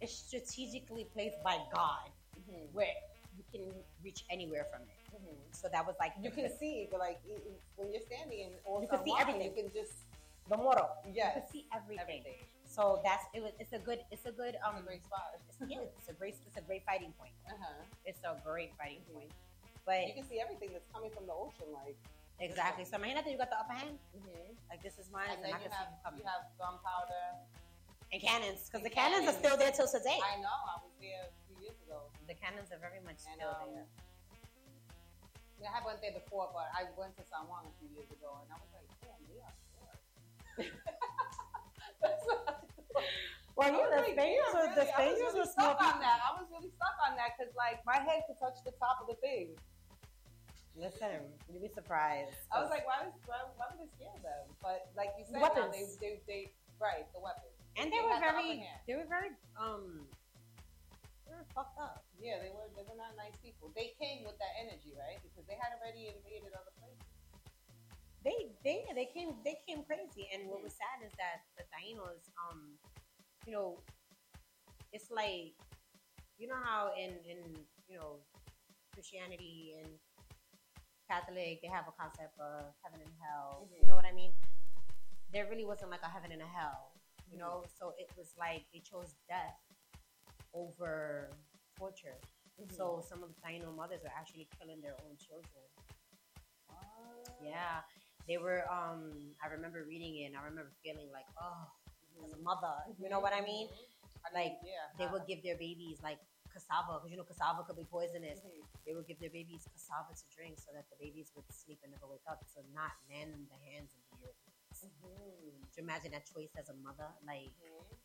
it's 0.00 0.12
strategically 0.14 1.04
placed 1.06 1.42
by 1.42 1.58
God 1.72 2.10
Mhm. 2.38 2.72
where 2.72 2.94
can 3.52 3.64
reach 4.02 4.24
anywhere 4.30 4.64
from 4.72 4.82
it. 4.82 4.98
Mhm. 5.14 5.36
So 5.54 5.68
that 5.68 5.84
was 5.86 5.96
like 6.00 6.12
You 6.20 6.30
can 6.30 6.48
see, 6.58 6.88
but 6.90 6.98
like 7.00 7.20
when 7.76 7.92
you're 7.92 8.00
standing 8.10 8.40
in 8.46 8.52
all 8.64 8.80
You 8.82 8.88
can 8.88 9.04
see 9.04 9.14
everything. 9.20 9.42
You 9.50 9.56
can 9.62 9.70
just 9.72 9.94
the 10.48 10.56
motto. 10.56 10.88
You 11.06 11.22
can 11.22 11.46
see 11.52 11.66
everything. 11.72 12.20
everything. 12.24 12.46
So 12.66 13.00
that's 13.04 13.24
it 13.36 13.42
was. 13.44 13.52
It's 13.60 13.72
a 13.74 13.78
good. 13.78 14.00
It's 14.10 14.24
a 14.24 14.32
good. 14.32 14.54
It's 14.56 14.64
Um. 14.64 14.76
a 14.78 14.82
great 14.82 15.04
spot. 15.04 15.28
It's, 15.36 15.58
yeah, 15.68 15.80
it's 15.98 16.08
a 16.08 16.14
great. 16.14 16.34
It's 16.48 16.56
a 16.56 16.64
great 16.64 16.84
fighting 16.88 17.12
point. 17.20 17.34
Uh-huh. 17.46 17.84
It's 18.08 18.22
a 18.24 18.32
great 18.42 18.72
fighting 18.80 19.04
Mhm. 19.10 19.14
point. 19.14 19.32
But 19.84 20.06
You 20.08 20.14
can 20.14 20.24
see 20.30 20.40
everything 20.40 20.70
that's 20.72 20.88
coming 20.94 21.10
from 21.10 21.26
the 21.26 21.34
ocean, 21.34 21.68
like. 21.72 21.96
exactly. 22.40 22.84
So 22.86 22.96
imagine 22.96 23.16
that 23.24 23.30
you 23.30 23.36
got 23.36 23.50
the 23.50 23.60
upper 23.60 23.74
hand. 23.74 23.98
Mhm. 24.16 24.56
Like 24.70 24.80
this 24.82 24.96
is 24.98 25.10
mine, 25.10 25.30
And 25.30 25.44
I 25.44 25.48
you 25.48 25.54
can 25.54 25.70
see 25.70 25.76
have 25.76 25.88
you 25.92 25.98
coming. 26.04 26.20
you 26.20 26.26
have 26.26 26.44
gunpowder. 26.58 27.24
and 28.12 28.20
cannons, 28.20 28.68
because 28.68 28.82
the 28.82 28.92
And 28.92 28.94
cannons 28.94 29.26
are 29.28 29.32
still 29.42 29.56
there 29.56 29.72
till 29.72 29.88
today. 29.88 30.20
I 30.22 30.36
know. 30.36 30.52
I 30.72 30.76
was 30.84 30.92
there 31.00 31.28
years 31.62 31.78
ago. 31.86 32.10
The 32.26 32.34
cannons 32.34 32.74
are 32.74 32.82
very 32.82 32.98
much 33.06 33.22
And, 33.30 33.38
still 33.38 33.54
um, 33.54 33.70
there. 33.70 33.88
Yeah, 35.62 35.78
I 35.78 35.80
went 35.86 36.02
there 36.02 36.10
before, 36.10 36.50
but 36.50 36.66
I 36.74 36.90
went 36.98 37.14
to 37.16 37.24
San 37.24 37.46
Juan 37.46 37.62
a 37.70 37.74
few 37.78 37.86
years 37.94 38.10
ago, 38.10 38.34
and 38.42 38.50
I 38.50 38.58
was 38.58 38.70
like, 38.74 38.88
damn, 38.98 39.22
they 39.30 39.38
are 39.38 39.54
smart. 39.70 39.98
That's 42.02 42.26
Well, 43.54 43.70
yeah, 43.70 43.86
the 43.94 44.02
like, 44.02 44.18
Spaniards 44.18 44.52
were 44.58 44.66
the 44.74 44.82
really? 44.82 44.90
I 44.90 44.98
was 44.98 44.98
Spaniards 44.98 45.22
really 45.22 45.38
were 45.38 45.54
small 45.54 45.74
stuck 45.78 45.86
on 45.86 45.96
that. 46.02 46.18
I 46.18 46.30
was 46.34 46.46
really 46.50 46.72
stuck 46.74 46.96
on 47.06 47.14
that 47.14 47.38
because, 47.38 47.54
like, 47.54 47.78
my 47.86 48.02
head 48.02 48.26
could 48.26 48.42
touch 48.42 48.58
the 48.66 48.74
top 48.82 48.98
of 48.98 49.06
the 49.06 49.14
thing. 49.22 49.54
Listen, 50.74 51.22
you'd 51.46 51.62
be 51.62 51.68
surprised. 51.70 52.32
I 52.50 52.58
was 52.58 52.70
like, 52.72 52.82
why, 52.88 53.06
was, 53.06 53.14
why, 53.28 53.44
why 53.60 53.70
would 53.70 53.84
it 53.86 53.92
scare 53.94 54.18
them? 54.24 54.50
But 54.64 54.90
like 54.96 55.12
you 55.20 55.28
said, 55.28 55.38
now, 55.38 55.52
Weapons. 55.52 55.78
they, 55.78 55.86
they, 56.00 56.12
they, 56.26 56.42
right, 56.80 57.04
the 57.12 57.20
weapons. 57.20 57.52
and 57.76 57.92
they, 57.92 58.00
they 58.00 58.02
were 58.02 58.16
had 58.16 58.34
the 58.34 58.40
very, 58.40 58.64
they 58.88 58.96
were 58.96 59.04
very, 59.06 59.30
um, 59.60 60.08
they 60.08 60.21
were 61.42 61.50
fucked 61.50 61.78
up. 61.82 62.06
Yeah, 62.14 62.38
they 62.38 62.54
were, 62.54 62.70
they 62.78 62.86
were 62.86 62.94
not 62.94 63.18
nice 63.18 63.34
people. 63.42 63.74
They 63.74 63.90
came 63.98 64.22
with 64.22 64.38
that 64.38 64.54
energy, 64.62 64.94
right? 64.94 65.18
Because 65.18 65.42
they 65.50 65.58
had 65.58 65.74
already 65.74 66.14
invaded 66.14 66.54
other 66.54 66.70
places. 66.78 67.10
They, 68.22 68.54
they, 68.62 68.86
they 68.94 69.10
came, 69.10 69.34
they 69.42 69.58
came 69.66 69.82
crazy. 69.82 70.30
And 70.30 70.46
what 70.46 70.62
was 70.62 70.78
sad 70.78 71.02
is 71.02 71.10
that 71.18 71.42
the 71.58 71.66
Tainos, 71.74 72.30
um, 72.38 72.78
you 73.42 73.52
know, 73.52 73.82
it's 74.94 75.10
like, 75.10 75.58
you 76.38 76.46
know 76.46 76.58
how 76.62 76.94
in, 76.94 77.18
in, 77.26 77.42
you 77.90 77.98
know, 77.98 78.22
Christianity 78.94 79.74
and 79.82 79.90
Catholic, 81.10 81.58
they 81.58 81.68
have 81.68 81.90
a 81.90 81.94
concept 81.98 82.38
of 82.38 82.70
heaven 82.86 83.02
and 83.02 83.14
hell. 83.18 83.66
Mhm. 83.66 83.82
You 83.82 83.86
know 83.90 83.98
what 83.98 84.06
I 84.06 84.14
mean? 84.14 84.30
There 85.34 85.48
really 85.50 85.64
wasn't 85.66 85.90
like 85.90 86.02
a 86.06 86.12
heaven 86.12 86.30
and 86.30 86.42
a 86.42 86.46
hell, 86.46 86.92
you 87.26 87.38
know. 87.38 87.64
So 87.66 87.94
it 87.98 88.12
was 88.16 88.30
like 88.38 88.62
they 88.72 88.80
chose 88.80 89.16
death 89.28 89.58
over 90.54 91.30
torture. 91.76 92.18
Mhm. 92.60 92.72
So 92.72 93.00
some 93.00 93.22
of 93.22 93.34
the 93.34 93.40
Taino 93.40 93.74
mothers 93.74 94.02
were 94.02 94.12
actually 94.14 94.48
killing 94.58 94.80
their 94.80 94.96
own 95.04 95.16
children. 95.16 95.64
Ah. 96.70 96.76
Yeah, 97.42 97.82
they 98.28 98.38
were. 98.38 98.62
Um, 98.70 99.34
I 99.42 99.48
remember 99.48 99.84
reading 99.84 100.16
it, 100.22 100.26
and 100.30 100.36
I 100.36 100.44
remember 100.44 100.72
feeling 100.82 101.10
like, 101.12 101.26
oh, 101.40 101.66
as 102.24 102.32
a 102.32 102.38
mother, 102.38 102.76
you 103.00 103.08
know 103.08 103.20
what 103.20 103.32
I 103.32 103.40
mean? 103.40 103.68
Mhm. 103.68 104.34
Like, 104.34 104.54
yeah, 104.62 104.86
They 104.98 105.06
would 105.10 105.26
give 105.26 105.42
their 105.42 105.58
babies 105.58 105.98
like 106.02 106.20
cassava, 106.52 107.00
because 107.00 107.10
you 107.10 107.16
know 107.16 107.24
cassava 107.24 107.64
could 107.64 107.76
be 107.76 107.84
poisonous. 107.84 108.38
mhm. 108.40 108.62
They 108.86 108.94
would 108.94 109.06
give 109.08 109.18
their 109.18 109.30
babies 109.30 109.66
cassava 109.72 110.14
to 110.14 110.24
drink 110.30 110.58
so 110.60 110.70
that 110.72 110.86
the 110.90 110.96
babies 110.96 111.32
would 111.34 111.48
sleep 111.52 111.80
and 111.82 111.90
never 111.90 112.06
wake 112.06 112.22
up 112.28 112.44
So 112.46 112.62
not 112.72 112.92
men 113.08 113.32
in 113.32 113.48
the 113.48 113.58
hands 113.72 113.94
of 113.96 114.02
the 114.10 114.16
Europeans. 114.22 114.78
Mhm. 114.84 115.66
Do 115.72 115.80
you 115.80 115.82
imagine 115.82 116.12
that 116.12 116.26
choice 116.26 116.54
as 116.56 116.68
a 116.68 116.74
mother? 116.74 117.10
Like, 117.24 117.50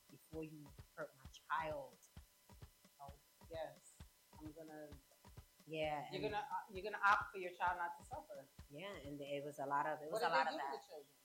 before 0.10 0.44
you 0.44 0.72
hurt 0.96 1.12
my 1.18 1.30
child. 1.32 2.00
Yes, 3.52 3.96
I'm 4.40 4.52
gonna. 4.54 4.92
Yeah. 5.68 6.08
You're 6.12 6.24
gonna 6.24 6.44
uh, 6.44 6.64
you're 6.72 6.84
gonna 6.86 7.02
opt 7.04 7.32
for 7.36 7.40
your 7.44 7.52
child 7.56 7.76
not 7.80 7.96
to 8.00 8.04
suffer. 8.08 8.48
Yeah, 8.72 8.92
and 9.08 9.20
it 9.20 9.44
was 9.44 9.60
a 9.60 9.68
lot 9.68 9.88
of, 9.88 10.00
it 10.04 10.12
was 10.12 10.20
what 10.24 10.28
a 10.28 10.32
lot 10.32 10.48
they 10.48 10.56
of 10.56 10.60
do 10.60 10.64
to 10.64 10.68
that. 10.68 10.76
the 10.76 10.84
children? 10.88 11.16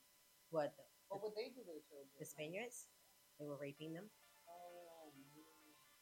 What? 0.50 0.70
The, 0.78 0.84
What 1.10 1.18
would 1.26 1.34
they 1.38 1.50
do 1.54 1.62
to 1.62 1.74
the 1.78 1.82
children? 1.86 2.10
the 2.18 2.26
Spaniards? 2.26 2.90
They 3.38 3.46
were 3.46 3.58
raping 3.58 3.94
them. 3.94 4.06
Oh, 4.46 5.10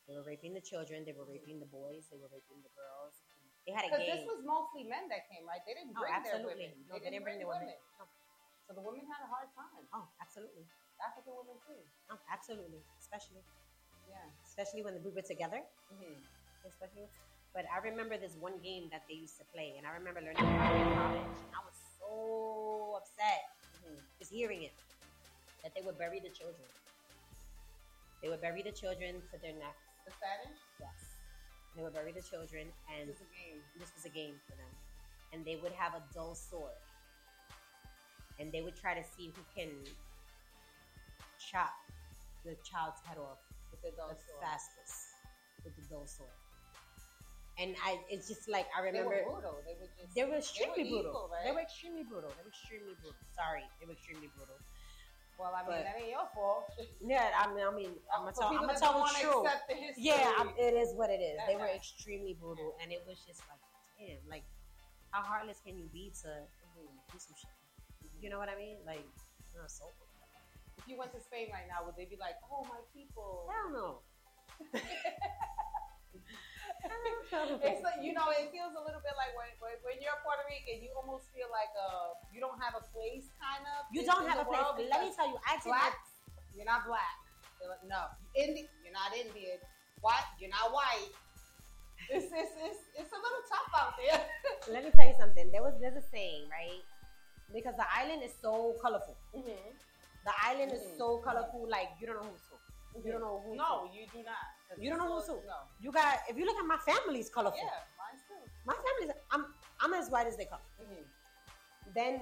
They 0.08 0.16
were 0.16 0.24
raping 0.24 0.52
the 0.56 0.64
children. 0.64 1.04
They 1.08 1.16
were 1.16 1.24
raping 1.28 1.60
the 1.60 1.68
boys. 1.68 2.08
They 2.12 2.16
were 2.20 2.28
raping 2.32 2.60
the 2.64 2.72
girls. 2.76 3.20
They 3.68 3.72
had 3.76 3.88
a 3.88 3.92
game. 3.92 4.08
this 4.08 4.24
was 4.24 4.40
mostly 4.44 4.88
men 4.88 5.08
that 5.12 5.28
came, 5.28 5.44
right? 5.44 5.60
They 5.68 5.76
didn't 5.76 5.92
Oh, 5.96 6.00
bring 6.00 6.12
their 6.24 6.40
absolutely. 6.40 6.72
women. 6.72 6.88
No, 6.88 6.96
they 6.96 7.12
didn't 7.12 7.24
bring 7.28 7.38
their 7.40 7.48
women. 7.48 7.76
No. 8.00 8.04
So 8.68 8.72
the 8.76 8.84
women 8.84 9.04
had 9.04 9.20
a 9.24 9.28
hard 9.28 9.52
time. 9.52 9.84
Oh, 9.92 10.08
absolutely. 10.20 10.64
African 11.00 11.32
women 11.36 11.56
too. 11.64 11.80
Oh, 12.12 12.20
absolutely. 12.32 12.80
Especially, 13.00 13.44
Yeah. 14.10 14.26
especially 14.46 14.82
when 14.82 14.98
we 15.02 15.10
were 15.14 15.22
together. 15.22 15.62
Mm-hmm. 15.94 16.18
Especially, 16.66 17.08
but 17.54 17.64
I 17.72 17.80
remember 17.88 18.18
this 18.18 18.36
one 18.38 18.58
game 18.62 18.90
that 18.92 19.02
they 19.08 19.14
used 19.16 19.38
to 19.38 19.44
play, 19.54 19.74
and 19.78 19.86
I 19.86 19.96
remember 19.96 20.20
learning 20.20 20.44
about 20.44 20.74
it 20.76 20.82
in 20.84 20.92
college. 20.92 21.38
I 21.56 21.60
was 21.64 21.76
so 21.98 22.98
upset 22.98 23.48
Mm-hmm. 23.80 23.96
just 24.20 24.30
hearing 24.30 24.62
it 24.68 24.76
that 25.64 25.72
they 25.74 25.80
would 25.80 25.96
bury 25.96 26.20
the 26.20 26.28
children. 26.28 26.68
They 28.22 28.28
would 28.28 28.42
bury 28.44 28.60
the 28.62 28.72
children 28.76 29.22
to 29.32 29.40
their 29.40 29.56
necks. 29.56 29.88
The 30.04 30.12
Spanish. 30.12 30.60
Yes. 30.78 31.16
They 31.74 31.82
would 31.82 31.94
bury 31.96 32.12
the 32.12 32.20
children, 32.20 32.68
and 32.92 33.08
This 33.08 33.16
is 33.16 33.24
a 33.24 33.32
game. 33.32 33.60
this 33.80 33.90
was 33.96 34.04
a 34.04 34.12
game 34.12 34.36
for 34.44 34.52
them. 34.60 34.68
And 35.32 35.44
they 35.48 35.56
would 35.62 35.72
have 35.72 35.94
a 35.96 36.02
dull 36.12 36.34
sword. 36.34 36.76
And 38.38 38.52
they 38.52 38.60
would 38.60 38.76
try 38.76 38.92
to 38.92 39.04
see 39.16 39.32
who 39.32 39.42
can 39.56 39.72
chop 41.40 41.72
the 42.44 42.56
child's 42.64 43.00
head 43.04 43.16
off 43.16 43.40
With 43.70 43.82
the 43.82 43.90
the 43.94 44.18
sword. 44.18 44.42
fastest 44.42 44.94
with 45.64 45.74
the 45.76 45.84
dull 45.88 46.06
sword. 46.06 46.34
And 47.58 47.76
I 47.84 48.00
it's 48.08 48.26
just 48.28 48.48
like 48.48 48.66
I 48.72 48.80
They 48.80 48.88
remember 48.98 49.20
were 49.24 49.32
brutal. 49.40 49.60
They 49.66 49.76
were 49.76 49.90
just. 49.98 50.14
they 50.16 50.24
were 50.24 50.38
extremely 50.40 50.88
evil, 50.88 51.02
brutal. 51.12 51.30
right? 51.32 51.44
They 51.44 51.52
were 51.52 51.60
extremely 51.64 52.04
brutal. 52.08 52.30
They 52.32 52.42
were 52.42 52.52
extremely 52.52 52.94
brutal. 52.96 53.20
Sorry, 53.36 53.64
they 53.80 53.84
were 53.86 53.92
extremely 53.98 54.28
brutal. 54.32 54.56
well, 55.38 55.52
I 55.52 55.60
mean, 55.64 55.76
but- 55.76 55.84
that 55.84 55.96
ain't 56.00 56.08
your 56.12 56.28
fault. 56.32 56.68
Yeah, 57.04 57.28
I 57.36 57.48
mean, 57.52 57.64
I 57.64 57.72
mean, 57.72 57.92
I'm 58.12 58.24
gonna 58.28 58.36
tell, 58.36 58.48
I'm 58.52 58.64
gonna 58.68 58.76
tell 58.80 58.96
the 59.04 59.12
truth. 59.20 59.44
the. 59.68 59.76
Yeah, 60.00 60.32
I'm, 60.40 60.50
it 60.56 60.72
is 60.76 60.92
what 60.96 61.08
it 61.10 61.20
is. 61.20 61.36
They 61.48 61.56
were 61.56 61.68
extremely 61.68 62.36
brutal, 62.40 62.76
and 62.80 62.92
it 62.92 63.00
was 63.08 63.20
just 63.28 63.40
like, 63.48 63.60
damn, 64.00 64.20
like, 64.28 64.44
how 65.12 65.20
heartless 65.24 65.60
can 65.64 65.76
you 65.80 65.88
be 65.92 66.12
to 66.24 66.28
Mhm. 66.28 66.92
do 67.12 67.16
some 67.18 67.36
shit? 67.36 67.56
You 68.20 68.28
know 68.30 68.38
what 68.38 68.48
I 68.52 68.56
mean? 68.56 68.76
Like, 68.84 69.04
you're 69.52 69.68
so 69.68 69.84
If 70.80 70.88
you 70.88 70.96
went 70.96 71.12
to 71.12 71.20
Spain 71.20 71.52
right 71.52 71.68
now, 71.68 71.84
would 71.84 71.92
they 72.00 72.08
be 72.08 72.16
like, 72.16 72.40
"Oh, 72.48 72.64
my 72.64 72.80
people"? 72.96 73.44
hell 73.52 73.68
no. 73.68 74.00
It's 77.30 77.84
like 77.84 78.00
you 78.02 78.16
know, 78.16 78.32
it 78.32 78.50
feels 78.50 78.72
a 78.72 78.82
little 78.82 79.04
bit 79.04 79.14
like 79.14 79.36
when, 79.36 79.52
when, 79.60 79.76
when 79.84 79.96
you're 80.00 80.16
Puerto 80.24 80.42
Rican, 80.48 80.80
you 80.82 80.90
almost 80.96 81.28
feel 81.30 81.46
like 81.52 81.70
uh 81.76 82.16
you 82.32 82.40
don't 82.40 82.56
have 82.58 82.74
a 82.74 82.84
place, 82.90 83.28
kind 83.36 83.62
of. 83.76 83.86
You 83.92 84.02
don't 84.02 84.26
have 84.26 84.40
a 84.42 84.48
place. 84.48 84.88
Let 84.88 85.04
me 85.04 85.12
tell 85.12 85.28
you, 85.28 85.38
I 85.44 85.60
did 85.60 85.70
black, 85.70 86.00
you're 86.56 86.66
not 86.66 86.88
black. 86.88 87.20
They're 87.60 87.68
like, 87.70 87.84
no, 87.84 88.08
Indi- 88.34 88.72
you're 88.82 88.96
not 88.96 89.12
Indian. 89.12 89.60
White, 90.00 90.24
you're 90.40 90.50
not 90.50 90.72
white. 90.72 91.12
It's, 92.08 92.32
it's, 92.32 92.54
it's, 92.56 92.80
it's 92.96 93.12
a 93.12 93.20
little 93.20 93.44
tough 93.44 93.70
out 93.76 93.92
there. 94.00 94.24
Let 94.72 94.82
me 94.88 94.90
tell 94.96 95.06
you 95.06 95.14
something. 95.20 95.52
There 95.52 95.62
was 95.62 95.76
there's 95.78 96.00
a 96.00 96.06
saying, 96.08 96.48
right? 96.48 96.80
Because 97.52 97.76
the 97.76 97.86
island 97.86 98.24
is 98.24 98.32
so 98.40 98.74
colorful. 98.80 99.20
Mm-hmm. 99.36 99.76
The 100.24 100.32
island 100.44 100.72
is 100.72 100.82
so 100.98 101.18
colorful, 101.18 101.66
like 101.68 101.88
you 102.00 102.06
don't 102.06 102.16
know 102.16 102.28
who's 102.28 102.44
who. 102.50 102.56
You 103.04 103.12
don't 103.12 103.20
know 103.20 103.42
who's 103.46 103.56
No, 103.56 103.88
you 103.94 104.06
do 104.12 104.18
not. 104.24 104.80
You 104.80 104.90
don't 104.90 104.98
know 104.98 105.14
who's 105.16 105.26
who. 105.26 105.34
No. 105.46 105.64
You 105.80 105.92
got. 105.92 106.18
If 106.28 106.36
you 106.36 106.44
look 106.44 106.56
at 106.58 106.66
my 106.66 106.78
family's 106.78 107.30
colorful. 107.30 107.58
Yeah, 107.62 107.86
mine's 107.96 108.22
too. 108.28 108.50
My 108.66 108.74
family's. 108.74 109.16
I'm. 109.30 109.46
I'm 109.80 109.94
as 109.94 110.10
white 110.10 110.26
as 110.26 110.36
they 110.36 110.44
come. 110.44 110.58
Mm-hmm. 110.82 111.02
Then 111.94 112.20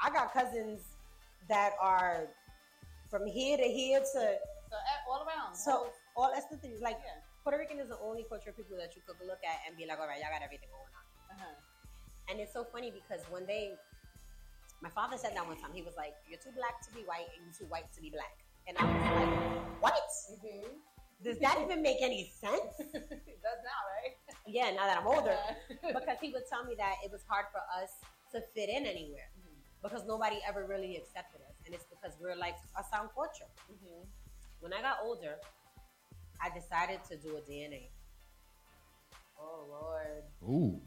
I 0.00 0.10
got 0.10 0.32
cousins 0.32 0.80
that 1.48 1.72
are 1.80 2.28
from 3.08 3.26
here 3.26 3.56
to 3.56 3.62
here 3.62 4.00
to 4.00 4.04
So 4.04 4.28
all 5.08 5.24
around. 5.26 5.54
so 5.54 5.86
all 6.16 6.30
that's 6.34 6.46
the 6.46 6.56
thing. 6.56 6.74
Like 6.82 6.98
yeah. 7.00 7.22
Puerto 7.42 7.58
Rican 7.58 7.78
is 7.78 7.88
the 7.88 7.98
only 8.02 8.26
culture 8.28 8.50
of 8.50 8.56
people 8.56 8.76
that 8.76 8.96
you 8.96 9.02
could 9.06 9.16
look 9.24 9.38
at 9.46 9.62
and 9.66 9.76
be 9.78 9.86
like, 9.86 10.00
all 10.00 10.08
right, 10.08 10.18
y'all 10.18 10.34
got 10.34 10.42
everything 10.42 10.68
going 10.74 10.90
on. 10.90 11.06
Uh-huh. 11.30 11.54
And 12.28 12.40
it's 12.40 12.52
so 12.52 12.64
funny 12.64 12.90
because 12.90 13.22
when 13.30 13.46
day, 13.46 13.78
my 14.82 14.90
father 14.90 15.16
said 15.16 15.32
that 15.34 15.46
one 15.46 15.56
time. 15.56 15.70
He 15.72 15.82
was 15.82 15.94
like, 15.96 16.14
"You're 16.28 16.40
too 16.40 16.52
black 16.54 16.80
to 16.86 16.90
be 16.92 17.00
white, 17.02 17.28
and 17.36 17.46
you're 17.46 17.58
too 17.66 17.70
white 17.72 17.92
to 17.94 18.00
be 18.00 18.10
black." 18.10 18.36
And 18.68 18.76
I 18.78 18.84
was 18.84 19.02
like, 19.16 19.82
"What? 19.82 20.08
Mm-hmm. 20.32 20.76
Does 21.24 21.38
that 21.38 21.58
even 21.62 21.82
make 21.82 21.98
any 22.00 22.32
sense?" 22.40 22.72
it 22.78 23.38
does 23.42 23.60
now, 23.64 23.80
right? 23.96 24.14
yeah, 24.46 24.70
now 24.70 24.86
that 24.86 24.98
I'm 24.98 25.06
older, 25.06 25.36
because 25.82 26.18
he 26.20 26.32
would 26.32 26.46
tell 26.48 26.64
me 26.64 26.74
that 26.78 26.96
it 27.04 27.10
was 27.10 27.22
hard 27.26 27.46
for 27.52 27.62
us 27.82 27.90
to 28.32 28.42
fit 28.54 28.68
in 28.68 28.86
anywhere 28.86 29.30
because 29.82 30.04
nobody 30.06 30.38
ever 30.46 30.66
really 30.66 30.96
accepted 30.96 31.40
us, 31.48 31.54
and 31.64 31.74
it's 31.74 31.86
because 31.86 32.16
we're 32.20 32.36
like 32.36 32.56
a 32.78 32.82
sound 32.92 33.10
culture. 33.14 33.48
mm-hmm. 33.70 34.02
When 34.60 34.72
I 34.72 34.80
got 34.80 34.98
older, 35.04 35.36
I 36.42 36.48
decided 36.50 37.00
to 37.10 37.16
do 37.16 37.36
a 37.36 37.40
DNA. 37.40 37.88
Oh 39.38 39.66
Lord. 39.68 40.24
Ooh. 40.42 40.80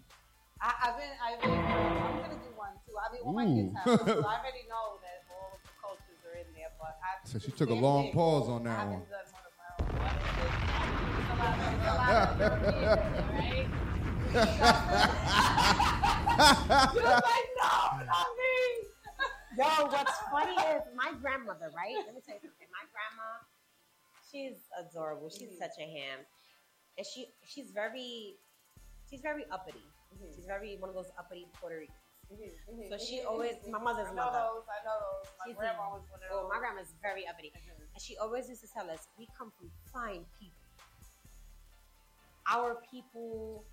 I, 0.62 0.92
I've 0.92 0.98
been, 1.00 1.14
I've 1.24 1.40
been, 1.42 1.52
I'm 1.56 2.20
gonna 2.20 2.36
do 2.44 2.52
one 2.56 2.76
too. 2.86 2.94
I 3.00 3.08
mean, 3.14 3.22
all 3.24 3.34
my 3.34 3.46
kids 3.48 3.72
Ooh. 3.72 3.80
have 3.80 3.88
so 4.08 4.28
I 4.28 4.44
already 4.44 4.68
know 4.68 5.00
that 5.00 5.24
all 5.32 5.56
of 5.56 5.62
the 5.64 5.72
cultures 5.80 6.20
are 6.28 6.36
in 6.36 6.52
there. 6.52 6.72
But 6.80 7.00
I 7.00 7.16
So 7.24 7.40
she 7.40 7.52
took 7.52 7.70
a 7.70 7.74
long 7.80 8.12
pause 8.12 8.50
on 8.50 8.64
that 8.68 8.84
one. 8.88 9.08
haven't 9.08 9.10
done 9.10 9.28
one 9.32 9.46
of 9.48 9.56
my 9.56 9.72
own. 9.80 9.88
There's 10.36 11.32
a 11.32 11.38
lot 11.40 11.56
of, 11.56 11.64
there's 11.64 11.88
a 11.88 11.96
lot 11.96 12.12
of 12.12 12.40
Europeans 12.40 12.92
in 12.92 13.08
there, 13.16 13.32
right? 13.40 13.68
She 16.40 17.00
was 17.04 17.22
like, 17.24 17.50
no, 17.60 18.00
not 18.08 18.30
me. 18.40 18.56
Yo, 19.58 19.68
what's 19.92 20.18
funny 20.32 20.56
is 20.72 20.84
my 20.96 21.12
grandmother, 21.20 21.72
right? 21.76 21.96
Let 22.06 22.16
me 22.16 22.22
tell 22.26 22.36
you 22.36 22.42
something. 22.48 22.68
My 22.72 22.86
grandma, 22.94 23.44
she's 24.32 24.70
adorable. 24.80 25.30
She's 25.30 25.50
Mhm. 25.52 25.58
such 25.58 25.78
a 25.80 25.84
ham, 25.90 26.20
and 26.98 27.06
she 27.06 27.28
she's 27.44 27.72
very 27.72 28.38
she's 29.10 29.20
very 29.22 29.44
uppity. 29.52 29.84
She's 30.18 30.46
very 30.46 30.78
one 30.80 30.90
of 30.90 30.96
those 30.96 31.12
uppity 31.18 31.48
Puerto 31.60 31.78
Ricans. 31.80 31.96
So 32.90 32.98
she 32.98 33.22
always 33.22 33.56
my 33.70 33.80
mother's 33.80 34.08
I 34.08 34.14
know 34.14 34.26
mother. 34.30 34.40
those. 34.40 34.66
I 34.70 34.80
know 34.86 34.98
those. 35.02 35.32
My 35.40 35.46
She's 35.48 35.56
grandma 35.58 35.90
was 35.94 36.04
one 36.12 36.20
of 36.22 36.30
Oh, 36.32 36.42
those. 36.44 36.50
my 36.54 36.60
grandma's 36.60 36.94
very 37.02 37.28
uppity, 37.28 37.52
Mhm. 37.56 37.82
and 37.94 38.02
she 38.02 38.18
always 38.18 38.48
used 38.50 38.62
to 38.62 38.68
tell 38.72 38.90
us 38.90 39.08
we 39.18 39.28
come 39.38 39.52
from 39.58 39.72
fine 39.92 40.26
people. 40.40 40.56
Our 42.52 42.76
people 42.90 43.66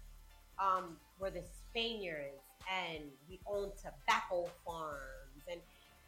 um, 0.59 0.99
were 1.19 1.31
the 1.31 1.43
Spaniards, 1.69 2.41
and 2.71 3.05
we 3.29 3.41
own 3.47 3.73
tobacco 3.77 4.49
farms, 4.65 5.45
and 5.51 5.61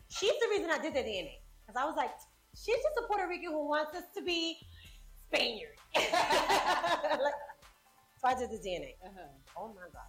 she's 0.09 0.33
the 0.41 0.49
reason 0.49 0.71
I 0.71 0.79
did 0.79 0.95
the 0.95 1.01
DNA 1.03 1.41
because 1.67 1.77
I 1.81 1.85
was 1.85 1.97
like, 1.97 2.11
she's 2.55 2.77
just 2.77 2.97
a 2.97 3.03
Puerto 3.07 3.27
Rican 3.29 3.53
who 3.53 3.69
wants 3.69 3.95
us 3.97 4.05
to 4.17 4.23
be 4.23 4.57
Spaniard. 5.27 5.77
Like, 5.95 7.35
so 8.21 8.25
I 8.29 8.35
did 8.35 8.51
the 8.51 8.59
DNA. 8.59 8.97
Uh-huh. 9.05 9.29
Oh 9.57 9.69
my 9.69 9.83
god! 9.93 10.09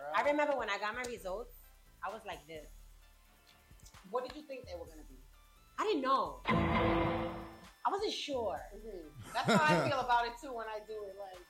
Girl. 0.00 0.16
I 0.16 0.22
remember 0.32 0.56
when 0.56 0.70
I 0.72 0.78
got 0.80 0.96
my 0.96 1.04
results, 1.04 1.52
I 2.00 2.08
was 2.08 2.24
like 2.24 2.40
this. 2.48 2.64
What 4.08 4.24
did 4.24 4.32
you 4.34 4.42
think 4.48 4.64
they 4.64 4.72
were 4.80 4.88
gonna 4.88 5.04
be? 5.04 5.20
I 5.78 5.84
didn't 5.84 6.00
know. 6.02 6.40
I 6.48 7.88
wasn't 7.92 8.12
sure. 8.12 8.56
That's 9.36 9.52
how 9.52 9.60
I 9.60 9.76
feel 9.88 10.00
about 10.00 10.24
it 10.26 10.32
too 10.40 10.52
when 10.56 10.64
I 10.72 10.80
do 10.88 11.04
it. 11.04 11.16
Like, 11.20 11.44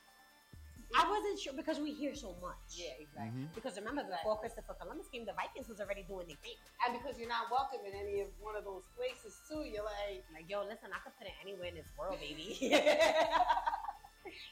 I 0.98 1.06
wasn't 1.08 1.38
sure 1.38 1.54
because 1.54 1.78
we 1.78 1.94
hear 1.94 2.14
so 2.14 2.34
much. 2.42 2.58
yeah, 2.74 2.98
exactly. 2.98 3.46
Mhm. 3.46 3.54
Because 3.54 3.78
remember, 3.78 4.02
before 4.02 4.38
Christopher 4.42 4.74
Columbus 4.74 5.06
came, 5.14 5.24
the 5.24 5.32
Vikings 5.38 5.68
was 5.70 5.78
already 5.80 6.02
doing 6.02 6.26
their 6.26 6.36
thing. 6.42 6.58
And 6.82 6.98
because 6.98 7.18
you're 7.18 7.28
not 7.30 7.46
welcome 7.54 7.86
in 7.86 7.94
any 7.94 8.20
of 8.20 8.28
one 8.42 8.56
of 8.58 8.64
those 8.66 8.82
places 8.98 9.38
too, 9.46 9.62
you're 9.62 9.84
like, 9.86 10.26
Like, 10.34 10.50
yo, 10.50 10.66
listen, 10.66 10.90
I 10.90 10.98
could 11.06 11.14
put 11.18 11.30
it 11.30 11.34
anywhere 11.40 11.68
in 11.70 11.76
this 11.78 11.90
world, 11.96 12.18
baby. 12.18 12.58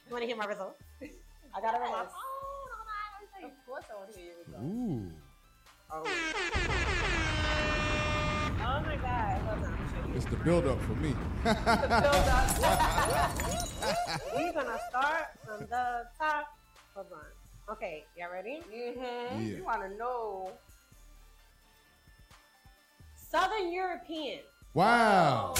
you 0.06 0.10
want 0.14 0.22
to 0.22 0.26
hear 0.30 0.36
my 0.38 0.46
results? 0.46 0.78
I 1.54 1.60
got 1.60 1.74
it 1.74 1.82
on 1.82 1.90
my 1.90 2.06
Yes. 2.06 2.12
phone. 2.14 2.37
Of 3.44 3.50
course 3.66 3.84
I 3.90 3.96
want 3.96 4.12
to 4.12 4.18
hear 4.18 4.30
you 4.30 4.44
go. 4.52 4.58
Ooh. 4.58 5.12
Oh. 5.90 6.02
oh 8.60 8.80
my 8.82 8.96
God. 8.96 9.40
Hold 9.42 9.64
on. 9.64 9.72
I'm 9.72 9.88
sure 9.88 10.16
It's 10.16 10.24
the 10.26 10.36
build 10.36 10.66
up 10.66 10.80
for 10.82 10.94
me. 10.94 11.14
Build 11.44 11.56
up. 11.56 12.48
We're 14.34 14.52
gonna 14.52 14.78
start 14.90 15.26
from 15.46 15.60
the 15.70 16.04
top. 16.18 16.46
Hold 16.94 17.12
on. 17.12 17.72
Okay, 17.74 18.06
y'all 18.16 18.32
ready? 18.32 18.60
hmm 18.70 19.02
Yeah. 19.02 19.56
You 19.56 19.64
want 19.64 19.82
to 19.82 19.90
know? 19.96 20.52
Southern 23.14 23.72
European. 23.72 24.40
Wow. 24.74 25.54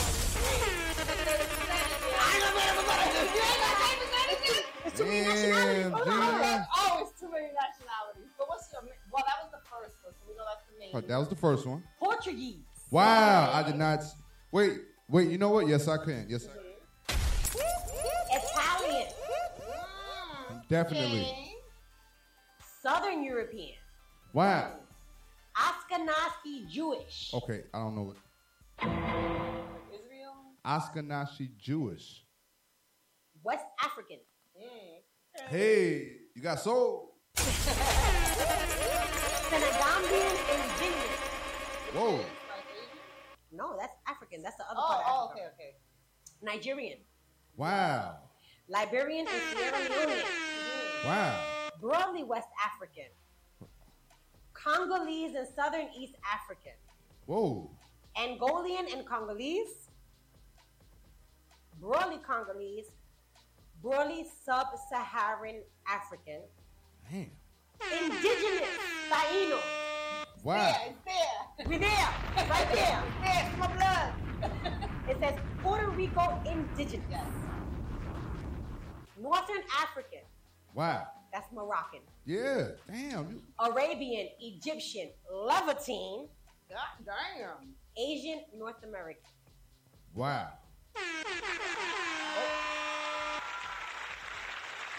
It's 4.84 4.98
too 4.98 5.04
many 5.04 5.52
Damn, 5.52 5.92
nationalities. 7.18 7.18
Hold 7.18 7.18
on, 7.18 7.18
hold 7.18 7.18
Gina. 7.18 7.18
on. 7.18 7.18
It's 7.18 7.20
too 7.20 7.30
many 7.30 7.48
nationalities. 7.52 8.30
But 8.38 8.48
what's 8.48 8.72
your? 8.72 8.82
Well, 9.12 9.24
that 9.26 9.38
was 9.42 9.50
the 9.50 9.62
first 9.68 9.96
one, 10.04 10.14
so 10.14 10.22
we 10.28 10.34
know 10.36 10.44
that's 10.48 10.66
the 10.70 10.78
main. 10.78 10.90
Oh, 10.94 11.00
that 11.00 11.18
was 11.18 11.28
the 11.28 11.36
first 11.36 11.66
one. 11.66 11.82
Portuguese. 11.98 12.56
Wow. 12.90 13.50
I 13.52 13.62
did 13.62 13.76
not. 13.76 14.02
Wait, 14.52 14.80
wait. 15.08 15.28
You 15.30 15.38
know 15.38 15.50
what? 15.50 15.66
Yes, 15.68 15.88
I 15.88 15.98
can. 15.98 16.26
Yes, 16.28 16.46
I 16.48 16.68
Italian. 18.30 19.08
Mm, 20.50 20.68
Definitely. 20.68 21.20
okay. 21.22 21.52
Southern 22.82 23.24
European. 23.24 23.74
Wow. 24.32 24.72
Ashkenazi 25.56 26.68
Jewish. 26.68 27.30
Okay, 27.34 27.64
I 27.74 27.78
don't 27.78 27.96
know 27.96 28.12
what. 28.14 28.16
Israel. 29.92 30.34
Ashkenazi 30.64 31.48
Jewish. 31.58 32.22
West 33.42 33.64
African. 33.82 34.18
Mm. 34.56 35.48
Hey, 35.48 36.12
you 36.34 36.42
got 36.42 36.60
soul. 36.60 37.07
Senegambian 39.49 40.34
Indigenous. 40.55 41.20
Whoa. 41.95 42.20
No, 43.53 43.76
that's 43.78 43.95
African. 44.07 44.43
That's 44.43 44.57
the 44.57 44.64
other 44.64 44.80
Oh, 44.82 44.89
part 44.89 45.05
oh, 45.09 45.24
of 45.26 45.30
okay, 45.32 45.41
Africa. 45.43 45.55
okay. 45.55 45.74
Nigerian. 46.43 46.99
Wow. 47.57 48.18
Liberian 48.68 49.26
and 49.26 49.43
Sierra 49.57 49.78
Leonean. 49.78 50.24
Wow. 51.05 51.41
Broadly 51.80 52.24
West 52.24 52.49
African. 52.64 53.11
Congolese 54.53 55.34
and 55.34 55.47
Southern 55.57 55.89
East 55.99 56.14
African. 56.32 56.72
Whoa. 57.26 57.70
Angolian 58.16 58.86
and 58.93 59.07
Congolese. 59.07 59.89
Broadly 61.80 62.18
Congolese. 62.26 62.86
Broadly 63.82 64.26
Sub-Saharan 64.45 65.62
African. 65.89 66.41
Damn. 67.11 67.30
Indigenous 68.04 68.68
Taino. 69.11 69.59
Wow. 70.42 70.56
Yeah, 70.56 70.76
it's 70.88 70.98
there. 71.06 71.68
We 71.68 71.78
there, 71.78 71.88
right 72.48 72.68
there. 72.72 73.02
There. 73.22 73.50
It's 73.50 73.59
my 73.59 73.66
blood. 73.74 74.12
It 75.09 75.16
says 75.20 75.34
Puerto 75.62 75.88
Rico 75.90 76.40
Indigenous. 76.46 77.04
Northern 79.20 79.62
African. 79.82 80.20
Wow. 80.74 81.06
That's 81.32 81.50
Moroccan. 81.52 82.00
Yeah. 82.24 82.68
Damn. 82.90 83.30
You, 83.30 83.42
Arabian, 83.59 84.28
Egyptian, 84.40 85.11
Levantine, 85.32 86.28
God 86.70 87.04
damn. 87.06 87.74
Asian, 87.98 88.42
North 88.56 88.82
American. 88.84 89.22
wow. 90.14 90.48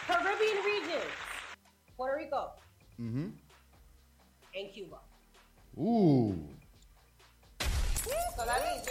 Caribbean 0.07 0.63
regions. 0.65 1.11
Puerto 1.99 2.15
Rico 2.15 2.51
Mm-hmm. 2.97 3.27
and 4.55 4.73
Cuba. 4.73 4.99
Ooh. 5.77 6.47
So 7.59 8.45
that 8.45 8.63
means. 8.63 8.87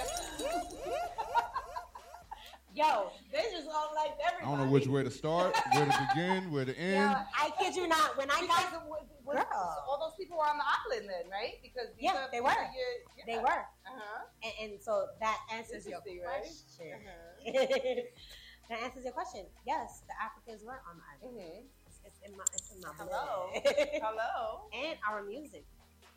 Yo, 2.75 3.11
they 3.33 3.39
just 3.51 3.67
all 3.75 3.91
like 3.97 4.13
I 4.21 4.45
don't 4.45 4.59
know 4.59 4.71
which 4.71 4.87
way 4.87 5.03
to 5.03 5.11
start, 5.11 5.57
where 5.75 5.87
to 5.87 6.09
begin, 6.15 6.53
where 6.53 6.65
to 6.67 6.73
yo, 6.79 6.85
end. 6.85 7.17
I 7.37 7.51
kid 7.59 7.75
you 7.75 7.89
not. 7.89 8.17
When 8.19 8.31
I 8.31 8.43
Because 8.43 8.71
got, 8.71 8.73
the 8.85 8.89
was, 8.89 9.03
was, 9.25 9.37
Girl. 9.37 9.47
so 9.51 9.91
all 9.91 9.99
those 10.05 10.17
people 10.19 10.37
were 10.37 10.45
on 10.45 10.59
the 10.59 10.65
island 10.69 11.09
then, 11.11 11.31
right? 11.33 11.55
Because 11.63 11.89
these 11.97 12.05
Yeah, 12.13 12.29
are- 12.29 12.29
they 12.31 12.41
were. 12.43 12.49
are 12.49 12.71
your- 12.77 13.01
yeah. 13.17 13.25
they 13.27 13.39
were, 13.43 13.65
Uh-huh. 13.89 14.25
and, 14.45 14.53
and 14.73 14.83
so 14.83 15.07
that 15.21 15.39
answers 15.53 15.89
your 15.89 15.99
Interesting, 16.07 16.23
right? 16.25 16.45
question. 16.45 16.93
Uh-huh. 17.03 18.05
that 18.71 18.79
answers 18.85 19.05
your 19.05 19.13
question. 19.15 19.47
Yes, 19.67 20.03
the 20.07 20.15
Africans 20.23 20.63
were 20.63 20.81
on 20.89 21.01
the 21.01 21.05
island. 21.27 21.41
Mhm. 21.41 21.65
In 22.27 22.37
my, 22.37 22.45
it's 22.53 22.71
in 22.75 22.81
my 22.83 22.91
Hello. 22.99 23.55
blood. 23.55 23.62
Hello. 24.05 24.69
and 24.75 24.97
our 25.07 25.23
music. 25.23 25.64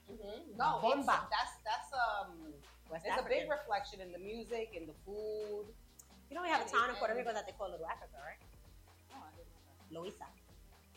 Mhm. 0.09 0.57
No, 0.57 0.81
Bomba. 0.81 1.29
that's 1.29 1.53
that's 1.63 1.89
um. 1.93 2.51
West 2.91 3.07
There's 3.07 3.21
a 3.23 3.29
big 3.29 3.47
reflection 3.47 4.03
in 4.03 4.11
the 4.11 4.19
music 4.19 4.75
and 4.75 4.83
the 4.83 4.97
food. 5.07 5.71
you 6.27 6.35
know, 6.35 6.43
we 6.43 6.51
have 6.51 6.59
a 6.59 6.67
town 6.67 6.91
in 6.91 6.95
Puerto 6.99 7.15
Rico 7.15 7.31
that 7.31 7.47
they 7.47 7.55
call 7.55 7.71
Little 7.71 7.87
Africa, 7.87 8.19
right? 8.19 8.41
Oh, 9.15 9.23
I 9.23 9.31
didn't 9.39 9.47
know 9.55 9.71
that. 9.71 9.87
Loíza 9.95 10.27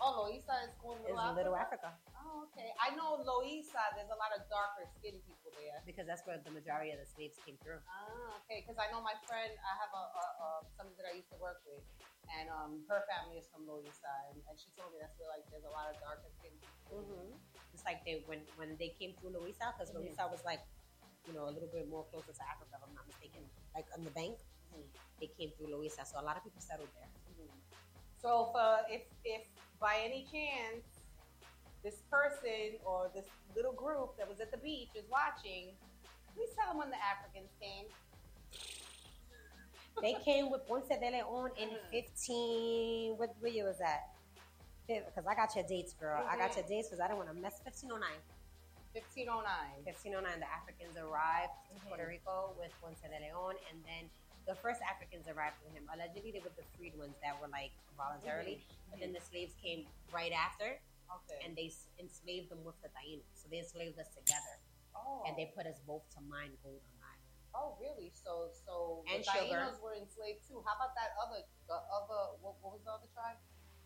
Oh, 0.02 0.26
Loíza 0.26 0.50
is 0.66 0.74
called 0.82 0.98
Little 1.07 1.22
Little 1.38 1.55
Africa? 1.55 1.94
Africa 1.94 2.18
Oh, 2.18 2.50
okay. 2.50 2.74
I 2.82 2.90
know 2.98 3.22
Loíza. 3.22 3.78
There's 3.94 4.11
a 4.11 4.18
lot 4.18 4.34
of 4.34 4.42
darker 4.50 4.90
skinned 4.98 5.22
people 5.22 5.55
there. 5.55 5.78
because 5.86 6.09
that's 6.11 6.26
where 6.26 6.40
the 6.42 6.50
majority 6.50 6.90
of 6.90 6.98
the 6.98 7.07
slaves 7.07 7.38
came 7.46 7.55
through. 7.62 7.78
Ah, 7.86 8.34
okay. 8.42 8.66
Because 8.66 8.80
I 8.82 8.90
know 8.90 8.98
my 9.05 9.14
friend. 9.30 9.55
I 9.62 9.72
have 9.78 9.92
a, 9.94 10.02
a, 10.11 10.24
a 10.42 10.46
somebody 10.74 10.98
that 10.98 11.07
I 11.07 11.14
used 11.14 11.30
to 11.30 11.38
work 11.38 11.62
with, 11.62 11.84
and 12.32 12.48
um, 12.48 12.80
her 12.88 13.04
family 13.10 13.36
is 13.40 13.46
from 13.52 13.68
Loíza, 13.68 14.12
and, 14.32 14.40
and 14.48 14.54
she 14.56 14.68
told 14.76 14.92
me 14.92 14.98
that's 15.00 15.14
where 15.20 15.28
like 15.28 15.44
there's 15.52 15.66
a 15.68 15.72
lot 15.74 15.88
of 15.92 15.96
darker 16.00 16.30
people. 16.40 16.60
Mm-hmm. 16.92 17.36
It's 17.76 17.84
like 17.84 18.04
they 18.06 18.22
when 18.26 18.40
when 18.56 18.76
they 18.80 18.94
came 18.96 19.12
through 19.20 19.34
Loíza 19.36 19.74
because 19.74 19.92
Mhm. 19.92 20.04
Loíza 20.14 20.24
was 20.30 20.42
like, 20.44 20.62
you 21.26 21.32
know, 21.36 21.48
a 21.48 21.52
little 21.52 21.70
bit 21.72 21.88
more 21.88 22.04
closer 22.12 22.32
to 22.32 22.44
Africa, 22.48 22.76
if 22.78 22.82
I'm 22.84 22.94
not 22.94 23.06
mistaken. 23.06 23.42
Like 23.74 23.86
on 23.96 24.04
the 24.04 24.14
bank, 24.14 24.38
Mhm. 24.72 24.86
they 25.20 25.28
came 25.36 25.50
through 25.56 25.68
Loíza, 25.74 26.06
so 26.06 26.20
a 26.20 26.24
lot 26.24 26.36
of 26.36 26.42
people 26.44 26.60
settled 26.62 26.90
there. 26.96 27.10
So 28.20 28.48
if, 28.48 28.56
uh, 28.56 28.80
if 28.88 29.04
if 29.24 29.44
by 29.80 30.00
any 30.00 30.24
chance 30.32 30.84
this 31.84 32.00
person 32.08 32.80
or 32.88 33.10
this 33.12 33.28
little 33.54 33.72
group 33.76 34.16
that 34.16 34.26
was 34.28 34.40
at 34.40 34.50
the 34.50 34.56
beach 34.56 34.88
is 34.96 35.04
watching, 35.12 35.76
please 36.32 36.48
tell 36.56 36.68
them 36.72 36.78
when 36.78 36.88
the 36.90 36.96
Africans 37.04 37.52
came. 37.60 37.84
They 40.03 40.14
came 40.24 40.51
with 40.51 40.66
Ponce 40.66 40.88
de 40.88 40.99
Leon 41.11 41.51
in 41.57 41.68
Mhm. 41.70 41.90
15. 41.90 43.16
What, 43.16 43.30
what 43.40 43.53
year 43.53 43.64
was 43.66 43.78
that? 43.78 44.11
Because 44.86 45.26
I 45.26 45.34
got 45.34 45.55
your 45.55 45.64
dates, 45.64 45.95
girl. 45.95 46.26
I 46.28 46.36
got 46.36 46.55
your 46.57 46.66
dates 46.66 46.88
because 46.88 47.01
I 47.01 47.09
don't 47.09 47.16
want 47.16 47.28
to 47.30 47.34
mess. 47.34 47.61
1509. 47.64 48.20
1509. 48.92 49.84
1509, 49.84 50.40
the 50.40 50.51
Africans 50.51 50.97
arrived 50.97 51.53
to 51.68 51.74
Mhm. 51.74 51.88
Puerto 51.88 52.07
Rico 52.07 52.55
with 52.59 52.70
Ponce 52.80 53.01
de 53.01 53.09
Leon, 53.18 53.57
and 53.70 53.82
then 53.84 54.11
the 54.47 54.55
first 54.57 54.82
Africans 54.82 55.26
arrived 55.28 55.57
with 55.64 55.72
him. 55.72 55.88
Allegedly, 55.92 56.32
they 56.32 56.40
were 56.40 56.51
the 56.51 56.64
freed 56.76 56.97
ones 56.99 57.16
that 57.22 57.40
were 57.40 57.49
like 57.49 57.72
voluntarily, 57.97 58.62
but 58.90 59.01
then 59.01 59.12
the 59.12 59.20
slaves 59.20 59.55
came 59.55 59.86
right 60.12 60.32
after, 60.32 60.78
Okay. 61.11 61.40
and 61.45 61.57
they 61.57 61.72
enslaved 61.99 62.51
them 62.51 62.62
with 62.64 62.80
the 62.82 62.88
Taínos. 62.90 63.24
So 63.34 63.49
they 63.49 63.59
enslaved 63.59 63.99
us 63.99 64.09
together, 64.14 64.59
oh. 64.95 65.22
and 65.26 65.36
they 65.36 65.47
put 65.47 65.66
us 65.66 65.78
both 65.80 66.09
to 66.14 66.20
mine 66.20 66.57
gold. 66.62 66.82
Oh, 67.55 67.78
really? 67.78 68.11
So 68.11 68.50
so 68.50 69.07
And 69.07 69.22
the 69.22 69.30
sugar. 69.30 69.62
Tainos 69.70 69.78
were 69.78 69.94
enslaved 69.94 70.42
too. 70.46 70.59
How 70.66 70.74
about 70.74 70.92
that 70.98 71.14
other 71.22 71.46
the 71.70 71.78
other 71.78 72.34
what, 72.42 72.59
what 72.61 72.74
was 72.74 72.82
the 72.82 72.90
other 72.90 73.07
tribe? 73.14 73.38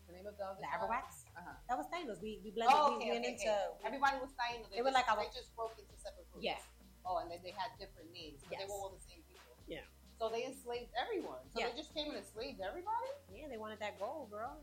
The 0.09 0.17
name 0.17 0.25
of 0.25 0.33
the 0.41 0.45
other 0.49 0.57
The 0.57 0.65
tribe? 0.65 0.89
Arawaks? 0.89 1.29
Uh-huh. 1.37 1.53
That 1.69 1.77
was 1.77 1.85
Taínos. 1.93 2.17
We 2.17 2.41
we 2.41 2.49
blended. 2.49 2.73
Oh, 2.73 2.97
we 2.97 3.05
okay, 3.05 3.13
went 3.13 3.29
okay, 3.29 3.37
into. 3.37 3.49
okay. 3.53 3.85
Everybody 3.85 4.17
was 4.25 4.33
Tainos. 4.33 4.65
They, 4.73 4.81
They 4.81 4.83
were 4.83 4.89
just, 4.89 4.97
like 4.97 5.07
our- 5.13 5.21
they 5.21 5.29
just 5.29 5.53
broke 5.53 5.77
into 5.77 5.93
separate 6.01 6.25
groups. 6.33 6.41
Yes. 6.43 6.65
Oh, 7.05 7.21
and 7.21 7.29
then 7.29 7.39
they 7.45 7.53
had 7.53 7.69
different 7.77 8.09
names, 8.11 8.41
but 8.49 8.57
they 8.57 8.65
were 8.65 8.75
all 8.75 8.91
the 8.93 9.01
same 9.05 9.21
people. 9.29 9.53
Yeah. 9.69 9.85
So 10.17 10.27
they 10.27 10.43
enslaved 10.49 10.91
everyone. 10.99 11.39
So 11.53 11.61
Yeah. 11.61 11.69
they 11.71 11.77
just 11.79 11.93
came 11.95 12.09
and 12.11 12.17
enslaved 12.19 12.59
everybody. 12.59 13.09
Yeah, 13.31 13.47
they 13.47 13.55
wanted 13.61 13.79
that 13.79 13.97
gold, 14.01 14.27
girl. 14.33 14.59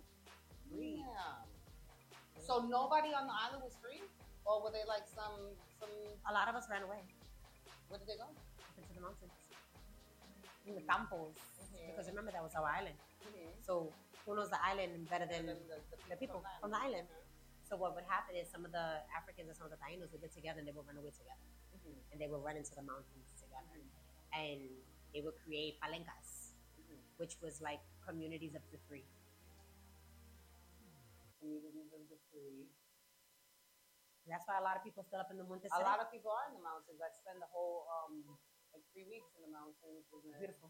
Free. 0.68 1.00
Yeah. 1.00 1.46
So 2.42 2.60
nobody 2.66 3.14
on 3.16 3.26
the 3.30 3.32
island 3.32 3.62
was 3.64 3.72
free, 3.80 4.02
or 4.44 4.60
were 4.62 4.70
they 4.74 4.84
like 4.84 5.06
some 5.08 5.54
some? 5.80 5.90
A 6.28 6.32
lot 6.34 6.50
of 6.50 6.54
us 6.58 6.66
ran 6.68 6.82
away 6.82 7.00
Where 7.88 7.98
did 7.98 8.06
they 8.10 8.18
go? 8.18 8.28
The 8.96 9.02
mountains, 9.04 9.36
in 10.64 10.74
the 10.74 10.84
campos. 10.88 11.36
Mhm. 11.36 11.86
Because 11.92 12.08
remember 12.08 12.32
that 12.32 12.42
was 12.42 12.54
our 12.56 12.64
island. 12.64 12.96
Mm-hmm. 12.96 13.52
So 13.60 13.92
who 14.24 14.34
knows 14.34 14.48
the 14.48 14.62
island 14.64 15.08
better 15.12 15.26
than 15.28 15.46
the, 15.46 15.56
the 16.08 16.16
people 16.16 16.40
from 16.60 16.70
the 16.72 16.80
island? 16.80 17.06
So 17.68 17.76
what 17.76 17.94
would 17.94 18.08
happen 18.08 18.34
is 18.40 18.48
some 18.48 18.64
of 18.64 18.72
the 18.72 19.02
Africans 19.12 19.48
and 19.52 19.56
some 19.58 19.66
of 19.68 19.72
the 19.74 19.80
Tainos 19.84 20.10
would 20.12 20.22
get 20.24 20.32
together 20.32 20.58
and 20.60 20.66
they 20.68 20.72
would 20.72 20.86
run 20.86 20.96
away 20.96 21.12
together. 21.12 21.44
Mhm. 21.76 21.94
And 22.10 22.16
they 22.20 22.28
would 22.30 22.42
run 22.42 22.56
into 22.56 22.72
the 22.74 22.82
mountains 22.82 23.28
together. 23.36 23.76
And 24.32 24.62
they 25.12 25.20
would 25.20 25.36
create 25.44 25.76
palenques, 25.82 26.56
Mhm. 26.80 26.98
which 27.20 27.36
was 27.44 27.60
like 27.60 27.82
communities 28.06 28.54
of 28.54 28.62
the 28.72 28.78
free. 28.88 29.04
Communities 31.40 31.92
of 31.92 32.02
the 32.08 32.18
free. 32.32 32.64
That's 34.26 34.46
why 34.48 34.58
a 34.58 34.64
lot 34.66 34.76
of 34.76 34.82
people 34.82 35.04
still 35.04 35.20
up 35.20 35.30
in 35.30 35.38
the 35.38 35.44
mountains. 35.44 35.70
A 35.70 35.86
lot 35.86 36.00
of 36.02 36.10
people 36.10 36.32
are 36.32 36.46
in 36.50 36.54
the 36.58 36.64
mountains. 36.64 36.98
I 36.98 37.10
spend 37.14 37.38
the 37.40 37.46
whole 37.54 37.86
um 37.86 38.38
like 38.76 38.84
three 38.92 39.08
weeks 39.08 39.32
in 39.40 39.48
the 39.48 39.52
mountains. 39.52 40.04
Wasn't 40.12 40.36
it? 40.36 40.40
Beautiful. 40.44 40.68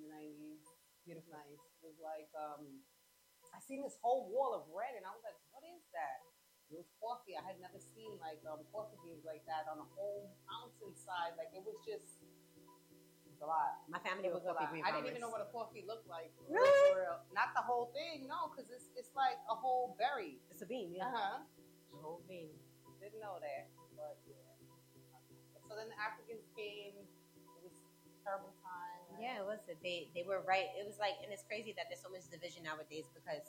In 0.00 0.08
the 0.08 0.10
nineties. 0.16 0.64
Beautiful. 1.04 1.36
Nice. 1.36 1.60
It 1.60 1.84
was 1.84 2.00
like 2.00 2.32
um 2.32 2.80
I 3.52 3.60
seen 3.60 3.84
this 3.84 4.00
whole 4.00 4.32
wall 4.32 4.56
of 4.56 4.64
red 4.72 4.96
and 4.96 5.04
I 5.04 5.12
was 5.12 5.20
like, 5.22 5.36
what 5.52 5.62
is 5.62 5.84
that? 5.92 6.24
It 6.72 6.80
was 6.80 6.88
coffee. 6.96 7.36
I 7.36 7.44
had 7.44 7.60
never 7.60 7.76
seen 7.76 8.16
like 8.18 8.40
um, 8.48 8.64
coffee 8.72 8.96
beans 9.04 9.22
like 9.22 9.44
that 9.44 9.68
on 9.68 9.78
a 9.78 9.86
whole 9.94 10.32
mountainside. 10.48 11.36
Like 11.36 11.52
it 11.52 11.60
was 11.60 11.76
just 11.84 12.24
it 12.24 13.30
was 13.30 13.44
a 13.44 13.46
lot. 13.46 13.84
My 13.86 14.00
family 14.00 14.32
was 14.32 14.42
was 14.42 14.50
a 14.50 14.56
lot. 14.56 14.72
green 14.72 14.80
I 14.82 14.90
didn't 14.90 15.12
even 15.12 15.20
know 15.20 15.28
what 15.30 15.44
a 15.44 15.50
coffee 15.52 15.84
looked 15.84 16.08
like. 16.08 16.32
Really? 16.48 16.64
for 16.96 17.04
real. 17.04 17.20
Not 17.36 17.52
the 17.52 17.62
whole 17.62 17.92
thing, 17.92 18.24
no, 18.26 18.48
because 18.50 18.72
it's 18.72 18.88
it's 18.96 19.12
like 19.12 19.36
a 19.46 19.54
whole 19.54 19.94
berry. 20.00 20.40
It's 20.48 20.64
a 20.64 20.68
bean, 20.68 20.96
Uh 20.98 21.04
yeah. 21.04 21.12
huh. 21.12 21.36
The 21.92 22.00
whole 22.00 22.24
bean. 22.26 22.56
Didn't 22.98 23.20
know 23.20 23.36
that, 23.38 23.68
but 23.94 24.16
yeah. 24.24 24.40
So 25.68 25.76
then 25.76 25.92
the 25.92 25.98
Africans 26.00 26.48
came. 26.56 26.96
It 28.24 28.32
was 28.32 28.40
terrible 28.40 28.54
time. 28.64 29.04
right? 29.12 29.20
Yeah, 29.20 29.40
it 29.42 29.46
was. 29.46 29.60
They 29.84 30.08
they 30.16 30.24
were 30.24 30.40
right. 30.48 30.72
It 30.80 30.84
was 30.88 30.96
like, 30.98 31.20
and 31.22 31.28
it's 31.32 31.44
crazy 31.44 31.74
that 31.76 31.86
there's 31.92 32.00
so 32.02 32.08
much 32.08 32.24
division 32.32 32.64
nowadays 32.64 33.04
because 33.12 33.44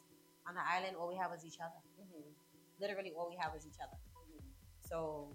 on 0.48 0.54
the 0.56 0.64
island 0.68 1.00
all 1.00 1.08
we 1.08 1.16
have 1.16 1.32
was 1.32 1.46
each 1.48 1.60
other. 1.64 1.80
Mhm. 1.98 2.36
Literally, 2.80 3.14
all 3.16 3.30
we 3.32 3.38
have 3.40 3.54
was 3.56 3.64
each 3.66 3.80
other. 3.80 3.96
Mhm. 4.20 4.44
So 4.84 5.32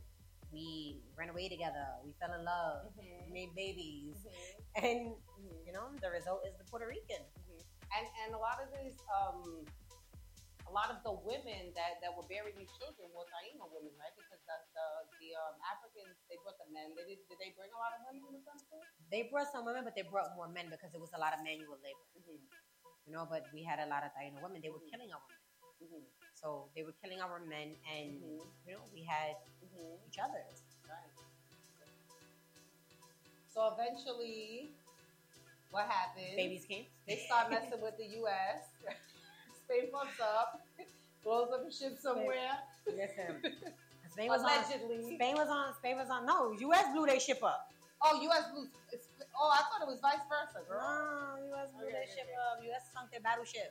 we 0.53 1.01
ran 1.17 1.31
away 1.31 1.49
together. 1.49 1.87
We 2.05 2.13
fell 2.21 2.33
in 2.37 2.45
love. 2.45 2.93
Mhm. 3.01 3.33
made 3.33 3.55
babies, 3.55 4.27
Mhm. 4.27 4.85
and 4.85 5.01
Mhm. 5.17 5.67
you 5.67 5.73
know 5.73 5.89
the 6.05 6.11
result 6.11 6.45
is 6.47 6.55
the 6.59 6.65
Puerto 6.69 6.87
Rican. 6.87 7.25
and 7.97 8.07
and 8.23 8.35
a 8.35 8.39
lot 8.39 8.63
of 8.63 8.71
these 8.71 8.95
um 9.11 9.67
a 10.71 10.73
lot 10.73 10.87
of 10.95 11.03
the 11.03 11.11
women 11.27 11.75
that 11.75 11.99
that 11.99 12.15
were 12.15 12.23
bearing 12.31 12.55
these 12.55 12.71
children 12.79 13.11
were 13.11 13.27
Taino 13.27 13.67
women, 13.75 13.91
right? 13.99 14.15
Because 14.15 14.39
the 14.47 14.57
the, 14.79 14.87
the 15.19 15.29
um, 15.35 15.59
Africans 15.67 16.15
they 16.31 16.39
brought 16.47 16.57
the 16.63 16.71
men. 16.71 16.95
They 16.95 17.03
did, 17.11 17.21
did 17.27 17.39
they 17.43 17.51
bring 17.59 17.75
a 17.75 17.81
lot 17.83 17.91
of 17.99 18.07
women 18.07 18.23
with 18.31 18.47
them 18.47 18.59
too? 18.71 18.79
They 19.11 19.27
brought 19.27 19.51
some 19.51 19.67
women, 19.67 19.83
but 19.83 19.99
they 19.99 20.07
brought 20.07 20.31
more 20.39 20.47
men 20.47 20.71
because 20.71 20.95
it 20.95 21.03
was 21.03 21.11
a 21.19 21.21
lot 21.21 21.35
of 21.35 21.43
manual 21.43 21.75
labor. 21.83 22.07
Mm-hmm. 22.15 22.39
You 23.11 23.13
know, 23.19 23.27
but 23.27 23.51
we 23.51 23.67
had 23.67 23.83
a 23.83 23.91
lot 23.91 24.07
of 24.07 24.15
Taino 24.15 24.39
women. 24.39 24.63
They 24.63 24.71
were 24.71 24.79
Mhm. 24.87 24.91
killing 24.95 25.11
our 25.11 25.23
women. 25.27 26.07
Mm-hmm. 26.07 26.07
So 26.39 26.71
they 26.79 26.87
were 26.87 26.95
killing 27.03 27.19
our 27.19 27.43
men, 27.43 27.75
and 27.91 28.23
Mhm. 28.23 28.47
you 28.65 28.73
know 28.79 28.87
we 28.95 29.03
had 29.03 29.35
Mm-hmm. 29.67 30.07
each 30.07 30.23
other. 30.23 30.47
Right. 30.87 31.11
So 33.51 33.75
eventually, 33.75 34.71
what 35.75 35.91
happened? 35.91 36.39
Babies 36.39 36.65
came. 36.65 36.87
They 37.07 37.19
start 37.27 37.51
messing 37.51 37.83
with 37.83 37.99
the 37.99 38.07
U.S. 38.23 38.71
Spain 39.71 39.87
fucks 39.95 40.19
up, 40.19 40.67
blows 41.23 41.49
up 41.55 41.63
a 41.63 41.71
ship 41.71 41.95
somewhere. 42.03 42.59
Listen, 42.91 43.39
Spain 44.11 44.29
was 44.29 44.43
on. 44.43 44.51
Allegedly. 44.51 45.15
Spain 45.15 45.35
was 45.37 45.49
on. 45.49 45.75
Spain 45.79 45.97
was 45.97 46.11
on. 46.11 46.27
No, 46.27 46.51
U.S. 46.59 46.87
blew 46.93 47.07
their 47.07 47.21
ship 47.21 47.39
up. 47.45 47.71
Oh, 48.03 48.21
U.S. 48.21 48.51
It's, 48.91 49.07
oh, 49.39 49.51
I 49.55 49.63
thought 49.71 49.87
it 49.87 49.87
was 49.87 50.01
vice 50.03 50.27
versa, 50.27 50.67
girl. 50.67 50.83
No, 50.83 51.55
U.S. 51.55 51.69
blew 51.77 51.85
Okay, 51.87 51.93
their 51.93 52.03
okay, 52.03 52.11
ship 52.11 52.27
okay. 52.27 52.35
up. 52.51 52.59
U.S. 52.67 52.83
sunk 52.93 53.13
their 53.13 53.21
battleship. 53.21 53.71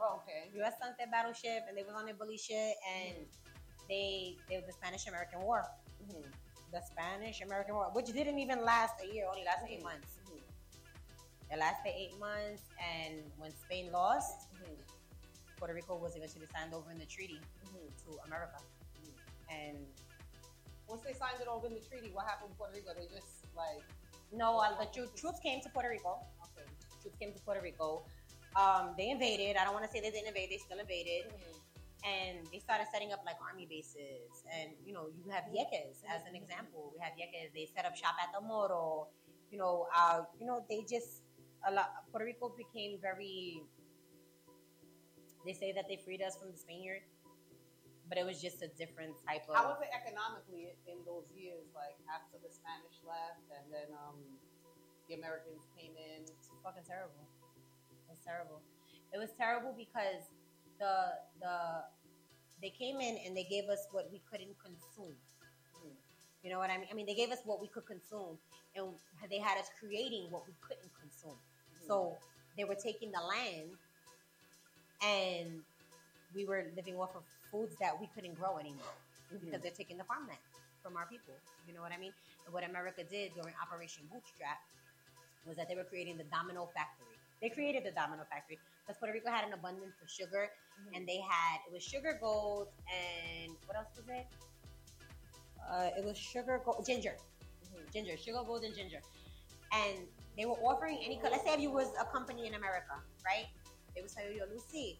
Oh, 0.00 0.22
okay. 0.22 0.54
U.S. 0.62 0.74
sunk 0.80 0.96
their 0.98 1.10
battleship, 1.10 1.66
and 1.66 1.76
they 1.76 1.82
was 1.82 1.94
on 1.98 2.04
their 2.06 2.14
bully 2.14 2.38
shit, 2.38 2.76
and 2.86 3.26
they 3.88 4.36
they 4.48 4.54
was 4.56 4.66
the 4.66 4.72
Spanish 4.72 5.08
American 5.08 5.40
War. 5.42 5.66
Mhm. 6.06 6.30
The 6.70 6.80
Spanish 6.86 7.40
American 7.42 7.74
War, 7.74 7.90
which 7.92 8.06
didn't 8.06 8.38
even 8.38 8.62
last 8.64 8.94
a 9.02 9.12
year, 9.12 9.26
only 9.26 9.42
lasted 9.42 9.66
eight 9.68 9.80
Mhm. 9.80 9.90
months. 9.90 10.14
It 11.50 11.58
lasted 11.58 11.90
eight 11.90 12.14
months, 12.20 12.62
and 12.78 13.26
when 13.38 13.50
Spain 13.56 13.90
lost, 13.90 14.46
Mhm. 14.54 14.78
Puerto 15.60 15.74
Rico 15.76 15.94
was 15.96 16.16
eventually 16.16 16.48
signed 16.56 16.72
over 16.74 16.90
in 16.90 16.98
the 16.98 17.06
treaty 17.06 17.38
Mhm. 17.68 17.86
to 18.04 18.18
America, 18.26 18.58
and 19.50 19.78
Once 20.90 21.04
they 21.06 21.12
signed 21.14 21.38
it 21.40 21.46
over 21.46 21.68
in 21.68 21.74
the 21.74 21.84
treaty, 21.88 22.10
what 22.10 22.26
happened 22.26 22.50
in 22.50 22.56
Puerto 22.56 22.74
Rico? 22.74 22.90
They 22.98 23.06
just 23.06 23.46
like 23.54 23.84
no, 24.32 24.58
uh, 24.58 24.74
the 24.80 24.86
tro- 24.90 25.06
troops 25.20 25.38
came 25.38 25.60
to 25.62 25.68
Puerto 25.70 25.88
Rico. 25.88 26.18
okay. 26.46 26.66
Troops 27.00 27.16
came 27.20 27.32
to 27.32 27.40
Puerto 27.46 27.60
Rico. 27.62 28.02
Um, 28.56 28.94
they 28.98 29.10
invaded. 29.10 29.56
I 29.56 29.62
don't 29.64 29.74
want 29.74 29.84
to 29.86 29.90
say 29.92 30.00
they 30.00 30.10
didn't 30.10 30.28
invade. 30.34 30.50
They 30.50 30.58
still 30.58 30.80
invaded. 30.80 31.24
and 32.02 32.46
they 32.50 32.58
started 32.58 32.86
setting 32.90 33.12
up 33.12 33.20
like 33.26 33.36
army 33.46 33.66
bases 33.68 34.32
and 34.56 34.72
you 34.86 34.92
know 34.96 35.08
you 35.18 35.30
have 35.30 35.44
Vieques 35.52 35.98
as 36.08 36.24
an 36.26 36.34
example 36.34 36.90
we 36.94 36.98
have 37.04 37.12
Vieques 37.12 37.52
they 37.52 37.66
set 37.76 37.84
up 37.84 37.94
shop 37.94 38.16
at 38.24 38.32
the 38.32 38.40
Morro 38.40 39.08
you 39.52 39.58
know 39.58 39.86
uh, 39.94 40.22
you 40.40 40.46
know 40.46 40.64
they 40.70 40.80
just 40.88 41.20
a 41.68 41.70
lot 41.70 41.90
puerto 42.10 42.24
rico 42.24 42.48
became 42.56 42.98
very 43.02 43.62
they 45.44 45.52
say 45.52 45.72
that 45.72 45.86
they 45.88 45.96
freed 45.96 46.22
us 46.22 46.36
from 46.36 46.50
the 46.52 46.58
spaniard 46.58 47.02
but 48.10 48.18
it 48.18 48.26
was 48.26 48.42
just 48.42 48.58
a 48.60 48.68
different 48.74 49.14
type 49.22 49.46
of 49.46 49.54
How 49.54 49.70
was 49.70 49.78
it 49.78 49.88
economically 49.94 50.74
in 50.90 50.98
those 51.06 51.30
years? 51.30 51.70
Like 51.78 51.94
after 52.10 52.42
the 52.42 52.50
Spanish 52.50 52.98
left, 53.06 53.46
and 53.54 53.70
then 53.70 53.86
um, 53.94 54.18
the 55.06 55.14
Americans 55.14 55.62
came 55.78 55.94
in. 55.94 56.26
It's 56.26 56.50
fucking 56.66 56.82
terrible. 56.82 57.22
It 57.86 58.10
was 58.10 58.18
terrible. 58.26 58.58
It 59.14 59.18
was 59.22 59.30
terrible 59.38 59.70
because 59.78 60.26
the 60.82 61.22
the 61.38 61.86
they 62.58 62.74
came 62.74 62.98
in 62.98 63.14
and 63.22 63.30
they 63.30 63.46
gave 63.46 63.70
us 63.70 63.86
what 63.94 64.10
we 64.10 64.18
couldn't 64.26 64.58
consume. 64.58 65.14
Mhm. 65.78 65.94
You 66.42 66.50
know 66.50 66.58
what 66.58 66.74
I 66.74 66.82
mean? 66.82 66.90
I 66.90 66.94
mean, 66.98 67.06
they 67.06 67.14
gave 67.14 67.30
us 67.30 67.46
what 67.46 67.62
we 67.62 67.70
could 67.70 67.86
consume, 67.86 68.42
and 68.74 68.90
they 69.30 69.38
had 69.38 69.54
us 69.54 69.70
creating 69.78 70.34
what 70.34 70.50
we 70.50 70.54
couldn't 70.66 70.90
consume. 70.98 71.38
So 71.86 72.18
they 72.58 72.64
were 72.66 72.74
taking 72.74 73.14
the 73.14 73.22
land, 73.22 73.78
and 75.02 75.60
we 76.34 76.44
were 76.44 76.66
living 76.76 76.96
off 76.96 77.10
of 77.16 77.22
foods 77.50 77.76
that 77.80 77.98
we 78.00 78.08
couldn't 78.14 78.34
grow 78.38 78.58
anymore 78.58 78.94
because 79.30 79.60
they're 79.62 79.74
taking 79.76 79.96
the 79.98 80.04
farmland 80.04 80.38
from 80.82 80.96
our 80.96 81.06
people. 81.06 81.34
You 81.66 81.74
know 81.74 81.80
what 81.82 81.92
I 81.92 81.98
mean? 81.98 82.12
And 82.46 82.54
what 82.54 82.64
America 82.64 83.02
did 83.04 83.34
during 83.34 83.54
Operation 83.62 84.04
Bootstrap 84.10 84.58
was 85.44 85.56
that 85.56 85.68
they 85.68 85.74
were 85.74 85.84
creating 85.84 86.16
the 86.18 86.24
domino 86.24 86.68
factory. 86.76 87.16
They 87.40 87.48
created 87.48 87.84
the 87.84 87.92
domino 87.92 88.24
factory 88.30 88.60
because 88.84 88.98
Puerto 88.98 89.12
Rico 89.14 89.30
had 89.30 89.44
an 89.46 89.52
abundance 89.54 89.96
of 90.02 90.08
sugar, 90.10 90.50
Mhm. 90.80 90.96
and 90.96 91.08
they 91.08 91.20
had 91.20 91.60
it 91.66 91.72
was 91.72 91.82
sugar 91.82 92.18
gold 92.20 92.68
and 92.92 93.56
what 93.66 93.76
else 93.76 93.88
was 93.96 94.06
it? 94.08 94.26
Uh, 95.70 95.90
it 95.96 96.04
was 96.04 96.18
sugar 96.18 96.60
gold, 96.64 96.84
ginger, 96.84 97.16
Mhm. 97.64 97.92
ginger, 97.92 98.16
sugar 98.16 98.42
gold 98.44 98.64
and 98.64 98.74
ginger, 98.74 99.00
and 99.72 100.08
they 100.36 100.44
were 100.44 100.56
offering 100.56 100.98
any. 101.04 101.20
Let's 101.22 101.44
say 101.44 101.54
if 101.54 101.60
you 101.60 101.70
was 101.70 101.88
a 101.96 102.04
company 102.06 102.46
in 102.46 102.54
America, 102.54 103.02
right? 103.24 103.46
They 103.94 104.02
would 104.02 104.10
say, 104.10 104.34
"Yo, 104.36 104.44
Lucy, 104.46 104.98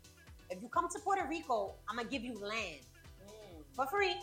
if 0.51 0.63
you 0.63 0.69
come 0.69 0.89
to 0.89 0.99
Puerto 1.01 1.27
Rico, 1.29 1.75
I'm 1.89 1.97
gonna 1.97 2.09
give 2.09 2.25
you 2.25 2.35
land." 2.39 2.81
Mm. 3.27 3.65
for 3.75 3.87
free. 3.87 4.17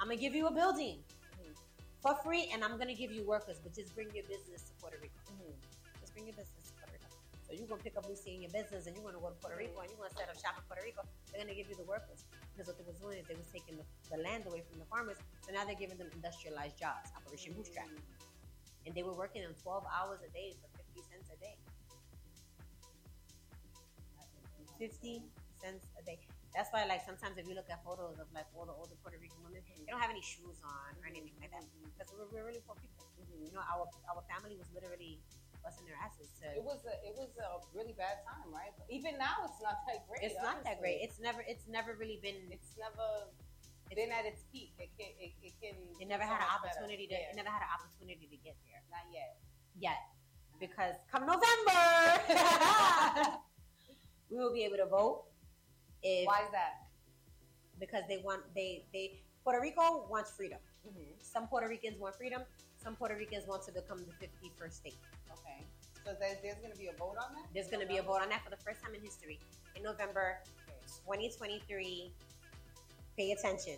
I'm 0.00 0.08
gonna 0.08 0.16
give 0.16 0.34
you 0.34 0.46
a 0.46 0.52
building 0.52 1.02
Mhm. 1.40 1.54
for 2.00 2.14
free, 2.22 2.50
and 2.52 2.62
I'm 2.64 2.78
gonna 2.78 2.94
give 2.94 3.10
you 3.10 3.24
workers, 3.24 3.58
but 3.62 3.74
just 3.74 3.94
bring 3.94 4.10
your 4.14 4.24
business 4.26 4.62
to 4.68 4.72
Puerto 4.80 4.98
Rico. 4.98 5.14
Mhm. 5.32 5.54
Just 6.00 6.12
bring 6.12 6.26
your 6.26 6.36
business 6.36 6.68
to 6.70 6.72
Puerto 6.74 6.92
Rico. 6.92 7.06
So 7.46 7.52
you're 7.54 7.66
gonna 7.66 7.82
pick 7.82 7.96
up 7.96 8.06
Lucy 8.06 8.34
in 8.34 8.42
your 8.42 8.50
business, 8.52 8.86
and 8.86 8.94
you're 8.94 9.04
gonna 9.04 9.18
go 9.18 9.30
to 9.30 9.34
Puerto 9.36 9.56
Rico, 9.56 9.80
and 9.80 9.90
you're 9.90 9.98
gonna 9.98 10.14
set 10.14 10.28
up 10.28 10.36
shop 10.38 10.56
in 10.58 10.62
Puerto 10.64 10.82
Rico. 10.84 11.02
They're 11.32 11.40
gonna 11.40 11.54
give 11.54 11.68
you 11.68 11.76
the 11.76 11.84
workers 11.84 12.24
because 12.52 12.66
what 12.68 12.76
they 12.78 12.84
was 12.84 12.98
doing 12.98 13.18
is 13.18 13.26
they 13.26 13.34
was 13.34 13.48
taking 13.50 13.76
the, 13.78 13.84
the 14.10 14.18
land 14.22 14.46
away 14.46 14.60
from 14.62 14.78
the 14.78 14.84
farmers, 14.86 15.16
so 15.44 15.52
now 15.52 15.64
they're 15.64 15.74
giving 15.74 15.96
them 15.96 16.10
industrialized 16.12 16.76
jobs, 16.78 17.10
Operation 17.16 17.54
Bootstrap, 17.54 17.88
and 18.86 18.94
they 18.94 19.02
were 19.02 19.14
working 19.14 19.44
on 19.46 19.54
12 19.54 19.84
hours 19.86 20.20
a 20.22 20.28
day 20.30 20.54
for 20.60 20.68
50 20.76 21.02
cents 21.10 21.30
a 21.32 21.36
day. 21.36 21.56
50 24.78 25.22
cents 25.60 25.86
a 25.98 26.02
day. 26.06 26.18
That's 26.54 26.70
why, 26.72 26.86
like, 26.88 27.04
sometimes 27.04 27.36
if 27.36 27.46
you 27.46 27.54
look 27.54 27.68
at 27.68 27.84
photos 27.84 28.16
of 28.18 28.26
like 28.32 28.48
all 28.56 28.64
the 28.64 28.72
older 28.72 28.96
Puerto 29.04 29.18
Rican 29.20 29.38
women, 29.44 29.60
they 29.66 29.90
don't 29.90 30.00
have 30.00 30.10
any 30.10 30.24
shoes 30.24 30.58
on 30.64 30.90
or 31.02 31.06
anything 31.06 31.36
like 31.42 31.52
that 31.52 31.62
because 31.92 32.08
we're, 32.16 32.26
we're 32.32 32.46
really 32.48 32.62
poor 32.64 32.74
people. 32.80 33.04
Mhm. 33.20 33.46
You 33.46 33.52
know, 33.52 33.62
our 33.68 33.84
our 34.08 34.22
family 34.32 34.56
was 34.56 34.66
literally 34.72 35.20
busting 35.62 35.84
their 35.84 35.98
asses 36.00 36.32
to. 36.40 36.48
It 36.56 36.64
was 36.64 36.80
a 36.88 36.94
it 37.04 37.14
was 37.14 37.30
a 37.36 37.60
really 37.76 37.92
bad 37.92 38.24
time, 38.24 38.48
right? 38.48 38.72
But 38.80 38.88
even 38.88 39.18
now, 39.20 39.44
it's 39.44 39.60
not 39.60 39.84
that 39.86 40.08
great. 40.08 40.24
It's 40.24 40.40
not 40.40 40.64
that 40.64 40.80
great. 40.80 41.04
It's 41.04 41.20
never. 41.20 41.44
It's 41.46 41.68
never 41.68 41.94
really 42.00 42.18
been. 42.24 42.48
It's 42.50 42.72
never 42.80 43.28
been 43.92 44.10
at 44.10 44.24
its 44.24 44.42
peak. 44.50 44.72
It 44.80 44.88
can 44.96 45.12
it, 45.20 45.36
it 45.44 45.52
can. 45.60 45.76
It 46.00 46.08
never 46.08 46.24
had 46.24 46.40
an 46.40 46.48
much 46.48 46.64
better. 46.64 46.80
opportunity 46.80 47.06
to. 47.12 47.14
Yeah. 47.14 47.30
It 47.30 47.36
never 47.36 47.52
had 47.52 47.60
an 47.62 47.70
opportunity 47.76 48.26
to 48.30 48.38
get 48.40 48.56
there 48.64 48.80
Not 48.88 49.04
yet. 49.12 49.36
yet, 49.78 50.00
because 50.58 50.96
come 51.12 51.26
November, 51.28 51.84
we 54.30 54.38
will 54.38 54.52
be 54.52 54.64
able 54.64 54.76
to 54.76 54.86
vote. 54.86 55.24
If 56.02 56.26
Why 56.26 56.40
is 56.44 56.50
that? 56.52 56.84
because 57.80 58.02
they 58.08 58.18
want 58.18 58.42
they 58.54 58.84
they 58.92 59.20
Puerto 59.44 59.60
Rico 59.60 60.06
wants 60.10 60.32
freedom. 60.32 60.58
Mm-hmm. 60.86 61.02
Some 61.20 61.46
Puerto 61.48 61.68
Ricans 61.68 61.98
want 61.98 62.16
freedom. 62.16 62.42
Some 62.82 62.94
Puerto 62.96 63.14
Ricans 63.16 63.46
want 63.46 63.62
to 63.64 63.72
become 63.72 63.98
the 63.98 64.26
51st 64.26 64.72
state. 64.72 64.96
Okay. 65.32 65.64
So 66.04 66.12
there, 66.20 66.36
there's 66.42 66.58
going 66.58 66.72
to 66.72 66.78
be 66.78 66.88
a 66.88 66.92
vote 66.92 67.16
on 67.18 67.34
that. 67.34 67.46
There's 67.54 67.68
going 67.68 67.80
to 67.82 67.86
be 67.86 67.98
a 67.98 68.02
vote 68.02 68.20
on 68.22 68.28
that 68.30 68.42
for 68.44 68.50
the 68.50 68.56
first 68.56 68.82
time 68.82 68.94
in 68.94 69.00
history 69.02 69.38
in 69.76 69.82
November 69.82 70.38
Okay. 70.68 71.28
2023. 71.28 72.12
Pay 73.16 73.32
attention 73.32 73.74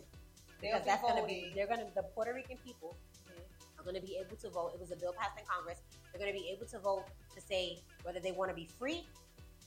because 0.60 0.80
be 0.82 0.86
that's 0.86 1.00
going 1.02 1.16
to 1.20 1.26
be 1.26 1.52
they're 1.54 1.66
going 1.66 1.80
to 1.80 1.86
the 1.94 2.02
Puerto 2.14 2.34
Rican 2.34 2.58
people 2.64 2.94
Mhm. 3.28 3.40
are 3.80 3.84
going 3.84 3.94
to 3.96 4.02
be 4.06 4.16
able 4.18 4.36
to 4.36 4.50
vote. 4.50 4.72
It 4.74 4.80
was 4.80 4.90
a 4.92 4.96
bill 4.96 5.14
passed 5.18 5.38
in 5.38 5.46
Congress. 5.46 5.80
They're 6.12 6.20
going 6.20 6.32
to 6.34 6.38
be 6.38 6.48
able 6.50 6.66
to 6.66 6.78
vote 6.78 7.04
to 7.34 7.40
say 7.40 7.80
whether 8.02 8.20
they 8.20 8.32
want 8.32 8.50
to 8.50 8.54
be 8.54 8.66
free 8.78 9.06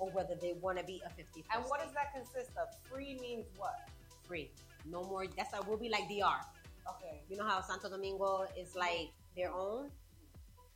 or 0.04 0.12
whether 0.12 0.36
they 0.36 0.54
want 0.60 0.78
to 0.78 0.84
be 0.84 1.02
a 1.06 1.10
50 1.10 1.46
And 1.56 1.64
what 1.66 1.80
does 1.82 1.94
that 1.94 2.12
consist 2.14 2.52
of? 2.60 2.68
Free 2.92 3.18
means 3.22 3.46
what? 3.56 3.88
free? 4.28 4.52
No 4.86 5.04
more. 5.04 5.26
That's 5.28 5.52
why 5.54 5.60
we'll 5.68 5.78
be 5.78 5.90
like 5.90 6.08
DR. 6.08 6.40
Okay. 6.96 7.24
You 7.30 7.38
know 7.38 7.46
how 7.48 7.62
Santo 7.62 7.90
Domingo 7.90 8.46
is 8.58 8.76
like 8.76 9.12
their 9.36 9.52
own? 9.52 9.90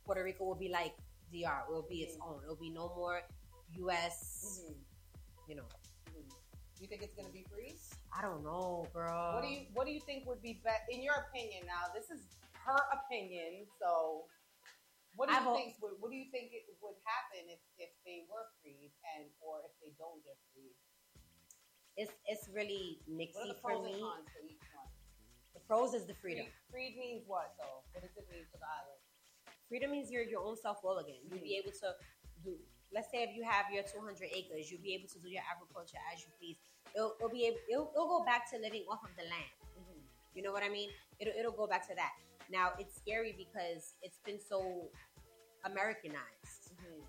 Puerto 0.04 0.22
Rico 0.24 0.44
will 0.44 0.54
be 0.54 0.68
like 0.68 0.94
DR. 1.32 1.64
It 1.68 1.72
will 1.72 1.86
be 1.88 2.00
its 2.04 2.16
Mhm. 2.16 2.26
own. 2.28 2.42
It 2.44 2.48
will 2.48 2.56
be 2.60 2.70
no 2.70 2.88
more 2.96 3.22
U.S. 3.84 4.60
Mm-hmm. 4.64 4.80
You 5.50 5.56
know, 5.56 5.68
You 6.80 6.86
think 6.86 7.02
it's 7.02 7.14
going 7.14 7.26
to 7.26 7.32
be 7.32 7.44
free? 7.50 7.74
I 8.16 8.22
don't 8.22 8.44
know, 8.44 8.86
girl. 8.94 9.34
What 9.34 9.42
do 9.42 9.48
you 9.48 9.66
What 9.74 9.84
do 9.86 9.92
you 9.92 10.00
think 10.00 10.26
would 10.28 10.40
be 10.40 10.60
best 10.64 10.84
in 10.88 11.02
your 11.02 11.16
opinion? 11.28 11.66
Now, 11.66 11.90
this 11.92 12.08
is 12.10 12.22
her 12.64 12.78
opinion. 12.94 13.66
So, 13.80 14.24
what 15.18 15.26
do 15.26 15.34
you 15.34 15.42
I've 15.42 15.58
think? 15.58 15.74
Would, 15.82 15.98
what 15.98 16.14
do 16.14 16.16
you 16.16 16.30
think 16.30 16.54
it 16.54 16.70
would 16.78 16.94
happen 17.02 17.50
if 17.50 17.58
if 17.74 17.90
they 18.06 18.22
were 18.30 18.46
freed 18.62 18.94
and 19.18 19.26
or 19.42 19.66
if 19.66 19.74
they 19.82 19.90
don't 19.98 20.22
get 20.22 20.38
freed? 20.54 20.78
It's 21.98 22.14
it's 22.30 22.46
really 22.54 23.02
What 23.10 23.26
mixy 23.26 23.50
for 23.58 23.82
me. 23.82 23.98
for 23.98 24.40
each 24.46 24.62
one? 24.70 24.86
The 25.58 25.62
pros 25.66 25.90
is 25.90 26.06
the 26.06 26.14
freedom. 26.14 26.46
Freed, 26.70 26.94
freed 26.94 27.02
means 27.02 27.26
what 27.26 27.58
though? 27.58 27.82
What 27.90 28.06
does 28.06 28.14
it 28.14 28.30
mean 28.30 28.46
for 28.46 28.62
the 28.62 28.70
island? 28.70 29.02
Freedom 29.66 29.90
means 29.90 30.06
you're 30.06 30.22
your 30.22 30.46
own 30.46 30.54
self 30.54 30.86
will 30.86 31.02
again. 31.02 31.18
You'll 31.26 31.42
be 31.42 31.58
mm. 31.58 31.66
able 31.66 31.74
to 31.82 31.98
do. 32.46 32.54
Let's 32.94 33.10
say 33.10 33.26
if 33.26 33.34
you 33.34 33.42
have 33.42 33.68
your 33.74 33.82
200 33.84 34.22
acres, 34.32 34.70
you'll 34.70 34.80
be 34.86 34.94
able 34.94 35.10
to 35.12 35.18
do 35.18 35.28
your 35.28 35.44
agriculture 35.44 36.00
as 36.14 36.24
you 36.24 36.30
please. 36.38 36.56
It'll, 36.94 37.18
it'll 37.20 37.28
be 37.28 37.44
able. 37.50 37.60
It'll, 37.68 37.90
it'll 37.92 38.08
go 38.08 38.24
back 38.24 38.48
to 38.54 38.56
living 38.56 38.86
off 38.88 39.04
of 39.04 39.12
the 39.18 39.26
land. 39.26 39.52
Mm-hmm. 39.76 40.00
You 40.38 40.46
know 40.46 40.54
what 40.54 40.62
I 40.62 40.70
mean? 40.70 40.88
It'll, 41.18 41.34
it'll 41.34 41.58
go 41.58 41.66
back 41.66 41.84
to 41.90 41.94
that. 41.98 42.14
Now 42.50 42.72
it's 42.78 42.96
scary 42.96 43.34
because 43.36 43.94
it's 44.00 44.18
been 44.24 44.40
so 44.40 44.88
Americanized. 45.64 46.72
Mhm. 46.74 47.02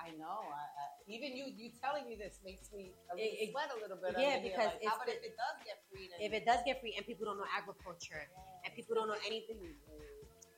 I 0.00 0.10
know. 0.16 0.40
I, 0.48 0.64
I, 0.64 0.84
even 1.12 1.36
you 1.36 1.44
you 1.52 1.70
telling 1.82 2.08
me 2.08 2.16
this 2.16 2.40
makes 2.44 2.72
me 2.72 2.92
a 3.12 3.18
It- 3.20 3.50
sweat 3.52 3.68
a 3.76 3.78
little 3.80 3.98
bit. 4.00 4.16
yeah, 4.16 4.40
because 4.40 4.72
like, 4.72 4.84
how 4.88 4.96
about 4.96 5.08
if 5.08 5.20
it 5.22 5.36
does 5.36 5.56
get 5.64 5.76
free? 5.92 6.08
And, 6.14 6.22
If 6.24 6.32
it 6.32 6.44
does 6.46 6.60
get 6.64 6.80
free 6.80 6.94
and 6.96 7.04
people 7.06 7.26
don't 7.28 7.36
know 7.36 7.50
agriculture 7.52 8.24
and 8.64 8.74
people 8.74 8.94
don't 8.96 9.08
know 9.08 9.20
anything 9.26 9.60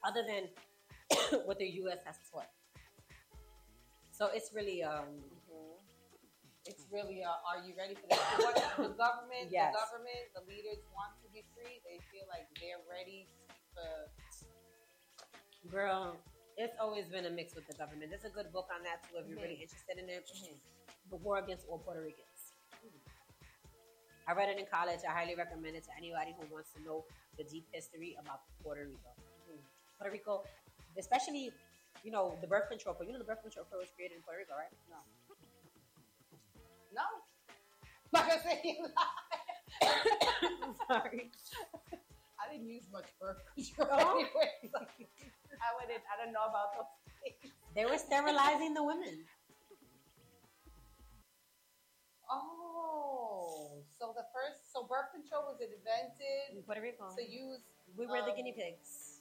other 0.07 0.23
than 0.23 0.47
what 1.47 1.59
the 1.59 1.67
U.S. 1.85 1.99
has 2.07 2.19
taught, 2.31 2.49
so 4.13 4.27
it's 4.33 4.53
really 4.55 4.83
um 4.83 5.07
Mhm. 5.51 5.77
It's 6.65 6.87
really. 6.95 7.25
Uh, 7.27 7.35
are 7.43 7.59
you 7.67 7.75
ready 7.75 7.95
for 7.99 8.07
this? 8.07 8.23
What 8.39 8.55
the 8.79 8.95
government, 9.05 9.51
Yes. 9.51 9.75
the 9.75 9.83
government, 9.83 10.23
the 10.39 10.43
leaders 10.47 10.79
want 10.95 11.11
to 11.19 11.29
be 11.35 11.43
free. 11.59 11.83
They 11.83 11.99
feel 12.15 12.23
like 12.31 12.47
they're 12.63 12.79
ready 12.87 13.27
for. 13.75 14.07
Girl, 15.71 16.17
it's 16.57 16.77
always 16.81 17.07
been 17.09 17.27
a 17.27 17.31
mix 17.31 17.55
with 17.55 17.67
the 17.67 17.75
government. 17.75 18.11
There's 18.11 18.25
a 18.25 18.35
good 18.35 18.53
book 18.53 18.69
on 18.75 18.83
that 18.85 19.03
too 19.09 19.19
if 19.21 19.29
you're 19.29 19.39
really 19.39 19.61
mm-hmm. 19.61 19.69
interested 19.69 19.97
in 19.99 20.09
it. 20.09 20.29
Mm-hmm. 20.29 20.57
The 21.11 21.17
War 21.17 21.39
Against 21.39 21.67
All 21.69 21.79
Puerto 21.79 22.01
Ricans. 22.01 22.53
I 24.29 24.33
read 24.35 24.49
it 24.49 24.59
in 24.59 24.67
college. 24.71 25.01
I 25.03 25.13
highly 25.13 25.35
recommend 25.35 25.75
it 25.77 25.85
to 25.85 25.93
anybody 25.99 26.35
who 26.39 26.47
wants 26.53 26.71
to 26.79 26.83
know 26.83 27.05
the 27.37 27.45
deep 27.45 27.67
history 27.73 28.17
about 28.21 28.47
Puerto 28.63 28.87
Rico. 28.87 29.11
Mm-hmm. 29.51 29.59
Puerto 29.99 30.13
Rico, 30.13 30.45
especially, 30.99 31.51
you 32.05 32.13
know, 32.13 32.39
the 32.41 32.47
birth 32.47 32.69
control. 32.71 32.95
You 33.03 33.13
know, 33.13 33.19
the 33.19 33.27
birth 33.27 33.43
control 33.43 33.67
program 33.67 33.83
was 33.89 33.93
created 33.97 34.17
in 34.19 34.23
Puerto 34.23 34.39
Rico, 34.39 34.55
right? 34.55 34.71
No. 34.89 35.03
No. 36.95 37.07
Like 38.13 38.31
I 38.31 38.39
said, 38.45 38.61
Sorry. 40.87 41.31
I 42.43 42.51
didn't 42.53 42.67
use 42.69 42.85
much 42.91 43.07
birth 43.21 43.39
control 43.55 43.89
Oh. 43.91 44.19
anyway. 44.19 44.51
so 44.67 44.79
I 44.83 45.69
wouldn't. 45.79 46.03
I 46.11 46.15
don't 46.19 46.33
know 46.35 46.45
about 46.51 46.75
those 46.75 46.91
things. 47.23 47.55
They 47.75 47.85
were 47.87 47.97
sterilizing 47.99 48.75
the 48.75 48.83
women. 48.83 49.25
Oh, 52.31 53.85
so 54.01 54.13
the 54.17 54.25
first, 54.33 54.73
so 54.73 54.89
birth 54.89 55.13
control 55.13 55.53
was 55.53 55.61
invented 55.61 56.57
In 56.57 56.65
Puerto 56.65 56.81
Rico. 56.81 57.13
to 57.13 57.23
use. 57.25 57.61
We 57.97 58.07
were 58.09 58.25
the 58.25 58.33
um, 58.33 58.37
guinea 58.41 58.57
pigs. 58.57 59.21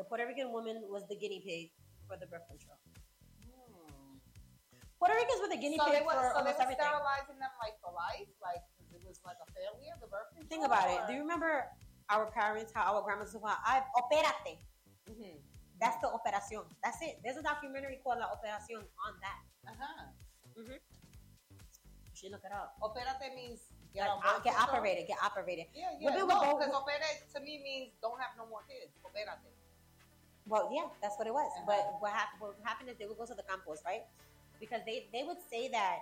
The 0.00 0.04
Puerto 0.04 0.24
Rican 0.24 0.52
woman 0.52 0.88
was 0.88 1.04
the 1.08 1.16
guinea 1.16 1.42
pig 1.44 1.68
for 2.08 2.16
the 2.16 2.24
birth 2.26 2.48
control. 2.48 2.80
Hmm. 3.44 4.16
Puerto 4.96 5.14
Ricans 5.20 5.40
were 5.44 5.52
the 5.52 5.60
guinea 5.60 5.76
So 5.76 5.84
they 5.92 6.00
pig 6.00 6.06
were, 6.08 6.16
for 6.16 6.32
so 6.32 6.40
they 6.40 6.48
almost 6.48 6.56
were 6.56 6.64
everything. 6.64 6.86
sterilizing 6.88 7.38
them 7.38 7.52
like 7.60 7.76
for 7.84 7.92
life, 7.92 8.30
like 8.40 8.64
it 8.94 9.04
was 9.04 9.20
like 9.28 9.36
a 9.44 9.48
failure. 9.52 9.92
The 10.00 10.08
birth 10.08 10.32
control. 10.32 10.48
Think 10.48 10.64
about 10.64 10.88
it. 10.88 11.04
Do 11.08 11.12
you 11.12 11.20
remember 11.26 11.68
our 12.10 12.26
parents, 12.30 12.72
how 12.74 12.96
our 12.96 13.02
grandmas 13.02 13.32
call, 13.32 13.44
I 13.44 13.82
opérate. 13.96 14.58
Mhm. 15.08 15.36
That's 15.80 16.00
the 16.02 16.08
operación. 16.08 16.66
That's 16.82 17.00
it. 17.02 17.20
There's 17.22 17.36
a 17.38 17.42
documentary 17.42 18.00
called 18.02 18.18
La 18.18 18.26
Operación 18.34 18.82
on 19.06 19.14
that. 19.22 19.40
Uh-huh. 19.68 20.10
You 20.56 20.74
should 22.14 22.32
look 22.32 22.42
it 22.44 22.50
up. 22.50 22.74
Operate 22.82 23.06
means 23.34 23.70
get, 23.94 24.08
Like, 24.08 24.26
uh, 24.26 24.38
get 24.40 24.58
operated, 24.58 25.06
get 25.06 25.22
operated. 25.22 25.66
Yeah, 25.72 25.94
yeah. 26.00 26.10
Women 26.10 26.26
no, 26.26 26.58
because 26.58 26.74
operate 26.74 27.02
to 27.32 27.40
me 27.40 27.62
means 27.62 27.92
don't 28.02 28.18
have 28.18 28.34
no 28.36 28.46
more 28.46 28.62
kids. 28.66 28.90
Operate. 29.06 29.28
Well, 30.46 30.68
yeah, 30.72 30.88
that's 31.00 31.16
what 31.16 31.28
it 31.28 31.34
was. 31.34 31.46
Uh-huh. 31.46 31.66
But 31.68 32.00
what, 32.00 32.12
hap- 32.12 32.40
what 32.40 32.56
happened 32.64 32.90
is 32.90 32.96
they 32.98 33.06
would 33.06 33.18
go 33.18 33.26
to 33.26 33.34
the 33.34 33.44
campos, 33.44 33.78
right? 33.86 34.02
Because 34.58 34.80
they, 34.84 35.06
they 35.12 35.22
would 35.22 35.38
say 35.48 35.68
that 35.68 36.00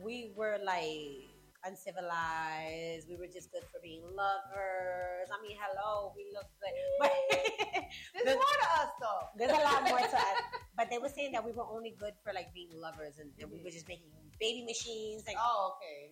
we 0.00 0.30
were 0.36 0.58
like 0.62 1.26
uncivilized. 1.64 3.06
We 3.08 3.16
were 3.16 3.26
just 3.30 3.50
good 3.52 3.64
for 3.70 3.78
being 3.82 4.02
lovers. 4.02 5.28
I 5.30 5.38
mean, 5.42 5.56
hello, 5.58 6.12
we 6.16 6.26
look 6.34 6.48
good. 6.60 6.74
But 7.00 7.12
There's 8.14 8.26
The- 8.26 8.40
more 8.40 8.56
to 8.62 8.68
us 8.82 8.90
though. 9.00 9.22
there's 9.38 9.52
a 9.54 9.62
lot 9.62 9.82
more 9.88 9.98
to 9.98 10.16
us. 10.16 10.38
But 10.76 10.88
they 10.88 10.96
were 10.96 11.12
saying 11.12 11.32
that 11.36 11.44
we 11.44 11.52
were 11.52 11.68
only 11.68 11.92
good 12.00 12.14
for 12.24 12.32
like 12.32 12.48
being 12.56 12.72
lovers 12.72 13.20
and, 13.20 13.28
and 13.38 13.52
we 13.52 13.60
were 13.62 13.68
just 13.70 13.86
making 13.88 14.08
baby 14.40 14.64
machines. 14.64 15.22
Like, 15.28 15.36
Oh, 15.38 15.76
okay. 15.76 16.10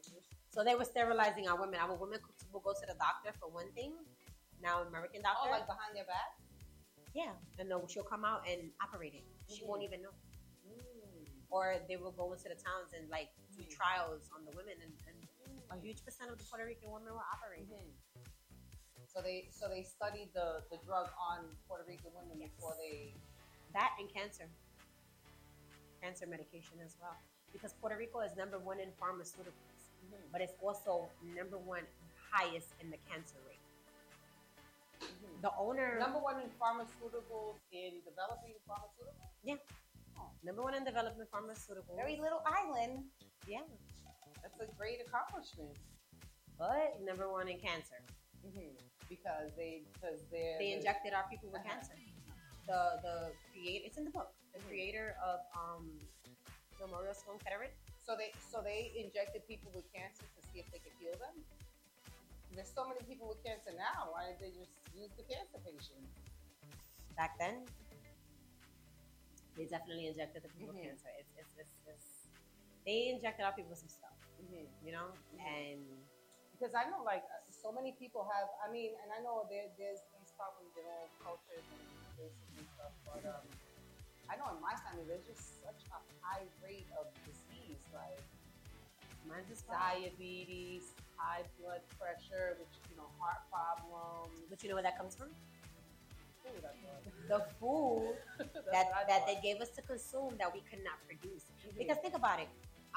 so 0.53 0.63
they 0.63 0.75
were 0.77 0.85
sterilizing 0.85 1.49
our 1.49 1.57
women. 1.59 1.81
Our 1.81 1.97
women 1.97 2.21
could- 2.21 2.37
will 2.53 2.61
go 2.61 2.73
to 2.77 2.85
the 2.87 2.95
doctor 3.01 3.33
for 3.41 3.49
one 3.49 3.73
thing. 3.73 3.97
Now, 4.61 4.83
American 4.85 5.23
doctor. 5.25 5.49
Oh, 5.49 5.51
like 5.51 5.65
behind 5.67 5.97
their 5.97 6.05
back. 6.05 6.37
Yeah, 7.17 7.33
and 7.59 7.69
no, 7.73 7.89
she'll 7.89 8.05
come 8.07 8.25
out 8.25 8.45
and 8.47 8.71
operate 8.85 9.15
it. 9.17 9.25
She 9.49 9.65
won't 9.65 9.83
even 9.83 10.03
know. 10.05 10.13
Mm. 10.69 11.27
Or 11.51 11.81
they 11.89 11.97
will 11.97 12.13
go 12.13 12.31
into 12.37 12.45
the 12.53 12.55
towns 12.61 12.93
and 12.95 13.09
like 13.11 13.33
do 13.57 13.65
Mhm. 13.65 13.71
trials 13.73 14.29
on 14.37 14.45
the 14.45 14.53
women, 14.55 14.77
and, 14.85 14.93
and 15.09 15.17
a 15.71 15.77
huge 15.79 16.05
percent 16.05 16.31
of 16.31 16.39
the 16.39 16.45
Puerto 16.45 16.65
Rican 16.67 16.91
women 16.91 17.15
were 17.15 17.27
operating. 17.35 17.67
Mhm. 17.69 19.07
So 19.07 19.21
they 19.23 19.49
so 19.51 19.69
they 19.69 19.83
studied 19.83 20.33
the 20.35 20.65
the 20.71 20.79
drug 20.79 21.11
on 21.19 21.57
Puerto 21.67 21.85
Rican 21.87 22.13
women 22.15 22.39
Yes. 22.41 22.51
before 22.51 22.75
they. 22.77 23.15
That 23.73 23.95
and 24.01 24.09
cancer, 24.13 24.49
cancer 26.03 26.27
medication 26.27 26.81
as 26.85 26.97
well, 27.01 27.17
because 27.53 27.73
Puerto 27.75 27.97
Rico 27.97 28.19
is 28.21 28.35
number 28.37 28.59
one 28.59 28.81
in 28.81 28.91
pharmaceuticals, 29.01 29.83
Mhm. 30.05 30.33
but 30.33 30.41
it's 30.41 30.55
also 30.61 31.09
number 31.23 31.57
one 31.59 31.87
highest 32.33 32.71
in 32.81 32.91
the 32.91 32.99
cancer 33.09 33.39
rate. 33.47 33.61
Mhm. 34.99 35.41
The 35.41 35.55
owner, 35.57 35.99
Number 35.99 36.19
one 36.19 36.41
in 36.41 36.51
pharmaceuticals 36.59 37.59
in 37.71 38.03
developing 38.05 38.55
pharmaceuticals. 38.67 39.31
Yeah. 39.43 39.57
Number 40.43 40.63
one 40.63 40.75
in 40.75 40.85
development 40.85 41.31
pharmaceuticals. 41.31 41.95
Very 41.97 42.17
little 42.17 42.43
island. 42.45 43.11
yeah, 43.47 43.63
That's 44.43 44.61
a 44.61 44.69
great 44.77 45.01
accomplishment. 45.07 45.77
but 46.61 47.01
number 47.01 47.25
one 47.33 47.49
in 47.49 47.57
cancer. 47.59 47.97
Mm-hmm. 48.45 48.77
Because 49.09 49.49
they 49.57 49.81
because 49.97 50.21
they're 50.31 50.59
They 50.61 50.73
injected 50.77 51.15
our 51.17 51.25
people 51.33 51.49
with 51.49 51.61
Uh-huh. 51.65 51.73
cancer. 51.73 51.97
The 52.69 53.01
the 53.01 53.17
creator, 53.49 53.83
it's 53.89 53.97
in 53.97 54.05
the 54.05 54.11
book. 54.13 54.35
The 54.53 54.61
Mhm. 54.61 54.69
creator 54.69 55.17
of 55.25 55.41
um, 55.57 55.89
Memorial 56.79 57.15
Sloan 57.15 57.39
Kettering. 57.41 57.73
So 57.97 58.15
they 58.15 58.33
so 58.53 58.61
they 58.61 58.93
injected 58.97 59.47
people 59.49 59.73
with 59.75 59.89
cancer 59.93 60.25
to 60.37 60.41
see 60.53 60.61
if 60.61 60.69
they 60.71 60.81
could 60.85 60.93
heal 61.01 61.17
them. 61.17 61.37
There's 62.53 62.69
so 62.75 62.85
many 62.87 63.01
people 63.09 63.27
with 63.29 63.41
cancer 63.43 63.73
now. 63.73 64.13
Why 64.13 64.27
did 64.29 64.39
they 64.45 64.51
just 64.53 64.73
use 64.95 65.11
the 65.17 65.25
cancer 65.25 65.59
patients? 65.65 66.13
Back 67.17 67.39
then, 67.39 67.65
they 69.57 69.65
definitely 69.67 70.07
injected 70.09 70.43
the 70.43 70.49
people 70.49 70.75
Mhm. 70.75 70.77
with 70.77 70.85
cancer. 70.85 71.09
It's, 71.19 71.33
it's, 71.41 71.53
it's, 71.59 71.73
it's, 71.87 72.20
they 72.91 73.15
injected 73.15 73.47
our 73.47 73.55
people 73.55 73.71
with 73.71 73.79
some 73.79 73.93
stuff, 73.95 74.19
Mm-hmm. 74.43 74.67
you 74.83 74.91
know? 74.91 75.15
Mhm. 75.15 75.39
And 75.47 75.83
Because 76.59 76.75
I 76.75 76.85
know 76.91 77.01
like 77.07 77.23
so 77.49 77.71
many 77.73 77.93
people 78.03 78.27
have. 78.29 78.49
I 78.61 78.69
mean, 78.69 78.93
and 79.01 79.09
I 79.17 79.23
know 79.25 79.47
there, 79.49 79.69
there's 79.81 80.03
these 80.19 80.33
problems 80.37 80.73
in 80.77 80.85
all 80.93 81.09
cultures 81.25 81.65
and 81.73 81.81
races 82.21 82.51
and 82.59 82.67
stuff. 82.77 82.93
But 83.09 83.23
um, 83.33 83.47
I 84.29 84.37
know 84.37 84.49
in 84.53 84.61
my 84.61 84.75
family 84.85 85.05
there's 85.09 85.25
just 85.25 85.63
such 85.65 85.81
a 85.89 85.99
high 86.21 86.45
rate 86.61 86.85
of 87.01 87.09
disease, 87.25 87.81
like 87.97 88.21
mine's 89.25 89.49
just 89.49 89.65
diabetes, 89.73 90.93
high 91.17 91.49
blood 91.57 91.81
pressure, 91.97 92.61
which 92.61 92.75
you 92.93 92.97
know 93.01 93.09
heart 93.17 93.41
problems. 93.49 94.37
But 94.53 94.61
you 94.61 94.69
know 94.69 94.77
where 94.77 94.85
that 94.89 95.01
comes 95.01 95.17
from? 95.17 95.33
Food, 96.45 96.61
The 97.33 97.41
food 97.57 98.17
that, 98.75 98.87
that 99.09 99.23
they 99.29 99.39
gave 99.41 99.61
us 99.65 99.71
to 99.77 99.83
consume 99.83 100.37
that 100.37 100.53
we 100.53 100.61
could 100.69 100.85
not 100.85 101.01
produce. 101.09 101.45
Mhm. 101.65 101.79
Because 101.81 101.99
think 102.05 102.17
about 102.21 102.41
it, 102.45 102.49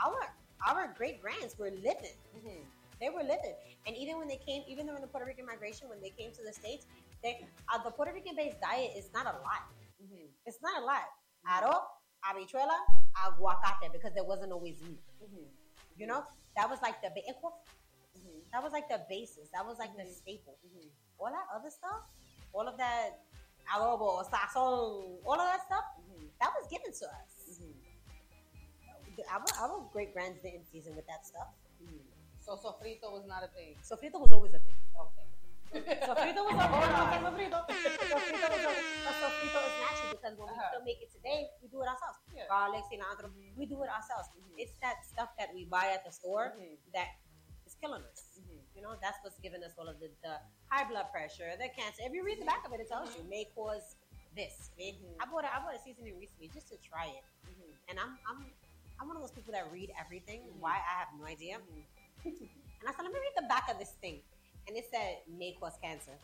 our 0.03 0.33
our 0.65 0.87
great 0.95 1.21
grands 1.21 1.57
were 1.59 1.71
living. 1.71 2.15
Mhm. 2.37 2.65
They 3.01 3.09
were 3.09 3.23
living. 3.23 3.55
And 3.85 3.95
even 3.97 4.17
when 4.17 4.27
they 4.29 4.37
came, 4.37 4.63
even 4.67 4.85
during 4.87 5.01
the 5.01 5.07
Puerto 5.07 5.25
Rican 5.27 5.45
migration, 5.45 5.89
when 5.89 5.99
they 5.99 6.11
came 6.11 6.31
to 6.31 6.41
the 6.43 6.53
States, 6.53 6.85
they, 7.21 7.45
uh, 7.67 7.83
the 7.83 7.91
Puerto 7.91 8.13
Rican 8.13 8.35
based 8.35 8.61
diet 8.61 8.95
is 8.95 9.11
not 9.11 9.25
a 9.25 9.35
lot. 9.43 9.67
Mhm. 10.01 10.29
It's 10.45 10.61
not 10.61 10.81
a 10.81 10.85
lot. 10.85 11.03
Arroz, 11.45 11.83
habichuela, 12.23 12.79
aguacate, 13.15 13.91
because 13.91 14.13
there 14.13 14.23
wasn't 14.23 14.53
always 14.53 14.79
meat. 14.81 15.03
Mhm. 15.21 15.47
You 15.97 16.07
know? 16.07 16.23
That 16.55 16.69
was 16.69 16.81
like 16.81 17.01
the, 17.01 17.09
ba- 17.09 17.27
Mhm. 18.17 18.49
that 18.51 18.63
was 18.63 18.71
like 18.71 18.87
the 18.87 19.05
basis. 19.09 19.49
That 19.49 19.65
was 19.65 19.77
like 19.79 19.95
the 19.97 20.05
staple. 20.05 20.57
All 21.19 21.29
that 21.31 21.47
other 21.53 21.69
stuff, 21.69 22.03
all 22.53 22.67
of 22.67 22.77
that 22.77 23.19
adobo, 23.67 24.23
sazon, 24.29 25.19
all 25.25 25.33
of 25.33 25.47
that 25.51 25.65
stuff, 25.65 25.83
that 26.39 26.53
was 26.57 26.67
given 26.69 26.93
to 26.93 27.05
us. 27.05 27.42
Our, 29.29 29.43
our 29.61 29.85
great 29.93 30.13
grands 30.13 30.39
didn't 30.41 30.65
season 30.71 30.95
with 30.95 31.05
that 31.07 31.25
stuff. 31.25 31.47
Mhm. 31.81 31.99
So 32.41 32.55
sofrito 32.57 33.11
was 33.11 33.25
not 33.27 33.43
a 33.43 33.47
thing. 33.55 33.75
Sofrito 33.83 34.19
was 34.19 34.31
always 34.31 34.53
a 34.53 34.59
thing. 34.59 34.75
Okay. 34.99 35.27
Sofrito 36.05 36.41
was 36.45 36.53
a 36.63 36.67
hold 36.67 36.91
on, 36.91 37.33
sofrito. 37.33 37.59
Sofrito 37.65 38.47
was 38.51 38.63
a, 38.67 38.73
a 39.09 39.13
sofrito 39.21 39.59
is 39.63 39.75
natural 39.81 40.11
because 40.11 40.33
when 40.37 40.47
we 40.47 40.53
Uh-huh. 40.53 40.69
still 40.69 40.85
make 40.85 41.01
it 41.01 41.11
today, 41.13 41.49
we 41.61 41.67
do 41.69 41.81
it 41.81 41.87
ourselves. 41.87 42.19
Yeah. 42.35 42.45
Garlic, 42.49 42.83
cilantro, 42.91 43.29
we 43.57 43.65
do 43.65 43.81
it 43.83 43.89
ourselves. 43.89 44.29
Mhm. 44.37 44.57
It's 44.57 44.75
that 44.81 45.05
stuff 45.05 45.29
that 45.39 45.49
we 45.53 45.65
buy 45.65 45.87
at 45.95 46.03
the 46.05 46.11
store 46.11 46.53
Mhm. 46.57 46.77
that 46.93 47.09
is 47.65 47.75
killing 47.81 48.03
us. 48.11 48.37
Mhm. 48.37 48.59
You 48.75 48.81
know, 48.81 48.95
that's 49.01 49.17
what's 49.23 49.39
giving 49.39 49.63
us 49.63 49.73
all 49.77 49.87
of 49.87 49.99
the, 49.99 50.09
the 50.21 50.37
high 50.69 50.83
blood 50.89 51.09
pressure, 51.11 51.55
the 51.57 51.69
cancer. 51.69 52.03
If 52.05 52.13
you 52.13 52.23
read 52.23 52.39
the 52.41 52.45
back 52.45 52.65
of 52.67 52.73
it, 52.73 52.79
it 52.81 52.89
tells 52.89 53.15
you 53.15 53.23
may 53.23 53.45
cause 53.55 53.95
this. 54.35 54.69
May, 54.77 54.93
Mhm. 54.93 55.15
I 55.21 55.25
bought 55.25 55.45
a, 55.45 55.49
I 55.55 55.59
bought 55.63 55.75
a 55.75 55.79
seasoning 55.79 56.17
recently 56.19 56.49
just 56.53 56.67
to 56.69 56.77
try 56.77 57.05
it, 57.07 57.23
Mhm. 57.49 57.71
and 57.89 57.99
I'm 57.99 58.17
I'm 58.29 58.51
I'm 58.99 59.07
one 59.07 59.17
of 59.17 59.23
those 59.23 59.31
people 59.31 59.53
that 59.53 59.71
read 59.71 59.91
everything. 59.99 60.41
Mhm. 60.41 60.59
Why 60.59 60.71
I 60.77 60.99
have 60.99 61.07
no 61.19 61.25
idea. 61.25 61.57
Mhm. 62.25 62.31
And 62.79 62.89
I 62.89 62.91
said, 62.93 63.03
let 63.03 63.11
me 63.13 63.19
read 63.19 63.33
the 63.43 63.47
back 63.47 63.69
of 63.69 63.79
this 63.79 63.91
thing, 64.01 64.21
and 64.67 64.75
it 64.77 64.85
said 64.91 65.19
may 65.27 65.53
cause 65.59 65.73
cancer. 65.81 66.17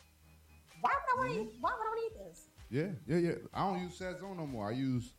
Why 0.80 0.90
would 0.94 1.14
I 1.14 1.16
want 1.26 1.34
to 1.34 1.40
eat? 1.54 1.60
Why 1.60 1.70
would 1.72 1.82
I 1.82 1.88
want 1.88 2.00
to 2.00 2.06
eat 2.22 2.24
this? 2.28 2.46
Yeah, 2.70 2.90
yeah, 3.06 3.16
yeah. 3.30 3.34
I 3.52 3.60
don't 3.70 3.82
use 3.82 3.98
Sazon 3.98 4.36
no 4.36 4.46
more. 4.46 4.68
I 4.68 4.72
use 4.72 5.12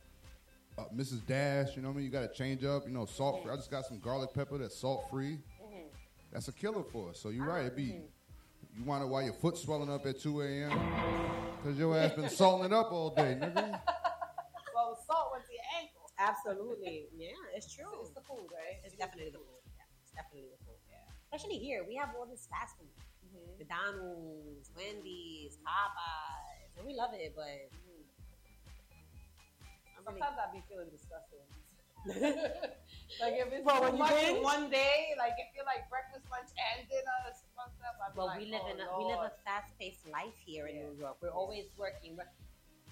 uh, 0.78 0.84
Mrs. 0.94 1.24
Dash. 1.26 1.76
You 1.76 1.82
know 1.82 1.88
what 1.88 1.94
I 1.94 1.96
mean? 1.98 2.04
You 2.06 2.10
got 2.10 2.22
to 2.22 2.32
change 2.32 2.64
up. 2.64 2.86
You 2.86 2.92
know, 2.92 3.04
salt 3.06 3.42
free. 3.42 3.52
I 3.52 3.56
just 3.56 3.70
got 3.70 3.84
some 3.86 3.98
garlic 4.00 4.32
pepper 4.32 4.56
that's 4.58 4.76
salt 4.76 5.08
free. 5.10 5.38
Mhm. 5.62 5.84
That's 6.32 6.48
a 6.48 6.52
killer 6.52 6.82
for 6.82 7.10
us. 7.10 7.18
So 7.20 7.28
you're 7.28 7.44
right. 7.46 7.66
It 7.66 7.76
be 7.76 7.88
Mhm. 7.88 8.08
you 8.78 8.84
want 8.84 9.04
it 9.04 9.06
while 9.06 9.22
your 9.22 9.34
foot's 9.34 9.60
swelling 9.62 9.90
up 9.90 10.06
at 10.06 10.18
2 10.18 10.40
a.m. 10.42 11.56
because 11.58 11.78
your 11.78 11.96
ass 11.96 12.12
been 12.14 12.30
salting 12.30 12.66
it 12.66 12.72
up 12.72 12.90
all 12.90 13.10
day, 13.10 13.36
nigga. 13.40 13.80
Well, 14.74 14.94
the 14.94 15.02
salt 15.12 15.30
went 15.32 15.44
to 15.46 15.52
your 15.52 15.62
ankle. 15.78 16.10
Absolutely, 16.22 17.10
yeah, 17.18 17.34
it's 17.54 17.74
true. 17.74 17.90
It's 18.00 18.14
the 18.14 18.22
food, 18.22 18.46
right? 18.54 18.78
It's 18.86 18.94
definitely 18.94 19.34
the 19.34 19.42
food. 19.42 19.62
Yeah, 19.74 19.82
it's 20.02 20.14
definitely 20.14 20.54
the 20.54 20.60
food. 20.62 20.78
Yeah. 20.86 21.02
Especially 21.26 21.58
here, 21.58 21.82
we 21.82 21.98
have 21.98 22.14
all 22.14 22.26
this 22.30 22.46
fast 22.46 22.78
food. 22.78 22.94
Mhm. 23.26 23.58
McDonald's, 23.58 24.70
Wendy's, 24.76 25.58
Popeyes, 25.66 26.70
and 26.78 26.86
we 26.86 26.94
love 26.94 27.10
it, 27.14 27.34
but 27.34 27.46
Mhm. 27.74 28.06
I'm 29.98 30.04
really, 30.06 30.20
Sometimes 30.22 30.38
I 30.38 30.46
be 30.54 30.62
feeling 30.70 30.90
disgusted. 30.90 31.42
like 33.22 33.38
if 33.38 33.46
it's 33.54 33.64
Well, 33.64 33.82
when 33.82 33.94
you 33.94 34.02
in 34.02 34.42
one 34.42 34.66
day, 34.70 35.14
like 35.18 35.38
if 35.38 35.54
you're 35.54 35.64
like 35.64 35.86
breakfast, 35.88 36.26
lunch, 36.30 36.50
and 36.58 36.82
dinner, 36.90 37.18
it's 37.30 37.46
fucked 37.54 37.78
up. 37.86 37.94
I'd 38.02 38.10
be 38.14 38.18
well, 38.18 38.26
like, 38.26 38.38
we 38.42 38.46
live 38.50 38.62
oh, 38.66 38.70
in 38.74 38.80
a, 38.82 38.86
we 38.98 39.04
live 39.06 39.22
a 39.22 39.32
fast-paced 39.46 40.06
life 40.10 40.34
here 40.44 40.66
in 40.66 40.74
Yeah. 40.76 40.82
New 40.90 40.98
York. 40.98 41.18
We're 41.22 41.30
always 41.30 41.70
working. 41.78 42.18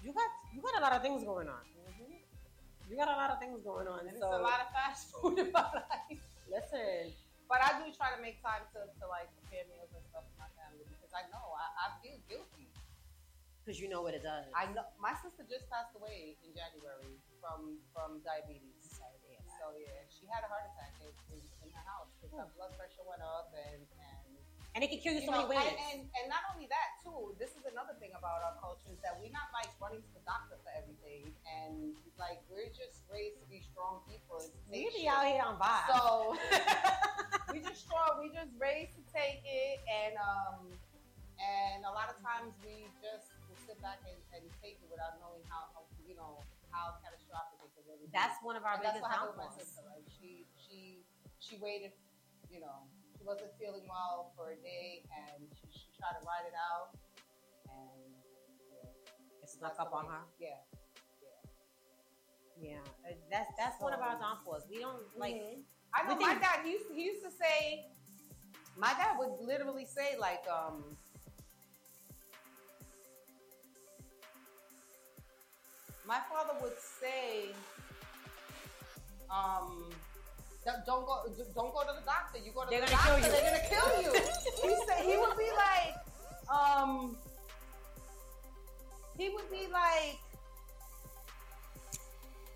You 0.01 0.13
got 0.15 0.31
you 0.55 0.61
got 0.63 0.79
a 0.79 0.81
lot 0.81 0.93
of 0.95 1.01
things 1.01 1.23
going 1.23 1.49
on. 1.49 1.63
Mhm. 1.75 2.30
You 2.91 2.99
got 2.99 3.07
a 3.07 3.15
lot 3.15 3.31
of 3.31 3.39
things 3.39 3.55
going 3.63 3.87
on. 3.87 4.03
And 4.03 4.19
so 4.19 4.27
it's 4.27 4.35
a 4.35 4.43
lot 4.43 4.59
of 4.59 4.67
fast 4.75 5.15
food 5.15 5.39
in 5.39 5.47
my 5.55 5.63
life. 5.71 6.19
listen, 6.51 7.15
But 7.47 7.63
I 7.63 7.79
do 7.79 7.87
try 7.95 8.11
to 8.11 8.19
make 8.19 8.43
time 8.43 8.67
to, 8.75 8.83
to 8.83 9.03
like 9.07 9.31
prepare 9.39 9.63
meals 9.71 9.95
and 9.95 10.03
stuff 10.11 10.27
for 10.27 10.35
my 10.43 10.51
family 10.59 10.83
because 10.91 11.15
I 11.15 11.23
know 11.31 11.55
I, 11.55 11.67
I 11.71 11.87
feel 12.03 12.19
guilty. 12.27 12.67
because 13.63 13.79
you 13.79 13.87
know 13.87 14.03
what 14.03 14.11
it 14.11 14.27
does. 14.27 14.43
I 14.51 14.67
know 14.75 14.83
my 14.99 15.15
sister 15.23 15.47
just 15.47 15.71
passed 15.71 15.95
away 15.95 16.35
in 16.43 16.51
January 16.51 17.15
from 17.39 17.79
from 17.95 18.19
diabetes. 18.27 18.99
So 19.55 19.71
yeah, 19.79 20.03
she 20.11 20.27
had 20.27 20.43
a 20.43 20.49
heart 20.51 20.67
attack 20.75 20.97
in, 20.99 21.13
in, 21.31 21.39
in 21.63 21.69
her 21.71 21.85
house 21.87 22.09
because 22.19 22.33
her 22.35 22.49
blood 22.59 22.73
pressure 22.75 23.05
went 23.07 23.21
up 23.23 23.53
and 23.55 23.85
and 24.73 24.79
and 24.79 24.83
it 24.83 24.89
can 24.89 24.99
kill 25.03 25.13
you 25.13 25.19
you 25.19 25.27
so 25.27 25.35
know, 25.35 25.47
many 25.47 25.59
ways. 25.59 25.75
and 25.91 26.07
and 26.07 26.25
not 26.31 26.47
only 26.55 26.67
that 26.71 26.95
too. 27.03 27.35
This 27.35 27.51
is 27.59 27.63
another 27.67 27.91
thing 27.99 28.15
about 28.15 28.39
our 28.43 28.55
culture 28.63 28.87
is 28.87 28.99
that 29.03 29.19
we're 29.19 29.33
not 29.35 29.51
like 29.51 29.67
running 29.83 29.99
to 29.99 30.11
the 30.15 30.23
doctor 30.23 30.55
for 30.63 30.71
everything, 30.71 31.27
and 31.43 31.91
like 32.15 32.39
we're 32.47 32.71
just 32.71 33.03
raised 33.11 33.35
to 33.43 33.47
be 33.51 33.59
strong 33.67 33.99
people. 34.07 34.39
And 34.39 34.71
we 34.71 34.87
be 34.95 35.03
shit. 35.03 35.11
out 35.11 35.27
here 35.27 35.43
on 35.43 35.59
vibes. 35.59 35.91
So 35.91 36.35
we 37.51 37.59
just 37.59 37.83
strong. 37.83 38.23
We 38.23 38.31
just 38.31 38.55
raised 38.55 38.95
to 38.95 39.03
take 39.11 39.43
it, 39.43 39.83
and 39.91 40.15
um, 40.15 40.71
and 41.41 41.83
a 41.83 41.91
lot 41.91 42.07
of 42.07 42.15
times 42.23 42.55
we 42.63 42.87
just 43.03 43.27
will 43.51 43.59
sit 43.67 43.75
back 43.83 43.99
and, 44.07 44.19
and 44.39 44.43
take 44.63 44.79
it 44.79 44.87
without 44.87 45.19
knowing 45.19 45.43
how 45.51 45.67
how, 45.75 45.83
you 46.07 46.15
know 46.15 46.39
how 46.71 46.95
catastrophic 47.03 47.59
it 47.59 47.69
could 47.75 47.83
really 47.91 48.07
be. 48.07 48.15
that's 48.15 48.39
one 48.39 48.55
of 48.55 48.63
our 48.63 48.79
And 48.79 48.87
that's 48.87 48.95
biggest 48.95 49.03
what 49.03 49.11
happened 49.11 49.35
with 49.35 49.43
my 49.43 49.51
sister. 49.51 49.83
Like 49.83 50.07
she 50.15 50.47
she 50.55 51.03
she 51.43 51.59
waited, 51.59 51.91
you 52.47 52.63
know, 52.63 52.87
she 53.21 53.27
wasn't 53.27 53.53
feeling 53.61 53.85
well 53.85 54.33
for 54.35 54.49
a 54.49 54.57
day, 54.65 55.05
and 55.13 55.45
she, 55.53 55.69
she 55.69 55.87
tried 56.01 56.17
to 56.17 56.25
ride 56.25 56.49
it 56.49 56.57
out, 56.57 56.97
and 57.69 58.01
yeah, 58.73 59.43
It 59.43 59.49
snuck 59.49 59.75
up 59.79 59.93
on 59.93 60.05
her. 60.05 60.25
Yeah. 60.39 60.57
Yeah, 62.57 62.77
uh, 63.05 63.13
that's 63.31 63.49
that's 63.57 63.81
one 63.81 63.93
of 63.93 64.01
our 64.01 64.19
downfalls. 64.19 64.63
We 64.69 64.79
don't 64.79 65.01
like. 65.17 65.41
I 65.95 66.07
know 66.07 66.15
my 66.19 66.35
dad 66.35 66.61
he 66.63 66.71
used 66.71 66.87
to, 66.89 66.93
he 66.93 67.03
used 67.05 67.23
to 67.23 67.31
say. 67.31 67.85
My 68.77 68.93
dad 68.93 69.17
would 69.17 69.39
literally 69.41 69.85
say 69.85 70.15
like 70.19 70.43
um. 70.49 70.83
My 76.05 76.19
father 76.29 76.53
would 76.61 76.77
say, 76.77 77.53
um, 79.29 79.89
"Don't- 80.65 80.85
don't 80.85 81.05
go, 81.05 81.23
don't 81.55 81.73
go 81.73 81.81
to 81.81 81.93
the 81.99 82.05
doctor. 82.05 82.37
You 82.39 82.51
go 82.51 82.63
to 82.63 82.69
They're 82.69 82.81
the 82.81 82.91
gonna 82.91 83.01
kill 83.03 83.17
doctor, 83.17 83.27
you." 83.27 83.31
they're 83.33 83.51
gonna 83.51 83.69
kill 83.69 84.01
you. 84.01 84.11
he 84.69 84.85
said 84.85 85.05
he 85.05 85.17
would 85.17 85.37
be 85.37 85.49
like, 85.57 85.95
um, 86.49 87.17
he 89.17 89.29
would 89.29 89.49
be 89.49 89.67
like, 89.71 90.17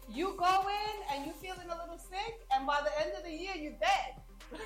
you 0.07 0.35
go 0.37 0.67
in 0.69 0.95
and 1.11 1.25
you're 1.25 1.35
feeling 1.41 1.65
a 1.65 1.77
little 1.81 1.97
sick, 1.97 2.45
and 2.53 2.67
by 2.67 2.79
the 2.85 2.93
end 3.01 3.11
of 3.17 3.23
the 3.23 3.31
year 3.33 3.53
you're 3.57 3.77
dead. 3.81 4.21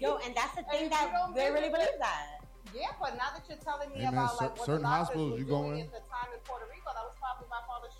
Yo, 0.00 0.18
and 0.24 0.34
that's 0.36 0.54
the 0.54 0.62
thing 0.70 0.90
that 0.90 1.08
they 1.34 1.50
really 1.50 1.68
it- 1.68 1.72
believe 1.72 1.96
that. 1.98 2.44
yeah, 2.76 2.92
but 3.00 3.16
now 3.16 3.32
that 3.32 3.42
you're 3.48 3.56
telling 3.64 3.88
me 3.90 4.04
Hey, 4.04 4.12
man, 4.12 4.14
about 4.14 4.36
cer- 4.38 4.44
like 4.44 4.56
what 4.58 4.66
certain 4.66 4.82
the 4.82 4.88
hospitals 4.88 5.38
you 5.40 5.44
go 5.48 5.62
doing 5.64 5.78
in- 5.80 5.86
at 5.88 5.92
the 5.96 6.04
time 6.12 6.28
in 6.36 6.40
Puerto 6.44 6.66
Rico, 6.68 6.92
that 6.92 7.00
was 7.00 7.16
probably 7.16 7.48
my 7.48 7.64
father's 7.64 7.96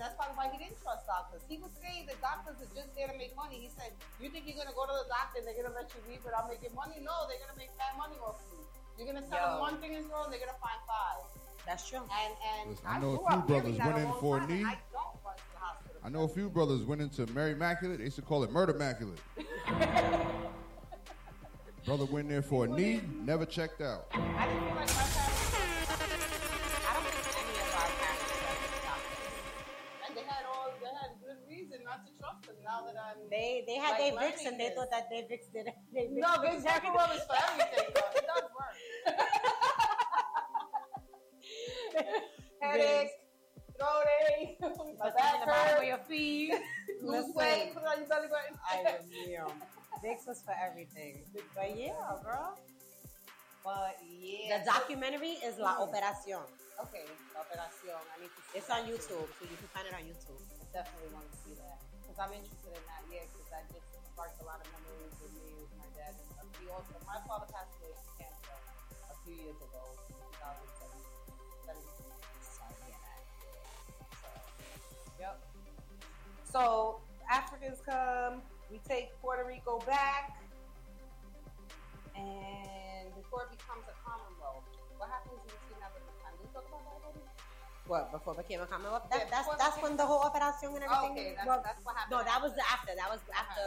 and 0.00 0.08
that's 0.08 0.16
probably 0.16 0.32
why 0.32 0.48
he 0.48 0.56
didn't 0.56 0.80
trust 0.80 1.04
doctors. 1.04 1.44
He 1.44 1.60
would 1.60 1.76
say 1.76 2.08
that 2.08 2.16
doctors 2.24 2.56
are 2.56 2.72
just 2.72 2.88
there 2.96 3.04
to 3.04 3.12
make 3.20 3.36
money. 3.36 3.60
He 3.60 3.68
said, 3.68 3.92
"You 4.16 4.32
think 4.32 4.48
you're 4.48 4.56
gonna 4.56 4.72
go 4.72 4.88
to 4.88 4.96
the 4.96 5.04
doctor 5.12 5.44
and 5.44 5.46
they're 5.46 5.60
gonna 5.60 5.76
let 5.76 5.92
you 5.92 6.00
leave 6.08 6.24
without 6.24 6.48
making 6.48 6.72
money? 6.72 6.96
No, 7.04 7.28
they're 7.28 7.36
gonna 7.36 7.60
make 7.60 7.68
bad 7.76 7.92
money 8.00 8.16
off 8.24 8.40
you. 8.48 8.64
You're 8.96 9.12
gonna 9.12 9.28
tell 9.28 9.44
Yo. 9.44 9.52
them 9.52 9.60
one 9.60 9.76
thing 9.76 9.92
is 9.92 10.08
wrong, 10.08 10.32
they're 10.32 10.40
gonna 10.40 10.56
find 10.56 10.80
five. 10.88 11.20
That's 11.68 11.84
true. 11.84 12.00
And 12.00 12.32
and 12.40 12.72
Listen, 12.72 12.86
I 12.88 12.96
know 12.96 13.12
a 13.12 13.18
few 13.20 13.28
up 13.28 13.44
brothers 13.46 13.76
went 13.76 13.98
in 14.00 14.12
for 14.24 14.40
a 14.40 14.46
knee. 14.48 14.64
I 14.64 14.80
don't 14.88 15.20
run 15.20 15.36
to 15.36 15.44
the 15.52 15.60
hospital. 15.60 16.00
I 16.00 16.08
know 16.08 16.24
a 16.24 16.32
few 16.32 16.48
brothers 16.48 16.80
went 16.88 17.04
into 17.04 17.28
Mary 17.36 17.52
Immaculate. 17.52 18.00
They 18.00 18.08
used 18.08 18.16
to 18.16 18.24
call 18.24 18.40
it 18.42 18.50
Murder 18.50 18.72
Immaculate. 18.72 19.20
Brother 21.84 22.06
went 22.06 22.28
there 22.28 22.40
for 22.40 22.64
a 22.64 22.68
knee, 22.68 23.02
never 23.20 23.44
checked 23.44 23.82
out. 23.82 24.08
I 24.12 24.48
didn't 24.48 24.64
feel 24.64 24.76
like 24.76 24.96
my 24.96 25.09
They 33.40 33.64
they 33.66 33.76
had 33.80 33.96
Like 33.96 34.12
their 34.12 34.20
Vicks 34.20 34.44
and 34.44 34.60
they 34.60 34.68
thought 34.76 34.90
that 34.92 35.08
their 35.08 35.24
Vicks 35.24 35.48
did 35.48 35.72
it. 35.72 35.76
They 35.94 36.08
No, 36.12 36.28
Vivaporú 36.44 37.16
is 37.16 37.24
for 37.24 37.40
everything 37.48 37.88
though. 37.96 38.12
It 38.20 38.24
does 38.28 38.46
work. 38.52 38.76
Headache, 42.60 43.16
throat 43.80 44.04
ache, 44.36 44.60
my 44.60 44.68
back 45.16 45.32
it 45.32 45.34
in 45.34 45.40
the 45.40 45.46
bottom 45.46 45.72
of 45.72 45.80
hurt, 45.80 45.86
your 45.86 46.02
feet. 46.04 46.52
lose 47.02 47.32
weight, 47.34 47.72
put 47.72 47.82
on 47.84 48.00
your 48.00 48.08
belly 48.12 48.28
button. 48.28 48.60
I 48.60 48.76
am 49.40 49.48
Vicks 50.04 50.28
was 50.28 50.42
for 50.44 50.52
everything. 50.52 51.24
But 51.56 51.78
yeah, 51.78 51.96
girl. 52.22 52.58
But 53.64 53.96
yeah. 54.04 54.58
The 54.58 54.64
documentary 54.66 55.40
is 55.40 55.56
La 55.58 55.76
hmm. 55.76 55.88
Operación. 55.88 56.44
Okay, 56.76 57.08
La 57.32 57.40
Operación. 57.40 58.04
I 58.04 58.20
need 58.20 58.32
to 58.36 58.42
see 58.52 58.58
It's 58.58 58.68
on. 58.68 58.84
YouTube, 58.84 59.28
so 59.32 59.42
you 59.48 59.56
can 59.56 59.68
find 59.72 59.88
it 59.88 59.94
on 59.96 60.04
YouTube. 60.04 60.40
definitely 60.72 61.08
want 61.12 61.24
to 61.32 61.36
see 61.40 61.54
that 61.56 61.89
I'm 62.20 62.36
interested 62.36 62.76
in 62.76 62.84
that. 62.84 63.00
Yeah, 63.08 63.24
because 63.32 63.48
that 63.48 63.64
just 63.72 63.88
sparked 64.12 64.36
a 64.44 64.46
lot 64.46 64.60
of 64.60 64.68
memories 64.76 65.16
with 65.24 65.32
me 65.40 65.56
with 65.56 65.72
my 65.80 65.88
dad 65.96 66.12
and 66.12 66.28
stuff. 66.28 66.44
He 66.60 66.68
also, 66.68 67.00
my 67.08 67.16
father 67.24 67.48
passed 67.48 67.72
away 67.80 67.96
from 67.96 68.12
cancer 68.20 68.52
a 69.08 69.16
few 69.24 69.40
years 69.40 69.56
ago, 69.56 69.80
2017. 70.12 71.80
Sorry 72.44 72.76
to 72.76 72.84
hear 72.84 73.00
that. 73.00 73.24
Yep. 75.16 75.40
So 76.44 77.00
Africans 77.24 77.80
come, 77.88 78.44
we 78.68 78.84
take 78.84 79.16
Puerto 79.24 79.48
Rico 79.48 79.80
back, 79.88 80.36
and 82.12 83.08
before 83.16 83.48
it 83.48 83.56
becomes 83.56 83.88
a 83.88 83.96
Commonwealth, 84.04 84.68
what 85.00 85.08
happens 85.08 85.40
in 85.40 85.56
the 85.56 85.56
time? 86.20 86.36
Did 86.36 86.44
we 86.44 86.52
talk 86.52 86.68
about 86.68 86.84
that? 86.84 86.89
What 87.90 88.14
before 88.14 88.38
it 88.38 88.46
became 88.46 88.62
a 88.62 88.70
Commonwealth? 88.70 89.10
Yeah, 89.10 89.26
That, 89.26 89.34
that's 89.34 89.50
that's 89.58 89.76
when 89.82 89.98
the 89.98 90.06
whole 90.06 90.22
operation 90.22 90.70
and 90.78 90.86
everything. 90.86 91.10
okay, 91.10 91.34
that's, 91.34 91.42
well, 91.50 91.58
that's 91.58 91.82
what 91.82 91.98
happened. 91.98 92.14
no, 92.14 92.18
that 92.22 92.38
was 92.38 92.54
the 92.54 92.62
after. 92.70 92.94
That 92.94 93.10
was 93.10 93.18
Uh-huh. 93.26 93.42
after 93.42 93.66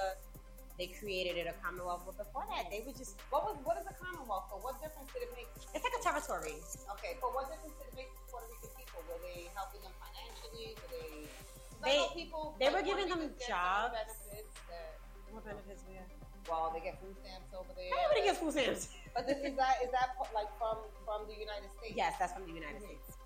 they 0.80 0.88
created 0.95 1.36
it 1.36 1.45
a 1.51 1.55
Commonwealth. 1.59 2.07
But 2.07 2.15
before 2.24 2.47
that, 2.55 2.71
they 2.71 2.80
were 2.88 2.95
just 2.95 3.19
What 3.36 3.43
was 3.43 3.59
what 3.67 3.76
is 3.76 3.84
a 3.84 3.91
Commonwealth 3.99 4.47
for? 4.47 4.63
What 4.63 4.80
difference 4.80 5.11
did 5.11 5.28
it 5.28 5.32
make? 5.36 5.51
it's 5.76 5.84
like 5.84 5.91
a 5.99 6.03
territory. 6.07 6.55
Okay, 6.95 7.19
but 7.19 7.36
what 7.36 7.51
difference 7.51 7.76
did 7.76 7.91
it 7.91 7.95
make 7.99 8.09
to 8.15 8.21
Puerto 8.32 8.47
Rican 8.47 8.71
people? 8.80 8.99
Were 9.11 9.19
they 9.28 9.51
helping 9.59 9.84
them 9.84 9.91
financially? 9.99 10.71
Were 10.80 10.88
they? 10.95 11.28
They- 11.84 12.07
people. 12.15 12.55
they 12.63 12.71
were 12.71 12.80
giving 12.80 13.11
them 13.11 13.28
Ricans 13.28 13.43
get 13.43 13.51
some 13.51 13.59
jobs. 13.59 13.91
benefits. 13.91 14.24
benefits 14.24 14.55
that? 14.71 15.36
What 15.36 15.43
benefits 15.43 15.82
we 15.84 15.99
have? 15.99 16.07
Well, 16.47 16.71
they 16.71 16.80
get 16.80 16.95
food 17.03 17.15
stamps 17.19 17.51
over 17.51 17.71
there. 17.76 17.91
Everybody 17.91 18.24
gets 18.24 18.39
food 18.39 18.55
stamps. 18.55 18.84
But 19.11 19.28
this, 19.28 19.39
is 19.43 19.55
that 19.59 19.84
is 19.84 19.91
that 19.91 20.15
like 20.32 20.47
from 20.55 20.80
from 21.03 21.28
the 21.28 21.36
United 21.36 21.67
States? 21.76 21.91
Yes, 21.99 22.15
that's 22.15 22.32
from 22.32 22.47
the 22.47 22.55
United 22.55 22.80
Mhm. 22.80 22.88
States. 22.88 23.19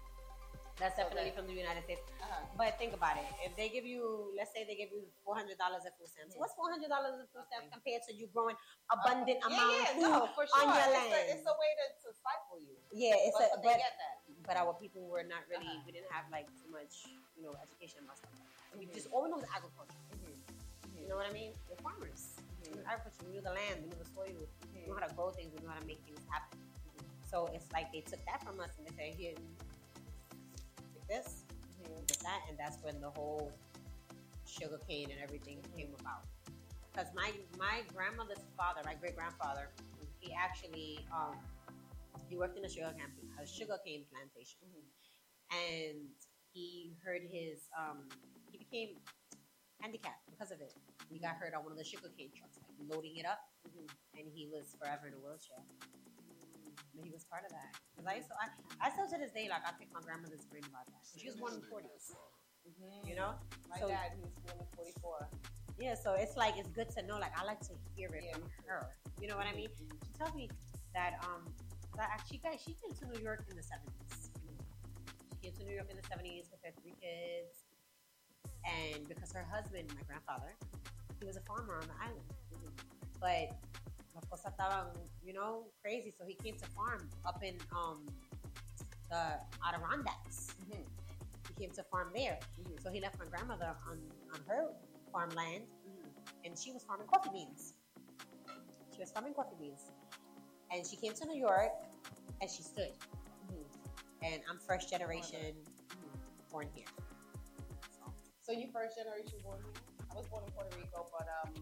That's 0.78 0.94
definitely 0.96 1.34
that- 1.34 1.38
from 1.42 1.48
the 1.50 1.58
United 1.58 1.84
States. 1.90 2.02
Uh-huh. 2.22 2.46
But 2.58 2.78
think 2.78 2.94
about 2.94 3.18
it. 3.18 3.26
If 3.42 3.58
they 3.58 3.70
give 3.70 3.86
you, 3.86 4.34
let's 4.38 4.54
say 4.54 4.62
they 4.66 4.78
give 4.78 4.94
you 4.94 5.10
four 5.26 5.34
hundred 5.34 5.58
dollars 5.58 5.86
of 5.90 5.94
food 5.98 6.06
stamps, 6.10 6.34
Yeah. 6.38 6.42
what's 6.46 6.54
four 6.54 6.70
hundred 6.70 6.90
dollars 6.94 7.18
of 7.18 7.26
food 7.34 7.46
stamps 7.50 7.70
compared 7.74 8.02
to 8.06 8.12
you 8.14 8.30
growing 8.30 8.58
abundant 8.94 9.42
yeah, 9.42 9.48
amount 9.50 9.74
yeah, 9.74 9.82
of 9.82 9.90
food 9.98 10.02
no, 10.06 10.30
for 10.38 10.46
sure. 10.46 10.62
on 10.62 10.70
your 10.74 10.86
it's, 10.86 10.94
land? 10.94 11.10
A, 11.14 11.22
it's 11.34 11.46
a 11.50 11.56
way 11.58 11.72
to, 11.82 11.86
to 12.06 12.08
stifle 12.14 12.60
you. 12.62 12.78
yeah, 12.94 13.18
it's 13.26 13.34
but, 13.38 13.50
a 13.50 13.58
but 13.58 13.60
they 13.66 13.74
but, 13.74 13.82
get 13.82 13.94
that. 13.98 14.16
but 14.46 14.56
our 14.62 14.74
people 14.78 15.02
were 15.10 15.26
not 15.26 15.42
really. 15.50 15.66
Uh-huh. 15.66 15.86
We 15.90 15.92
didn't 15.98 16.14
have 16.14 16.30
like 16.30 16.46
too 16.62 16.70
much, 16.70 17.10
you 17.34 17.42
know, 17.42 17.54
education 17.58 18.06
about 18.06 18.22
stuff. 18.22 18.34
Like 18.38 18.46
that. 18.46 18.78
We 18.78 18.86
Mhm. 18.86 18.94
just 18.94 19.10
all 19.10 19.26
we 19.26 19.34
know 19.34 19.42
is 19.42 19.50
agriculture. 19.50 19.98
Mm-hmm. 20.14 21.02
You 21.02 21.06
know 21.10 21.18
what 21.18 21.26
I 21.26 21.34
mean? 21.34 21.58
We're 21.70 21.82
farmers. 21.82 22.38
We 22.62 22.78
know 22.78 22.86
agriculture. 22.86 23.26
We 23.26 23.34
know 23.34 23.46
the 23.50 23.56
land. 23.58 23.82
We 23.82 23.88
know 23.90 23.98
the 23.98 24.10
soil. 24.14 24.30
We 24.30 24.46
Mm-hmm. 24.46 24.94
know 24.94 24.96
how 25.02 25.10
to 25.10 25.14
grow 25.18 25.30
things. 25.34 25.50
We 25.58 25.62
know 25.66 25.74
how 25.74 25.82
to 25.82 25.88
make 25.90 26.02
things 26.06 26.22
happen. 26.30 26.62
So 27.26 27.50
it's 27.52 27.66
like 27.74 27.90
they 27.92 28.02
took 28.06 28.22
that 28.30 28.40
from 28.46 28.60
us 28.64 28.72
and 28.80 28.88
they 28.88 28.94
said, 28.96 29.12
"Here, 29.20 29.36
this." 31.08 31.44
with 32.10 32.20
that, 32.20 32.42
and 32.50 32.58
that's 32.58 32.78
when 32.84 33.00
the 33.02 33.10
whole 33.10 33.52
sugar 34.46 34.80
cane 34.88 35.10
and 35.12 35.20
everything 35.22 35.60
came 35.76 35.94
about. 36.00 36.24
Because 36.92 37.10
my 37.14 37.32
my 37.58 37.82
grandmother's 37.94 38.44
father, 38.58 38.82
my 38.86 38.96
great 38.96 39.16
grandfather, 39.16 39.70
he 40.20 40.34
actually 40.34 41.00
um, 41.14 41.36
he 42.30 42.36
worked 42.36 42.58
in 42.58 42.66
a 42.66 42.70
sugar 42.70 42.94
cane 42.98 43.30
a 43.42 43.46
sugar 43.46 43.78
cane 43.86 44.06
plantation, 44.10 44.66
and 45.52 46.08
he 46.54 46.94
heard 47.04 47.22
his 47.30 47.70
um, 47.78 48.08
he 48.52 48.58
became 48.58 48.98
handicapped 49.82 50.26
because 50.32 50.52
of 50.52 50.62
it. 50.62 50.74
He 51.10 51.20
got 51.20 51.36
hurt 51.38 51.54
on 51.54 51.64
one 51.64 51.72
of 51.72 51.78
the 51.78 51.86
sugar 51.86 52.10
cane 52.18 52.32
trucks, 52.36 52.58
like 52.58 52.90
loading 52.90 53.18
it 53.18 53.26
up, 53.26 53.40
and 54.18 54.26
he 54.34 54.48
was 54.52 54.76
forever 54.80 55.08
in 55.08 55.14
a 55.14 55.22
wheelchair. 55.22 55.62
But 56.98 57.06
he 57.06 57.14
was 57.14 57.26
part 57.30 57.46
of 57.46 57.54
that. 57.54 57.78
Because 57.94 58.10
I 58.10 58.16
used 58.18 58.30
to, 58.34 58.36
I, 58.42 58.50
I 58.82 58.90
still 58.90 59.06
to 59.06 59.18
this 59.22 59.30
day, 59.32 59.46
like, 59.46 59.62
I 59.62 59.72
pick 59.78 59.94
my 59.94 60.02
grandmother's 60.02 60.50
brain 60.50 60.66
about 60.66 60.90
that. 60.90 61.06
She 61.06 61.30
was 61.30 61.38
born 61.38 61.54
in 61.54 61.62
the 61.62 61.70
40s, 61.70 62.18
you 63.06 63.14
know? 63.14 63.38
My 63.70 63.78
So- 63.78 63.88
dad, 63.88 64.18
he's 64.18 64.34
born 64.42 64.58
in 64.58 64.66
44. 64.74 65.30
Yeah, 65.78 65.94
so 65.94 66.18
it's 66.18 66.34
like, 66.36 66.58
it's 66.58 66.70
good 66.74 66.90
to 66.98 67.06
know. 67.06 67.22
Like, 67.22 67.38
I 67.38 67.46
like 67.46 67.62
to 67.70 67.78
hear 67.94 68.10
it 68.18 68.26
Yeah. 68.26 68.34
from 68.34 68.50
her. 68.66 68.98
You 69.22 69.28
know 69.30 69.38
what 69.38 69.46
I 69.46 69.54
mean? 69.54 69.70
She 69.78 69.86
told 70.18 70.34
me 70.34 70.50
that, 70.98 71.22
um, 71.24 71.46
that 71.96 72.10
actually, 72.10 72.40
guys, 72.42 72.60
she 72.66 72.74
came 72.74 72.94
to 72.98 73.06
New 73.14 73.22
York 73.22 73.46
in 73.50 73.56
the 73.56 73.62
70s. 73.62 74.34
She 75.30 75.38
came 75.50 75.54
to 75.54 75.64
New 75.70 75.76
York 75.78 75.90
in 75.94 75.98
the 75.98 76.08
70s 76.10 76.50
with 76.50 76.62
her 76.66 76.74
three 76.82 76.96
kids. 77.00 77.62
And 78.66 79.08
because 79.08 79.32
her 79.34 79.44
husband, 79.44 79.94
my 79.96 80.02
grandfather, 80.02 80.50
he 81.20 81.26
was 81.26 81.38
a 81.38 81.42
farmer 81.42 81.78
on 81.78 81.88
the 81.88 81.94
island. 82.02 82.26
But 83.22 83.54
las 84.18 84.26
cosas 84.30 84.52
estaban, 84.54 84.92
you 85.24 85.34
know, 85.34 85.68
crazy. 85.82 86.12
So 86.18 86.26
he 86.26 86.34
came 86.36 86.58
to 86.58 86.68
farm 86.72 87.08
up 87.26 87.44
in 87.44 87.56
um, 87.72 88.06
the 89.10 89.40
Adirondacks. 89.66 90.56
Mhm. 90.66 90.84
He 91.48 91.54
came 91.62 91.72
to 91.72 91.84
farm 91.84 92.12
there. 92.14 92.40
Mhm. 92.60 92.82
So 92.84 92.90
he 92.90 93.00
left 93.00 93.18
my 93.20 93.26
grandmother 93.26 93.76
on, 93.90 93.98
on 94.34 94.40
her 94.50 94.74
farmland, 95.12 95.66
Mhm. 95.88 96.10
and 96.46 96.58
she 96.58 96.72
was 96.74 96.84
farming 96.84 97.08
coffee 97.08 97.30
beans. 97.30 97.74
She 98.94 99.00
was 99.00 99.12
farming 99.12 99.36
coffee 99.36 99.56
beans. 99.60 99.92
And 100.72 100.86
she 100.86 100.98
came 100.98 101.14
to 101.14 101.26
New 101.26 101.40
York, 101.50 101.72
and 102.42 102.50
she 102.50 102.64
stood. 102.64 102.94
Mhm. 103.46 103.66
And 104.24 104.44
I'm 104.50 104.60
first 104.60 104.90
generation 104.90 105.64
born 106.50 106.68
here. 106.74 106.90
So, 107.98 108.14
So 108.42 108.52
you 108.52 108.68
first 108.72 108.98
generation 108.98 109.40
born 109.44 109.62
here? 109.64 109.74
I 110.12 110.16
was 110.16 110.28
born 110.28 110.44
in 110.46 110.52
Puerto 110.54 110.76
Rico, 110.78 111.06
but 111.12 111.28
um, 111.44 111.54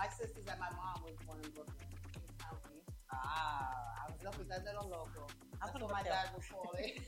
my 0.00 0.08
sisters 0.08 0.48
and 0.48 0.58
my 0.58 0.72
mom 0.80 1.04
was 1.04 1.12
born 1.28 1.36
in 1.44 1.50
Brooklyn, 1.52 1.76
Kings 2.08 2.32
County. 2.40 2.80
ah, 3.12 4.00
I 4.00 4.08
was 4.08 4.16
Los 4.24 4.32
Hospital 4.32 4.64
de 4.64 4.72
los 4.72 4.88
Locos. 4.88 5.28
I 5.60 5.68
was 5.68 5.76
That's 5.76 5.76
what 5.76 5.92
my 5.92 6.00
dad 6.02 6.32
would 6.32 6.40
call 6.48 6.72
it. 6.80 7.04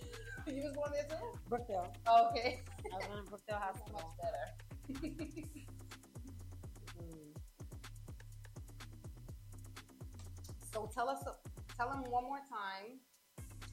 you 0.53 0.61
was 0.61 0.77
born 0.77 0.93
there 0.93 1.09
too? 1.09 1.25
Brookdale. 1.49 1.89
Okay. 2.05 2.61
I 2.61 2.97
was 3.01 3.07
born 3.09 3.19
in 3.25 3.25
Brookdale 3.33 3.65
Hospital. 3.65 3.97
much 3.97 4.13
better. 4.21 4.45
Mm. 7.01 7.33
so 10.75 10.85
tell 10.93 11.09
us, 11.09 11.25
tell 11.79 11.89
them 11.89 12.05
one 12.13 12.25
more 12.25 12.45
time. 12.45 13.01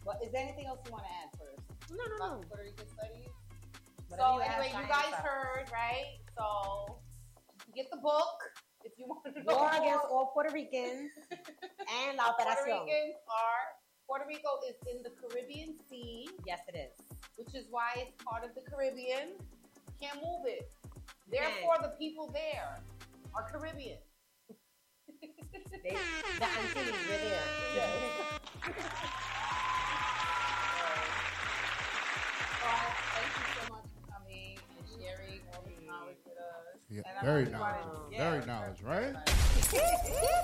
But 0.06 0.24
is 0.24 0.32
there 0.32 0.48
anything 0.48 0.68
else 0.68 0.80
you 0.86 0.94
want 0.96 1.04
to 1.04 1.12
add 1.12 1.36
first? 1.36 1.60
No, 1.92 2.00
no, 2.08 2.16
About 2.16 2.40
no. 2.40 2.48
Puerto 2.48 2.64
Rican 2.64 2.88
studies? 2.88 3.28
Whatever 4.08 4.32
so 4.32 4.36
you 4.40 4.48
anyway, 4.48 4.72
you 4.80 4.88
guys 4.88 5.12
heard, 5.20 5.68
right? 5.76 6.24
So 6.40 7.04
get 7.76 7.92
the 7.92 7.98
book 7.98 8.39
you 9.00 9.08
want 9.08 9.24
to 9.24 9.44
know 9.44 9.56
War 9.56 9.72
against 9.72 10.06
all 10.12 10.32
Puerto 10.34 10.52
Ricans 10.54 11.12
and 11.32 12.18
La 12.18 12.34
Puerto 12.36 12.52
Operación. 12.52 12.84
Ricans 12.86 13.16
are 13.32 13.64
Puerto 14.06 14.26
Rico 14.28 14.60
is 14.68 14.76
in 14.92 15.02
the 15.04 15.12
Caribbean 15.22 15.76
Sea, 15.90 16.28
Yes, 16.46 16.60
it 16.68 16.76
is. 16.76 17.18
which 17.38 17.56
is 17.56 17.68
why 17.70 17.90
it's 17.98 18.12
part 18.24 18.44
of 18.44 18.52
the 18.56 18.62
Caribbean. 18.70 19.38
Can't 20.02 20.18
move 20.18 20.46
it. 20.46 20.74
Therefore, 21.32 21.78
the 21.82 21.94
people 22.00 22.30
there 22.34 22.82
are 23.36 23.50
Caribbean. 23.52 24.00
They, 25.84 25.96
the 26.40 26.46
Antilles, 26.46 26.96
we're 27.08 27.20
there. 28.74 29.20
Yeah, 37.06 37.12
And 37.20 37.26
very 37.26 37.44
hope 37.46 37.54
you 37.54 37.60
wanted- 37.60 37.86
knowledge. 37.86 38.12
yeah, 38.12 38.18
Very 38.30 38.46
knowledge, 38.46 38.82
right? 38.84 39.14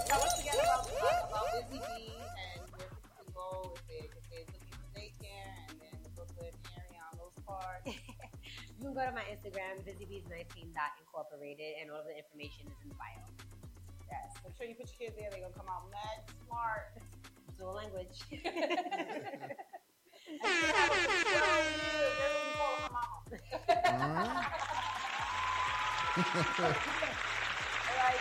Tell 0.05 0.21
us 0.23 0.39
again 0.39 0.55
about, 0.63 0.89
about, 0.89 1.29
about 1.29 1.45
Busy 1.69 1.79
Bee 1.79 2.15
and 2.15 2.61
where 2.71 2.87
people 2.87 3.09
can 3.15 3.27
go 3.33 3.47
if 3.75 3.81
they're, 3.87 4.07
if 4.07 4.11
they're 4.29 4.45
looking 4.47 4.71
for 4.71 4.87
daycare 4.95 5.53
and 5.69 5.75
then 5.81 5.95
the 6.03 6.09
Brooklyn 6.15 6.53
area 6.77 7.01
on 7.11 7.17
those 7.17 7.35
parts. 7.45 7.89
You 8.77 8.83
can 8.91 8.93
go 8.93 9.01
to 9.07 9.11
my 9.15 9.23
Instagram, 9.33 9.73
busybees19.incorporated, 9.87 11.71
and 11.81 11.89
all 11.89 11.99
of 12.01 12.05
the 12.05 12.13
information 12.15 12.67
is 12.67 12.77
in 12.83 12.89
the 12.89 12.95
bio. 12.95 13.23
Yes, 14.11 14.29
make 14.43 14.53
sure 14.57 14.67
you 14.67 14.75
put 14.75 14.89
your 14.99 15.09
kids 15.09 15.15
there. 15.17 15.29
They're 15.31 15.41
gonna 15.41 15.53
come 15.57 15.69
out 15.71 15.89
mad 15.89 16.29
smart. 16.45 16.93
Dual 17.57 17.73
language. 17.73 18.19
And 23.87 24.01
you 24.01 24.07
All 26.17 26.23
right, 26.23 26.75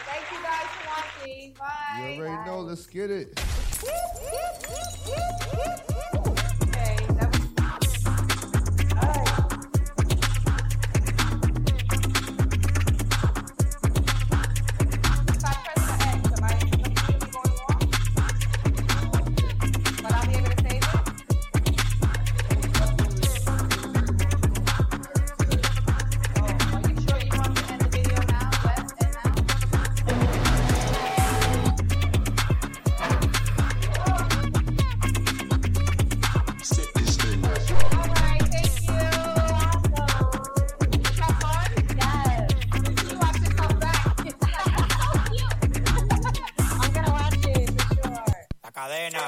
thank 0.04 0.26
you 0.32 0.42
guys 0.42 0.66
for 0.74 0.84
watching. 0.88 1.54
Bye. 1.56 2.14
You 2.16 2.22
already 2.24 2.44
know. 2.44 2.60
Let's 2.60 2.86
get 2.86 3.08
it. 3.08 3.40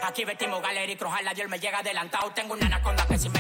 Aquí 0.02 0.24
vestimos 0.24 0.60
galera 0.60 0.90
y 0.90 0.96
crujal, 0.96 1.26
ayer 1.28 1.48
me 1.48 1.60
llega 1.60 1.78
adelantado. 1.78 2.30
Tengo 2.32 2.54
una 2.54 2.66
anaconda 2.66 3.06
que 3.06 3.18
si 3.18 3.28
me... 3.28 3.33